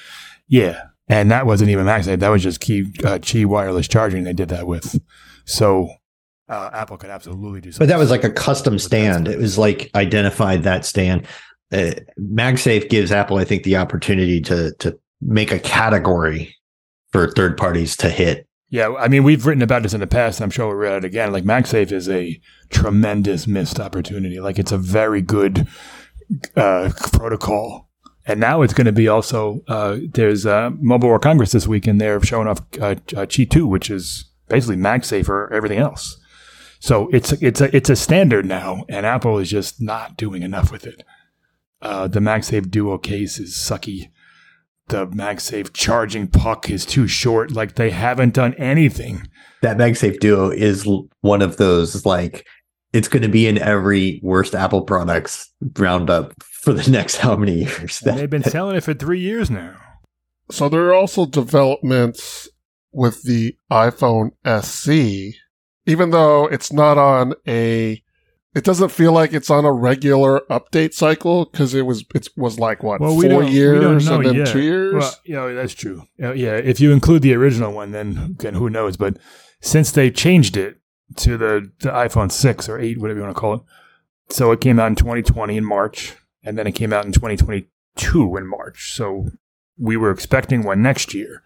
Yeah. 0.47 0.81
And 1.07 1.31
that 1.31 1.45
wasn't 1.45 1.69
even 1.71 1.85
MagSafe. 1.85 2.19
That 2.19 2.29
was 2.29 2.43
just 2.43 2.59
key, 2.59 2.91
uh, 3.03 3.17
Qi 3.17 3.45
wireless 3.45 3.87
charging 3.87 4.23
they 4.23 4.33
did 4.33 4.49
that 4.49 4.67
with. 4.67 4.99
So 5.45 5.89
uh, 6.49 6.69
Apple 6.73 6.97
could 6.97 7.11
absolutely 7.11 7.61
do 7.61 7.71
something. 7.71 7.87
But 7.87 7.93
that 7.93 7.99
was 7.99 8.09
like 8.09 8.23
a 8.23 8.31
custom 8.31 8.79
stand. 8.79 9.27
It 9.27 9.37
was 9.37 9.57
like 9.57 9.91
identified 9.95 10.63
that 10.63 10.83
stand. 10.83 11.27
Uh, 11.71 11.91
MagSafe 12.19 12.89
gives 12.89 13.11
Apple, 13.11 13.37
I 13.37 13.43
think, 13.43 13.63
the 13.63 13.77
opportunity 13.77 14.41
to 14.41 14.73
to 14.79 14.99
make 15.21 15.51
a 15.51 15.59
category 15.59 16.55
for 17.11 17.29
third 17.31 17.57
parties 17.57 17.95
to 17.97 18.09
hit 18.09 18.47
yeah, 18.69 18.93
I 18.99 19.08
mean, 19.08 19.23
we've 19.23 19.45
written 19.45 19.63
about 19.63 19.84
this 19.84 19.95
in 19.95 19.99
the 19.99 20.08
past. 20.08 20.41
I'm 20.41 20.51
sure 20.51 20.67
we'll 20.67 20.75
read 20.75 20.97
it 20.97 21.05
again. 21.05 21.32
Like 21.32 21.43
MagSafe 21.43 21.91
is 21.91 22.08
a 22.08 22.39
tremendous 22.69 23.47
missed 23.47 23.79
opportunity. 23.79 24.39
Like 24.39 24.60
it's 24.60 24.71
a 24.71 24.77
very 24.77 25.21
good 25.21 25.67
uh, 26.55 26.91
protocol. 27.12 27.89
And 28.27 28.39
now 28.39 28.62
it's 28.62 28.75
going 28.75 28.86
to 28.86 28.91
be 28.91 29.08
also, 29.08 29.63
uh, 29.67 29.97
there's 30.13 30.45
uh, 30.45 30.69
Mobile 30.79 31.10
World 31.10 31.23
Congress 31.23 31.51
this 31.51 31.67
week, 31.67 31.88
and 31.88 31.99
they're 31.99 32.21
showing 32.21 32.47
off 32.47 32.60
uh, 32.79 32.95
uh 33.15 33.25
Qi 33.25 33.49
2, 33.49 33.65
which 33.65 33.89
is 33.89 34.25
basically 34.47 34.77
MagSafe 34.77 35.25
for 35.25 35.51
everything 35.51 35.79
else. 35.79 36.19
So 36.79 37.10
it's, 37.12 37.32
it's, 37.34 37.62
a, 37.62 37.75
it's 37.75 37.89
a 37.89 37.95
standard 37.95 38.45
now, 38.45 38.86
and 38.88 39.03
Apple 39.03 39.39
is 39.39 39.49
just 39.49 39.82
not 39.82 40.15
doing 40.15 40.43
enough 40.43 40.71
with 40.71 40.86
it. 40.86 41.03
Uh, 41.82 42.08
the 42.08 42.19
MagSafe 42.19 42.69
Duo 42.69 42.99
case 42.99 43.39
is 43.39 43.55
sucky 43.55 44.12
the 44.89 45.08
MagSafe 45.08 45.73
charging 45.73 46.28
puck 46.28 46.69
is 46.69 46.86
too 46.86 47.08
short. 47.08 47.52
Like 47.52 47.75
they 47.75 47.89
haven't 47.91 48.34
done 48.34 48.54
anything. 48.56 49.28
That 49.62 49.78
MagSafe 49.78 50.19
Duo 50.19 50.49
is 50.49 50.88
one 51.21 51.41
of 51.41 51.58
those 51.58 52.06
like 52.06 52.45
it's 52.91 53.08
going 53.08 53.23
to 53.23 53.30
be 53.30 53.47
in 53.47 53.58
every 53.58 54.19
worst 54.23 54.56
Apple 54.56 54.82
products 54.82 55.52
roundup 55.78 56.34
for 56.43 56.73
the 56.73 56.89
next 56.91 57.17
how 57.17 57.36
many 57.36 57.63
years? 57.63 57.99
That, 57.99 58.17
they've 58.17 58.30
been 58.30 58.43
selling 58.43 58.75
it 58.75 58.84
for 58.84 58.93
three 58.93 59.19
years 59.19 59.49
now. 59.49 59.75
So 60.52 60.67
there 60.67 60.88
are 60.88 60.93
also 60.93 61.25
developments 61.25 62.49
with 62.91 63.23
the 63.23 63.56
iPhone 63.71 64.32
SE, 64.43 65.36
even 65.86 66.10
though 66.10 66.47
it's 66.47 66.73
not 66.73 66.97
on 66.97 67.34
a 67.47 68.02
it 68.59 68.65
doesn't 68.65 68.89
feel 68.89 69.13
like 69.13 69.31
it's 69.31 69.49
on 69.49 69.63
a 69.63 69.71
regular 69.71 70.41
update 70.49 70.93
cycle 70.93 71.45
because 71.45 71.73
it 71.73 71.83
was 71.83 72.03
it 72.13 72.27
was 72.35 72.59
like 72.59 72.83
what 72.83 72.99
well, 72.99 73.19
four 73.19 73.41
years 73.43 74.05
and 74.05 74.25
then 74.25 74.35
yet. 74.35 74.47
two 74.47 74.61
years. 74.61 74.93
Well, 74.93 75.15
yeah, 75.23 75.39
oh, 75.39 75.55
that's 75.55 75.73
true. 75.73 76.03
Yeah, 76.17 76.57
if 76.57 76.81
you 76.81 76.91
include 76.91 77.21
the 77.21 77.33
original 77.35 77.71
one, 77.71 77.91
then 77.91 78.35
again, 78.37 78.55
who 78.55 78.69
knows? 78.69 78.97
But 78.97 79.17
since 79.61 79.93
they 79.93 80.11
changed 80.11 80.57
it 80.57 80.77
to 81.15 81.37
the, 81.37 81.71
the 81.79 81.89
iPhone 81.89 82.29
six 82.29 82.67
or 82.67 82.77
eight, 82.77 82.99
whatever 82.99 83.19
you 83.19 83.23
want 83.23 83.35
to 83.35 83.39
call 83.39 83.53
it, 83.53 83.61
so 84.29 84.51
it 84.51 84.59
came 84.59 84.77
out 84.77 84.87
in 84.87 84.95
2020 84.95 85.55
in 85.55 85.63
March, 85.63 86.15
and 86.43 86.57
then 86.57 86.67
it 86.67 86.73
came 86.73 86.91
out 86.91 87.05
in 87.05 87.13
2022 87.13 88.37
in 88.37 88.45
March. 88.45 88.93
So 88.93 89.29
we 89.77 89.95
were 89.95 90.11
expecting 90.11 90.63
one 90.63 90.81
next 90.81 91.13
year. 91.13 91.43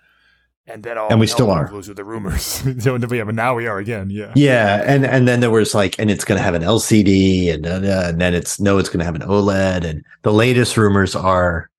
And 0.66 0.82
then 0.82 0.98
all 0.98 1.10
and 1.10 1.20
we 1.20 1.28
still 1.28 1.52
are. 1.52 1.68
Those 1.70 1.90
are 1.90 1.94
the 1.94 2.06
rumors. 2.06 2.64
yeah, 2.86 2.98
but 2.98 3.36
now 3.36 3.54
we 3.54 3.68
are 3.68 3.80
again. 3.80 4.10
Yeah. 4.10 4.32
Yeah, 4.34 4.82
and 4.86 5.06
and 5.06 5.28
then 5.28 5.42
there 5.42 5.52
was 5.52 5.76
like, 5.76 6.00
and 6.00 6.10
it's 6.10 6.24
going 6.24 6.38
to 6.38 6.44
have 6.44 6.54
an 6.54 6.62
LCD, 6.62 7.54
and 7.54 7.66
uh, 7.66 8.04
and 8.06 8.22
then 8.22 8.34
it's 8.34 8.62
no, 8.62 8.78
it's 8.78 8.88
going 8.88 9.00
to 9.00 9.06
have 9.06 9.16
an 9.16 9.24
OLED, 9.24 9.84
and 9.84 10.06
the 10.22 10.32
latest 10.32 10.78
rumors 10.78 11.16
are 11.16 11.70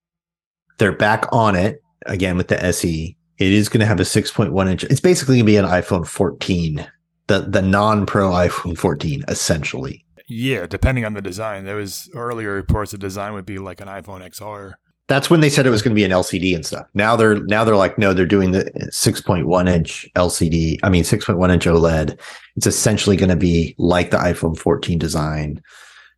they're 0.77 0.91
back 0.91 1.25
on 1.31 1.55
it 1.55 1.81
again 2.05 2.37
with 2.37 2.49
the 2.49 2.63
SE. 2.65 3.17
It 3.37 3.51
is 3.51 3.69
going 3.69 3.81
to 3.81 3.87
have 3.87 3.99
a 3.99 4.03
6.1 4.03 4.69
inch. 4.69 4.83
It's 4.85 5.01
basically 5.01 5.37
going 5.37 5.45
to 5.45 5.51
be 5.51 5.57
an 5.57 5.65
iPhone 5.65 6.05
14, 6.07 6.87
the 7.25 7.39
the 7.39 7.63
non 7.63 8.05
Pro 8.05 8.29
iPhone 8.29 8.77
14, 8.77 9.23
essentially. 9.27 10.05
Yeah, 10.27 10.67
depending 10.67 11.05
on 11.05 11.13
the 11.13 11.21
design. 11.21 11.65
There 11.65 11.75
was 11.75 12.09
earlier 12.13 12.53
reports 12.53 12.91
the 12.91 12.97
design 12.99 13.33
would 13.33 13.45
be 13.45 13.57
like 13.57 13.81
an 13.81 13.87
iPhone 13.87 14.27
XR 14.27 14.73
that's 15.07 15.29
when 15.29 15.39
they 15.39 15.49
said 15.49 15.67
it 15.67 15.71
was 15.71 15.81
going 15.81 15.93
to 15.93 15.95
be 15.95 16.03
an 16.03 16.11
LCD 16.11 16.55
and 16.55 16.65
stuff. 16.65 16.87
Now 16.93 17.15
they're 17.15 17.35
now 17.43 17.63
they're 17.63 17.75
like, 17.75 17.97
no, 17.97 18.13
they're 18.13 18.25
doing 18.25 18.51
the 18.51 18.65
6.1 18.91 19.69
inch 19.69 20.09
LCD. 20.15 20.79
I 20.83 20.89
mean, 20.89 21.03
6.1 21.03 21.53
inch 21.53 21.65
OLED. 21.65 22.19
It's 22.55 22.67
essentially 22.67 23.15
going 23.15 23.29
to 23.29 23.35
be 23.35 23.75
like 23.77 24.09
the 24.11 24.17
iPhone 24.17 24.57
14 24.57 24.97
design. 24.97 25.61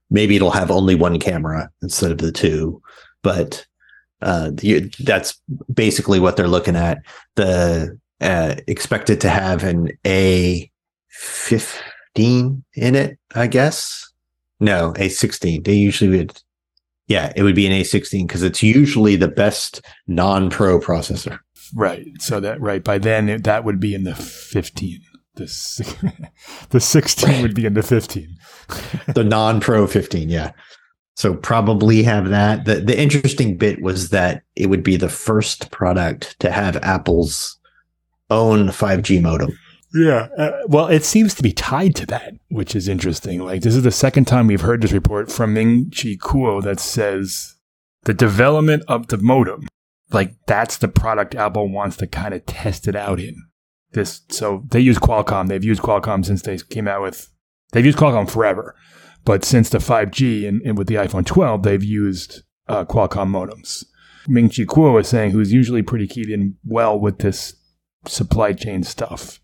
Maybe 0.09 0.37
it'll 0.37 0.51
have 0.51 0.71
only 0.71 0.95
one 0.95 1.19
camera 1.19 1.69
instead 1.81 2.11
of 2.11 2.19
the 2.19 2.31
two, 2.31 2.81
but 3.23 3.65
uh, 4.21 4.51
the, 4.53 4.89
that's 4.99 5.39
basically 5.73 6.21
what 6.21 6.37
they're 6.37 6.47
looking 6.47 6.77
at. 6.77 6.99
The 7.35 7.99
uh, 8.21 8.55
expected 8.67 9.19
to 9.21 9.29
have 9.29 9.63
an 9.63 9.91
A15 10.05 10.69
in 12.73 12.95
it, 12.95 13.19
I 13.35 13.47
guess. 13.47 14.11
No, 14.59 14.93
A16. 14.93 15.65
They 15.65 15.73
usually 15.73 16.17
would 16.17 16.41
yeah, 17.07 17.31
it 17.35 17.43
would 17.43 17.55
be 17.55 17.65
an 17.65 17.73
A16 17.73 18.27
because 18.27 18.43
it's 18.43 18.61
usually 18.61 19.15
the 19.15 19.29
best 19.29 19.81
non-pro 20.07 20.79
processor. 20.79 21.39
Right. 21.73 22.07
So 22.19 22.39
that 22.39 22.61
right 22.61 22.83
by 22.83 22.97
then 22.97 23.29
it, 23.29 23.43
that 23.45 23.63
would 23.63 23.79
be 23.79 23.93
in 23.93 24.03
the 24.03 24.15
15. 24.15 25.01
The 25.35 26.31
the 26.69 26.79
16 26.79 27.41
would 27.41 27.55
be 27.55 27.65
in 27.65 27.73
the 27.73 27.83
15. 27.83 28.37
the 29.13 29.23
non-pro 29.23 29.87
15, 29.87 30.29
yeah. 30.29 30.51
So 31.15 31.33
probably 31.33 32.03
have 32.03 32.29
that. 32.29 32.65
The 32.65 32.75
the 32.75 32.99
interesting 32.99 33.57
bit 33.57 33.81
was 33.81 34.09
that 34.09 34.43
it 34.55 34.67
would 34.67 34.83
be 34.83 34.97
the 34.97 35.09
first 35.09 35.71
product 35.71 36.39
to 36.41 36.51
have 36.51 36.77
Apple's 36.77 37.57
own 38.29 38.67
5G 38.67 39.21
modem. 39.21 39.57
Yeah. 39.97 40.27
Uh, 40.37 40.61
well, 40.67 40.87
it 40.87 41.03
seems 41.03 41.33
to 41.35 41.43
be 41.43 41.51
tied 41.51 41.95
to 41.95 42.05
that, 42.07 42.33
which 42.49 42.75
is 42.75 42.87
interesting. 42.87 43.43
Like, 43.43 43.61
this 43.61 43.75
is 43.75 43.83
the 43.83 43.91
second 43.91 44.25
time 44.25 44.47
we've 44.47 44.61
heard 44.61 44.81
this 44.81 44.91
report 44.91 45.31
from 45.31 45.53
Ming 45.53 45.89
Chi 45.89 46.17
Kuo 46.19 46.61
that 46.63 46.79
says 46.79 47.55
the 48.03 48.13
development 48.13 48.83
of 48.87 49.07
the 49.07 49.17
modem, 49.17 49.67
like, 50.11 50.35
that's 50.45 50.77
the 50.77 50.87
product 50.87 51.35
Apple 51.35 51.69
wants 51.69 51.97
to 51.97 52.07
kind 52.07 52.33
of 52.33 52.45
test 52.45 52.87
it 52.87 52.95
out 52.95 53.19
in. 53.19 53.35
This, 53.93 54.21
so 54.29 54.63
they 54.69 54.79
use 54.79 54.99
Qualcomm. 54.99 55.47
They've 55.47 55.63
used 55.63 55.81
Qualcomm 55.81 56.23
since 56.23 56.43
they 56.43 56.57
came 56.57 56.87
out 56.87 57.01
with, 57.01 57.29
they've 57.71 57.85
used 57.85 57.97
Qualcomm 57.97 58.29
forever. 58.29 58.75
But 59.25 59.43
since 59.43 59.69
the 59.69 59.79
5G 59.79 60.47
and, 60.47 60.61
and 60.61 60.77
with 60.77 60.87
the 60.87 60.95
iPhone 60.95 61.25
12, 61.25 61.63
they've 61.63 61.83
used 61.83 62.43
uh, 62.67 62.85
Qualcomm 62.85 63.29
modems. 63.29 63.83
Ming 64.27 64.49
Chi 64.49 64.63
Kuo 64.63 64.99
is 64.99 65.07
saying, 65.07 65.31
who's 65.31 65.51
usually 65.51 65.81
pretty 65.81 66.07
keyed 66.07 66.29
in 66.29 66.57
well 66.65 66.99
with 66.99 67.19
this 67.19 67.55
supply 68.05 68.53
chain 68.53 68.83
stuff 68.83 69.39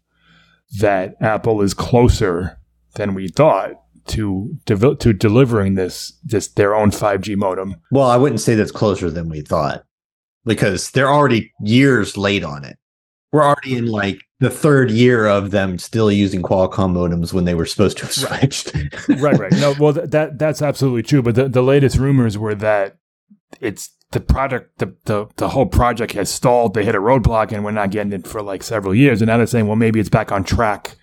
that 0.79 1.15
Apple 1.21 1.61
is 1.61 1.73
closer 1.73 2.59
than 2.95 3.13
we 3.13 3.27
thought 3.27 3.73
to 4.05 4.57
de- 4.65 4.95
to 4.95 5.13
delivering 5.13 5.75
this 5.75 6.19
this 6.23 6.47
their 6.47 6.75
own 6.75 6.91
5G 6.91 7.35
modem. 7.37 7.75
Well, 7.91 8.09
I 8.09 8.17
wouldn't 8.17 8.41
say 8.41 8.55
that's 8.55 8.71
closer 8.71 9.09
than 9.09 9.29
we 9.29 9.41
thought 9.41 9.83
because 10.45 10.91
they're 10.91 11.11
already 11.11 11.53
years 11.61 12.17
late 12.17 12.43
on 12.43 12.65
it. 12.65 12.77
We're 13.31 13.43
already 13.43 13.77
in 13.77 13.87
like 13.87 14.19
the 14.39 14.49
third 14.49 14.91
year 14.91 15.25
of 15.25 15.51
them 15.51 15.79
still 15.79 16.11
using 16.11 16.43
Qualcomm 16.43 16.93
modems 16.93 17.33
when 17.33 17.45
they 17.45 17.55
were 17.55 17.65
supposed 17.65 17.97
to 17.97 18.03
have 18.05 18.13
switched. 18.13 18.75
right, 19.09 19.39
right. 19.39 19.51
No, 19.53 19.73
well, 19.79 19.93
that 19.93 20.37
that's 20.37 20.61
absolutely 20.61 21.03
true. 21.03 21.21
But 21.21 21.35
the, 21.35 21.49
the 21.49 21.63
latest 21.63 21.97
rumors 21.97 22.37
were 22.37 22.55
that 22.55 22.97
it's 23.61 23.91
the 24.11 24.19
product, 24.19 24.79
the, 24.79 24.95
the, 25.05 25.27
the 25.37 25.49
whole 25.49 25.65
project 25.65 26.13
has 26.13 26.29
stalled. 26.29 26.73
They 26.73 26.85
hit 26.85 26.95
a 26.95 26.99
roadblock 26.99 27.51
and 27.51 27.63
we're 27.63 27.71
not 27.71 27.91
getting 27.91 28.13
it 28.13 28.27
for 28.27 28.41
like 28.41 28.63
several 28.63 28.93
years. 28.93 29.21
And 29.21 29.27
now 29.27 29.37
they're 29.37 29.47
saying, 29.47 29.67
well, 29.67 29.75
maybe 29.75 29.99
it's 29.99 30.09
back 30.09 30.31
on 30.31 30.43
track, 30.43 30.95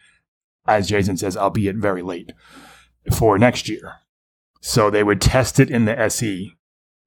as 0.66 0.88
Jason 0.88 1.16
says, 1.16 1.36
albeit 1.36 1.76
very 1.76 2.02
late 2.02 2.32
for 3.16 3.38
next 3.38 3.68
year. 3.68 3.94
So 4.60 4.90
they 4.90 5.02
would 5.02 5.20
test 5.20 5.58
it 5.58 5.70
in 5.70 5.86
the 5.86 5.98
SE, 5.98 6.54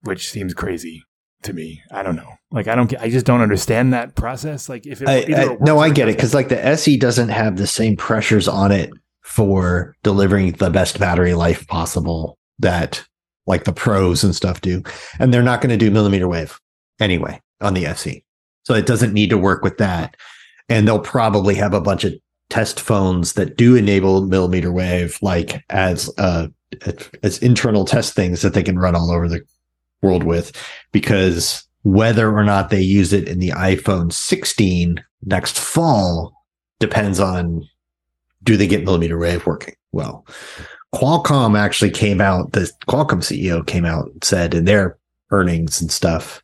which 0.02 0.30
seems 0.30 0.54
crazy 0.54 1.04
to 1.44 1.54
me. 1.54 1.82
I 1.92 2.04
don't 2.04 2.16
know. 2.16 2.34
Like 2.52 2.68
I 2.68 2.76
don't 2.76 2.90
get. 2.90 3.02
I 3.02 3.10
just 3.10 3.26
don't 3.26 3.42
understand 3.42 3.94
that 3.94 4.16
process. 4.16 4.70
Like 4.70 4.86
if 4.86 5.02
it, 5.02 5.08
I, 5.08 5.52
I, 5.52 5.58
no, 5.60 5.80
I 5.80 5.90
get 5.90 6.10
it 6.10 6.16
because 6.16 6.34
like 6.34 6.50
the 6.50 6.64
SE 6.66 6.98
doesn't 6.98 7.30
have 7.30 7.58
the 7.58 7.68
same 7.68 7.96
pressures 7.96 8.48
on 8.48 8.72
it 8.72 8.92
for 9.22 9.96
delivering 10.04 10.54
the 10.54 10.70
best 10.70 11.00
battery 11.00 11.34
life 11.34 11.68
possible 11.68 12.38
that 12.60 13.06
like 13.46 13.66
the 13.66 13.74
pros 13.74 14.24
and 14.24 14.36
stuff 14.36 14.62
do. 14.62 14.82
And 15.20 15.34
they're 15.34 15.44
not 15.44 15.62
going 15.62 15.72
to 15.72 15.78
do 15.78 15.92
millimeter 15.92 16.28
wave 16.28 16.60
anyway 17.00 17.42
on 17.62 17.74
the 17.74 17.86
SE. 17.88 18.24
So 18.64 18.74
it 18.74 18.86
doesn't 18.86 19.14
need 19.14 19.30
to 19.30 19.38
work 19.38 19.64
with 19.64 19.78
that. 19.78 20.16
And 20.70 20.88
they'll 20.88 21.00
probably 21.00 21.56
have 21.56 21.74
a 21.74 21.82
bunch 21.82 22.04
of 22.04 22.14
test 22.50 22.80
phones 22.80 23.34
that 23.34 23.58
do 23.58 23.76
enable 23.76 24.26
millimeter 24.26 24.72
wave, 24.72 25.18
like 25.22 25.64
as 25.70 26.10
uh, 26.18 26.48
as 27.22 27.38
internal 27.40 27.86
test 27.86 28.14
things 28.14 28.42
that 28.42 28.54
they 28.54 28.64
can 28.64 28.80
run 28.80 28.96
all 28.96 29.12
over 29.12 29.28
the 29.28 29.42
world 30.02 30.24
with, 30.24 30.52
because 30.92 31.64
whether 31.84 32.36
or 32.36 32.44
not 32.44 32.70
they 32.70 32.82
use 32.82 33.12
it 33.12 33.28
in 33.28 33.40
the 33.40 33.50
iPhone 33.50 34.12
16 34.12 35.04
next 35.26 35.60
fall 35.60 36.34
depends 36.80 37.20
on 37.20 37.68
do 38.44 38.58
they 38.58 38.68
get 38.68 38.84
millimeter 38.84 39.18
wave 39.18 39.46
working 39.46 39.76
well. 39.92 40.26
Qualcomm 40.94 41.58
actually 41.58 41.92
came 41.92 42.22
out, 42.22 42.52
the 42.52 42.72
Qualcomm 42.88 43.22
CEO 43.22 43.66
came 43.66 43.86
out 43.86 44.08
and 44.08 44.24
said 44.24 44.54
in 44.54 44.66
their 44.66 44.98
earnings 45.32 45.82
and 45.82 45.92
stuff 45.92 46.44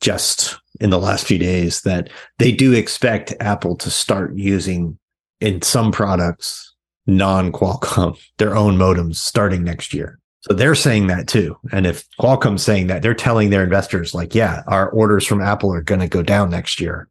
just 0.00 0.58
in 0.80 0.90
the 0.90 0.98
last 0.98 1.26
few 1.26 1.38
days 1.38 1.82
that 1.82 2.08
they 2.38 2.52
do 2.52 2.72
expect 2.72 3.34
Apple 3.40 3.76
to 3.76 3.90
start 3.90 4.34
using 4.36 4.98
in 5.40 5.60
some 5.62 5.92
products 5.92 6.74
non 7.06 7.52
Qualcomm, 7.52 8.18
their 8.38 8.56
own 8.56 8.76
modems 8.76 9.16
starting 9.16 9.64
next 9.64 9.92
year. 9.92 10.18
So 10.42 10.54
they're 10.54 10.74
saying 10.74 11.08
that 11.08 11.28
too. 11.28 11.58
And 11.70 11.86
if 11.86 12.08
Qualcomm's 12.18 12.62
saying 12.62 12.86
that, 12.86 13.02
they're 13.02 13.12
telling 13.12 13.50
their 13.50 13.62
investors, 13.62 14.14
like, 14.14 14.34
yeah, 14.34 14.62
our 14.66 14.88
orders 14.90 15.26
from 15.26 15.42
Apple 15.42 15.74
are 15.74 15.82
going 15.82 16.00
to 16.00 16.08
go 16.08 16.22
down 16.22 16.48
next 16.48 16.80
year. 16.80 17.08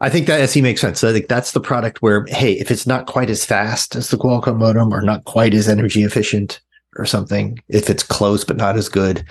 I 0.00 0.08
think 0.08 0.26
that 0.26 0.40
SE 0.40 0.62
makes 0.62 0.80
sense. 0.80 1.04
I 1.04 1.12
think 1.12 1.28
that's 1.28 1.52
the 1.52 1.60
product 1.60 2.00
where, 2.00 2.24
hey, 2.28 2.52
if 2.54 2.70
it's 2.70 2.86
not 2.86 3.06
quite 3.06 3.28
as 3.28 3.44
fast 3.44 3.94
as 3.94 4.08
the 4.08 4.16
Qualcomm 4.16 4.58
modem 4.58 4.92
or 4.94 5.02
not 5.02 5.24
quite 5.24 5.52
as 5.52 5.68
energy 5.68 6.04
efficient 6.04 6.60
or 6.96 7.04
something, 7.04 7.58
if 7.68 7.90
it's 7.90 8.02
close 8.02 8.44
but 8.44 8.56
not 8.56 8.76
as 8.76 8.88
good, 8.88 9.24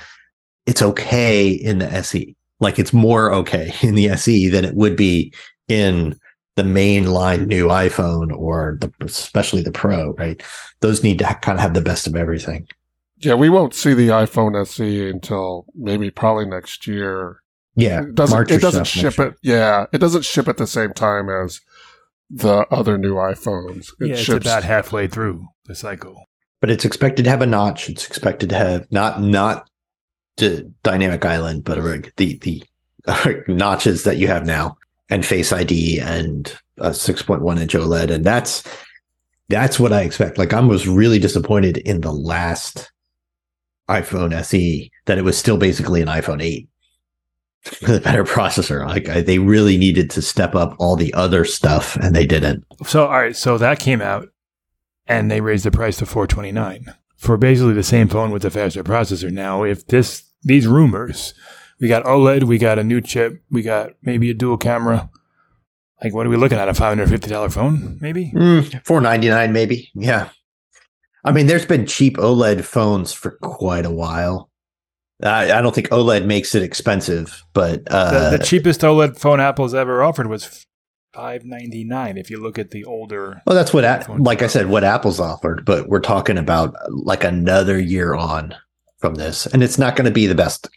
it's 0.65 0.81
okay 0.81 1.49
in 1.49 1.79
the 1.79 1.91
SE. 1.93 2.35
Like 2.59 2.77
it's 2.77 2.93
more 2.93 3.33
okay 3.33 3.73
in 3.81 3.95
the 3.95 4.09
SE 4.09 4.49
than 4.49 4.63
it 4.63 4.75
would 4.75 4.95
be 4.95 5.33
in 5.67 6.19
the 6.55 6.63
mainline 6.63 7.47
new 7.47 7.67
iPhone 7.67 8.35
or 8.35 8.77
the, 8.81 8.91
especially 9.01 9.63
the 9.63 9.71
Pro, 9.71 10.13
right? 10.13 10.43
Those 10.81 11.03
need 11.03 11.19
to 11.19 11.25
kind 11.41 11.57
of 11.57 11.61
have 11.61 11.73
the 11.73 11.81
best 11.81 12.05
of 12.05 12.15
everything. 12.15 12.67
Yeah, 13.17 13.35
we 13.35 13.49
won't 13.49 13.73
see 13.73 13.93
the 13.93 14.09
iPhone 14.09 14.59
SE 14.61 15.09
until 15.09 15.65
maybe 15.73 16.11
probably 16.11 16.45
next 16.45 16.85
year. 16.85 17.41
Yeah, 17.79 18.01
it 18.01 18.15
doesn't 18.15 18.51
it 18.51 18.61
doesn't 18.61 18.87
ship 18.87 19.19
it. 19.19 19.35
Yeah, 19.41 19.85
it 19.91 19.99
doesn't 19.99 20.25
ship 20.25 20.47
at 20.47 20.57
the 20.57 20.67
same 20.67 20.93
time 20.93 21.29
as 21.29 21.61
the 22.29 22.65
other 22.71 22.97
new 22.97 23.15
iPhones. 23.15 23.89
It 23.99 24.07
yeah, 24.07 24.13
it's 24.13 24.21
ships. 24.21 24.45
about 24.45 24.63
halfway 24.63 25.07
through 25.07 25.47
the 25.65 25.75
cycle. 25.75 26.25
But 26.61 26.69
it's 26.69 26.85
expected 26.85 27.23
to 27.23 27.29
have 27.29 27.41
a 27.41 27.45
notch. 27.45 27.89
It's 27.89 28.05
expected 28.05 28.49
to 28.49 28.55
have 28.55 28.91
not 28.91 29.21
not 29.21 29.69
the 30.37 30.71
dynamic 30.83 31.25
island, 31.25 31.63
but 31.63 31.77
a, 31.77 32.11
the 32.17 32.37
the 32.37 32.63
notches 33.47 34.03
that 34.03 34.17
you 34.17 34.27
have 34.27 34.45
now 34.45 34.77
and 35.09 35.25
Face 35.25 35.51
ID 35.51 35.99
and 35.99 36.55
a 36.77 36.91
6.1 36.91 37.59
inch 37.59 37.73
OLED. 37.73 38.11
And 38.11 38.23
that's 38.23 38.63
that's 39.47 39.79
what 39.79 39.93
I 39.93 40.01
expect. 40.01 40.37
Like 40.37 40.53
I 40.53 40.59
was 40.59 40.87
really 40.87 41.19
disappointed 41.19 41.77
in 41.77 42.01
the 42.01 42.13
last 42.13 42.91
iPhone 43.89 44.33
SE 44.33 44.91
that 45.05 45.17
it 45.17 45.23
was 45.23 45.37
still 45.37 45.57
basically 45.57 46.01
an 46.01 46.07
iPhone 46.07 46.41
8 46.41 46.69
with 47.81 47.95
a 47.95 48.01
better 48.01 48.23
processor. 48.23 48.85
Like 48.85 49.09
I, 49.09 49.21
they 49.21 49.39
really 49.39 49.77
needed 49.77 50.09
to 50.11 50.21
step 50.21 50.55
up 50.55 50.75
all 50.79 50.95
the 50.95 51.13
other 51.13 51.45
stuff 51.45 51.95
and 51.97 52.15
they 52.15 52.25
didn't. 52.25 52.65
So 52.85 53.05
all 53.05 53.19
right, 53.19 53.35
so 53.35 53.57
that 53.57 53.79
came 53.79 54.01
out 54.01 54.29
and 55.07 55.29
they 55.29 55.41
raised 55.41 55.65
the 55.65 55.71
price 55.71 55.97
to 55.97 56.05
429 56.05 56.93
for 57.17 57.37
basically 57.37 57.73
the 57.73 57.83
same 57.83 58.07
phone 58.07 58.31
with 58.31 58.45
a 58.45 58.49
faster 58.49 58.83
processor. 58.83 59.31
Now, 59.31 59.63
if 59.63 59.85
this 59.87 60.23
these 60.41 60.67
rumors, 60.67 61.33
we 61.81 61.87
got 61.87 62.05
OLED, 62.05 62.43
we 62.43 62.57
got 62.57 62.79
a 62.79 62.83
new 62.83 63.01
chip, 63.01 63.43
we 63.51 63.61
got 63.61 63.91
maybe 64.01 64.29
a 64.29 64.33
dual 64.33 64.57
camera. 64.57 65.09
Like, 66.01 66.13
what 66.13 66.25
are 66.25 66.29
we 66.29 66.37
looking 66.37 66.57
at? 66.57 66.69
A 66.69 66.73
five 66.73 66.97
hundred 66.97 67.09
fifty 67.09 67.29
dollar 67.29 67.49
phone, 67.49 67.97
maybe 67.99 68.31
mm, 68.33 68.85
four 68.85 69.01
ninety 69.01 69.27
nine, 69.27 69.51
maybe. 69.51 69.89
Yeah, 69.93 70.29
I 71.25 71.33
mean, 71.33 71.47
there's 71.47 71.65
been 71.65 71.85
cheap 71.85 72.15
OLED 72.17 72.63
phones 72.63 73.11
for 73.11 73.31
quite 73.41 73.85
a 73.85 73.91
while. 73.91 74.48
I, 75.23 75.51
I 75.51 75.61
don't 75.61 75.75
think 75.75 75.89
OLED 75.89 76.25
makes 76.25 76.55
it 76.55 76.63
expensive, 76.63 77.43
but 77.53 77.81
uh, 77.91 78.29
the, 78.29 78.37
the, 78.37 78.43
cheapest 78.43 78.81
OLED 78.81 79.19
phone 79.19 79.41
Apple's 79.41 79.73
ever 79.73 80.01
offered 80.01 80.27
was 80.27 80.65
five 81.13 81.43
ninety 81.43 81.83
nine. 81.83 82.17
If 82.17 82.29
you 82.29 82.41
look 82.41 82.57
at 82.57 82.71
the 82.71 82.85
older, 82.85 83.41
well, 83.45 83.55
that's 83.55 83.73
what, 83.73 83.83
like 84.19 84.41
I 84.41 84.47
said, 84.47 84.67
what 84.67 84.83
Apple's 84.83 85.19
offered. 85.19 85.65
But 85.65 85.89
we're 85.89 85.99
talking 85.99 86.37
about 86.37 86.75
like 86.89 87.23
another 87.23 87.77
year 87.79 88.15
on 88.15 88.55
from 88.99 89.15
this, 89.15 89.45
and 89.47 89.61
it's 89.61 89.77
not 89.77 89.95
going 89.95 90.05
to 90.05 90.11
be 90.11 90.25
the 90.25 90.35
best 90.35 90.69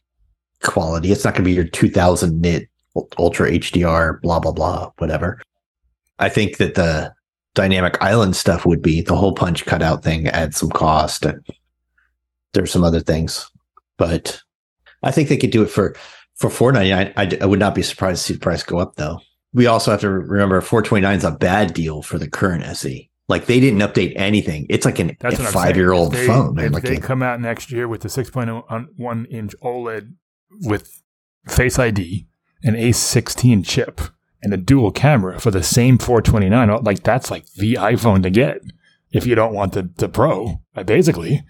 quality. 0.62 1.12
It's 1.12 1.24
not 1.24 1.34
going 1.34 1.44
to 1.44 1.48
be 1.48 1.54
your 1.54 1.64
two 1.64 1.88
thousand 1.88 2.40
nit 2.40 2.68
ultra 3.18 3.50
HDR, 3.50 4.20
blah 4.20 4.40
blah 4.40 4.52
blah, 4.52 4.90
whatever. 4.98 5.40
I 6.18 6.28
think 6.28 6.56
that 6.56 6.74
the 6.74 7.14
dynamic 7.54 8.00
island 8.02 8.34
stuff 8.34 8.64
would 8.64 8.82
be 8.82 9.02
the 9.02 9.16
whole 9.16 9.34
punch 9.34 9.66
cutout 9.66 10.02
thing 10.02 10.26
adds 10.28 10.56
some 10.56 10.70
cost, 10.70 11.24
and 11.24 11.44
there's 12.52 12.72
some 12.72 12.84
other 12.84 13.00
things, 13.00 13.50
but 13.96 14.42
I 15.02 15.10
think 15.10 15.28
they 15.28 15.36
could 15.36 15.50
do 15.50 15.62
it 15.62 15.70
for 15.70 15.94
for 16.34 16.50
four 16.50 16.72
ninety 16.72 16.90
nine. 16.90 17.12
I, 17.16 17.38
I 17.40 17.46
would 17.46 17.58
not 17.60 17.74
be 17.74 17.82
surprised 17.82 18.22
to 18.22 18.24
see 18.24 18.34
the 18.34 18.40
price 18.40 18.62
go 18.62 18.78
up 18.78 18.96
though. 18.96 19.20
We 19.54 19.66
also 19.66 19.90
have 19.90 20.00
to 20.00 20.10
remember 20.10 20.60
429 20.62 21.18
is 21.18 21.24
a 21.24 21.30
bad 21.30 21.74
deal 21.74 22.00
for 22.00 22.18
the 22.18 22.28
current 22.28 22.64
SE. 22.64 23.10
Like 23.28 23.46
they 23.46 23.60
didn't 23.60 23.80
update 23.80 24.14
anything. 24.16 24.66
It's 24.70 24.86
like 24.86 24.98
an, 24.98 25.16
a 25.22 25.36
five 25.36 25.76
year 25.76 25.92
old 25.92 26.16
phone. 26.16 26.58
If 26.58 26.72
like 26.72 26.84
they 26.84 26.96
come 26.96 27.22
out 27.22 27.40
next 27.40 27.70
year 27.70 27.86
with 27.86 28.00
the 28.00 28.08
6.1 28.08 29.26
inch 29.30 29.54
OLED 29.62 30.14
with 30.62 31.02
Face 31.48 31.78
ID, 31.78 32.26
an 32.62 32.74
A16 32.74 33.64
chip, 33.66 34.00
and 34.42 34.52
a 34.52 34.56
dual 34.56 34.90
camera 34.90 35.38
for 35.40 35.50
the 35.50 35.62
same 35.62 35.98
429, 35.98 36.82
like 36.82 37.02
that's 37.02 37.30
like 37.30 37.46
the 37.52 37.74
iPhone 37.74 38.22
to 38.22 38.30
get 38.30 38.60
if 39.12 39.26
you 39.26 39.34
don't 39.34 39.54
want 39.54 39.74
the, 39.74 39.90
the 39.96 40.08
Pro, 40.08 40.62
basically. 40.84 41.44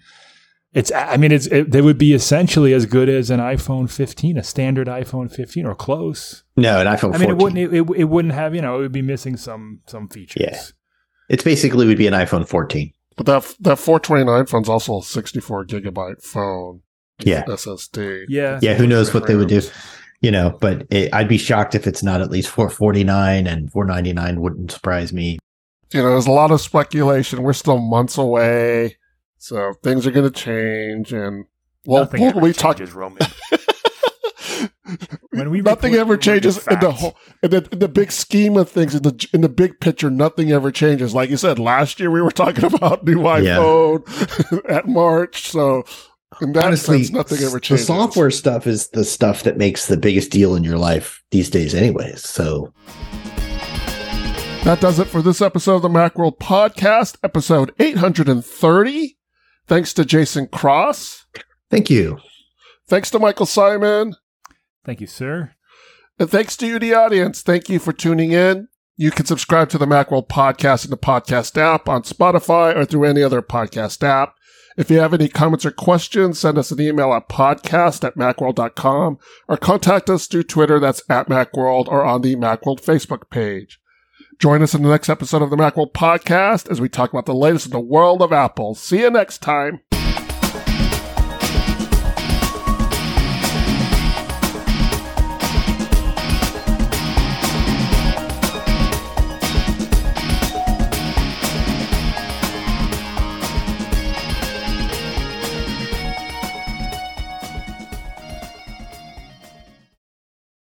It's, 0.73 0.91
I 0.91 1.17
mean, 1.17 1.31
it's, 1.31 1.45
it, 1.47 1.71
they 1.71 1.81
would 1.81 1.99
be 1.99 2.13
essentially 2.13 2.73
as 2.73 2.87
good 2.87 3.07
as 3.07 3.29
an 3.29 3.39
iPhone 3.39 3.89
15, 3.89 4.37
a 4.37 4.43
standard 4.43 4.87
iPhone 4.87 5.31
15 5.31 5.67
or 5.67 5.75
close. 5.75 6.43
No, 6.57 6.79
an 6.79 6.87
iPhone 6.87 7.11
14. 7.11 7.15
I 7.15 7.17
mean, 7.19 7.29
it 7.29 7.37
wouldn't, 7.37 7.59
it, 7.59 7.73
it, 7.73 7.89
it, 7.95 8.03
wouldn't 8.05 8.33
have, 8.33 8.55
you 8.55 8.61
know, 8.61 8.77
it 8.77 8.81
would 8.81 8.91
be 8.91 9.03
missing 9.03 9.37
some, 9.37 9.81
some 9.85 10.07
features. 10.09 10.41
Yeah. 10.41 10.59
It's 11.29 11.43
basically 11.43 11.85
would 11.85 11.97
be 11.97 12.07
an 12.07 12.15
iPhone 12.15 12.47
14. 12.47 12.91
But 13.15 13.27
that, 13.27 13.55
that 13.59 13.77
429 13.77 14.47
phone's 14.47 14.67
also 14.67 14.97
a 14.97 15.03
64 15.03 15.65
gigabyte 15.65 16.23
phone. 16.23 16.81
Yeah. 17.19 17.43
SSD. 17.43 18.25
Yeah. 18.27 18.59
Yeah. 18.61 18.73
Who 18.73 18.87
knows 18.87 19.13
what 19.13 19.27
they 19.27 19.35
would 19.35 19.49
do? 19.49 19.61
You 20.21 20.31
know, 20.31 20.57
but 20.59 20.87
it, 20.89 21.13
I'd 21.13 21.27
be 21.27 21.37
shocked 21.37 21.75
if 21.75 21.85
it's 21.85 22.01
not 22.01 22.21
at 22.21 22.31
least 22.31 22.49
449 22.49 23.45
and 23.45 23.71
499 23.71 24.41
wouldn't 24.41 24.71
surprise 24.71 25.13
me. 25.13 25.37
You 25.91 26.01
know, 26.01 26.09
there's 26.09 26.25
a 26.25 26.31
lot 26.31 26.49
of 26.49 26.61
speculation. 26.61 27.43
We're 27.43 27.53
still 27.53 27.77
months 27.77 28.17
away. 28.17 28.97
So 29.43 29.73
things 29.83 30.07
are 30.07 30.11
going 30.11 30.31
to 30.31 30.31
change, 30.31 31.11
and 31.11 31.47
well, 31.85 32.03
Nothing 32.03 32.21
we'll, 32.21 32.39
we 32.39 32.53
talk. 32.53 32.79
Roman. 32.93 33.17
when 35.31 35.49
we 35.49 35.59
nothing 35.59 35.95
ever 35.95 36.15
changes 36.15 36.65
in 36.65 36.79
the 36.79 36.91
whole 36.91 37.17
in 37.41 37.49
the, 37.51 37.67
in 37.73 37.79
the 37.79 37.89
big 37.89 38.13
scheme 38.13 38.55
of 38.55 38.69
things 38.69 38.95
in 38.95 39.03
the 39.03 39.27
in 39.33 39.41
the 39.41 39.49
big 39.49 39.81
picture. 39.81 40.09
Nothing 40.09 40.53
ever 40.53 40.71
changes. 40.71 41.13
Like 41.13 41.29
you 41.29 41.35
said, 41.35 41.59
last 41.59 41.99
year 41.99 42.09
we 42.09 42.21
were 42.21 42.31
talking 42.31 42.63
about 42.73 43.03
new 43.03 43.17
iPhone 43.17 44.07
yeah. 44.49 44.59
at 44.77 44.87
March, 44.87 45.49
so 45.49 45.83
in 46.39 46.53
that 46.53 46.67
Honestly, 46.67 47.03
sense, 47.03 47.11
nothing 47.11 47.45
ever 47.45 47.59
changes. 47.59 47.85
The 47.85 47.93
software 47.93 48.31
stuff 48.31 48.65
is 48.65 48.91
the 48.91 49.03
stuff 49.03 49.43
that 49.43 49.57
makes 49.57 49.87
the 49.87 49.97
biggest 49.97 50.31
deal 50.31 50.55
in 50.55 50.63
your 50.63 50.77
life 50.77 51.21
these 51.31 51.49
days, 51.49 51.75
anyways. 51.75 52.23
So 52.23 52.73
that 54.63 54.77
does 54.79 54.99
it 54.99 55.07
for 55.09 55.21
this 55.21 55.41
episode 55.41 55.75
of 55.75 55.81
the 55.81 55.89
Macworld 55.89 56.37
Podcast, 56.37 57.17
episode 57.25 57.73
830. 57.77 59.17
Thanks 59.67 59.93
to 59.93 60.05
Jason 60.05 60.47
Cross. 60.47 61.25
Thank 61.69 61.89
you. 61.89 62.19
Thanks 62.87 63.09
to 63.11 63.19
Michael 63.19 63.45
Simon. 63.45 64.15
Thank 64.85 65.01
you, 65.01 65.07
sir. 65.07 65.53
And 66.19 66.29
thanks 66.29 66.55
to 66.57 66.67
you, 66.67 66.79
the 66.79 66.93
audience. 66.93 67.41
Thank 67.41 67.69
you 67.69 67.79
for 67.79 67.93
tuning 67.93 68.31
in. 68.31 68.67
You 68.95 69.09
can 69.09 69.25
subscribe 69.25 69.69
to 69.69 69.77
the 69.77 69.87
Macworld 69.87 70.27
podcast 70.27 70.85
in 70.85 70.91
the 70.91 70.97
podcast 70.97 71.57
app 71.57 71.89
on 71.89 72.03
Spotify 72.03 72.75
or 72.75 72.85
through 72.85 73.05
any 73.05 73.23
other 73.23 73.41
podcast 73.41 74.03
app. 74.03 74.35
If 74.77 74.89
you 74.89 74.99
have 74.99 75.13
any 75.13 75.27
comments 75.27 75.65
or 75.65 75.71
questions, 75.71 76.39
send 76.39 76.57
us 76.57 76.71
an 76.71 76.81
email 76.81 77.13
at 77.13 77.29
podcast 77.29 78.03
at 78.03 78.15
macworld.com 78.15 79.17
or 79.47 79.57
contact 79.57 80.09
us 80.09 80.27
through 80.27 80.43
Twitter. 80.43 80.79
That's 80.79 81.03
at 81.09 81.29
Macworld 81.29 81.87
or 81.87 82.03
on 82.03 82.21
the 82.21 82.35
Macworld 82.35 82.83
Facebook 82.83 83.29
page. 83.29 83.79
Join 84.39 84.61
us 84.61 84.73
in 84.73 84.83
the 84.83 84.89
next 84.89 85.09
episode 85.09 85.41
of 85.41 85.49
the 85.49 85.55
Macworld 85.55 85.93
podcast 85.93 86.69
as 86.69 86.81
we 86.81 86.89
talk 86.89 87.11
about 87.11 87.25
the 87.25 87.33
latest 87.33 87.67
in 87.67 87.71
the 87.71 87.79
world 87.79 88.21
of 88.21 88.33
Apple. 88.33 88.75
See 88.75 88.99
you 88.99 89.09
next 89.09 89.39
time. 89.39 89.81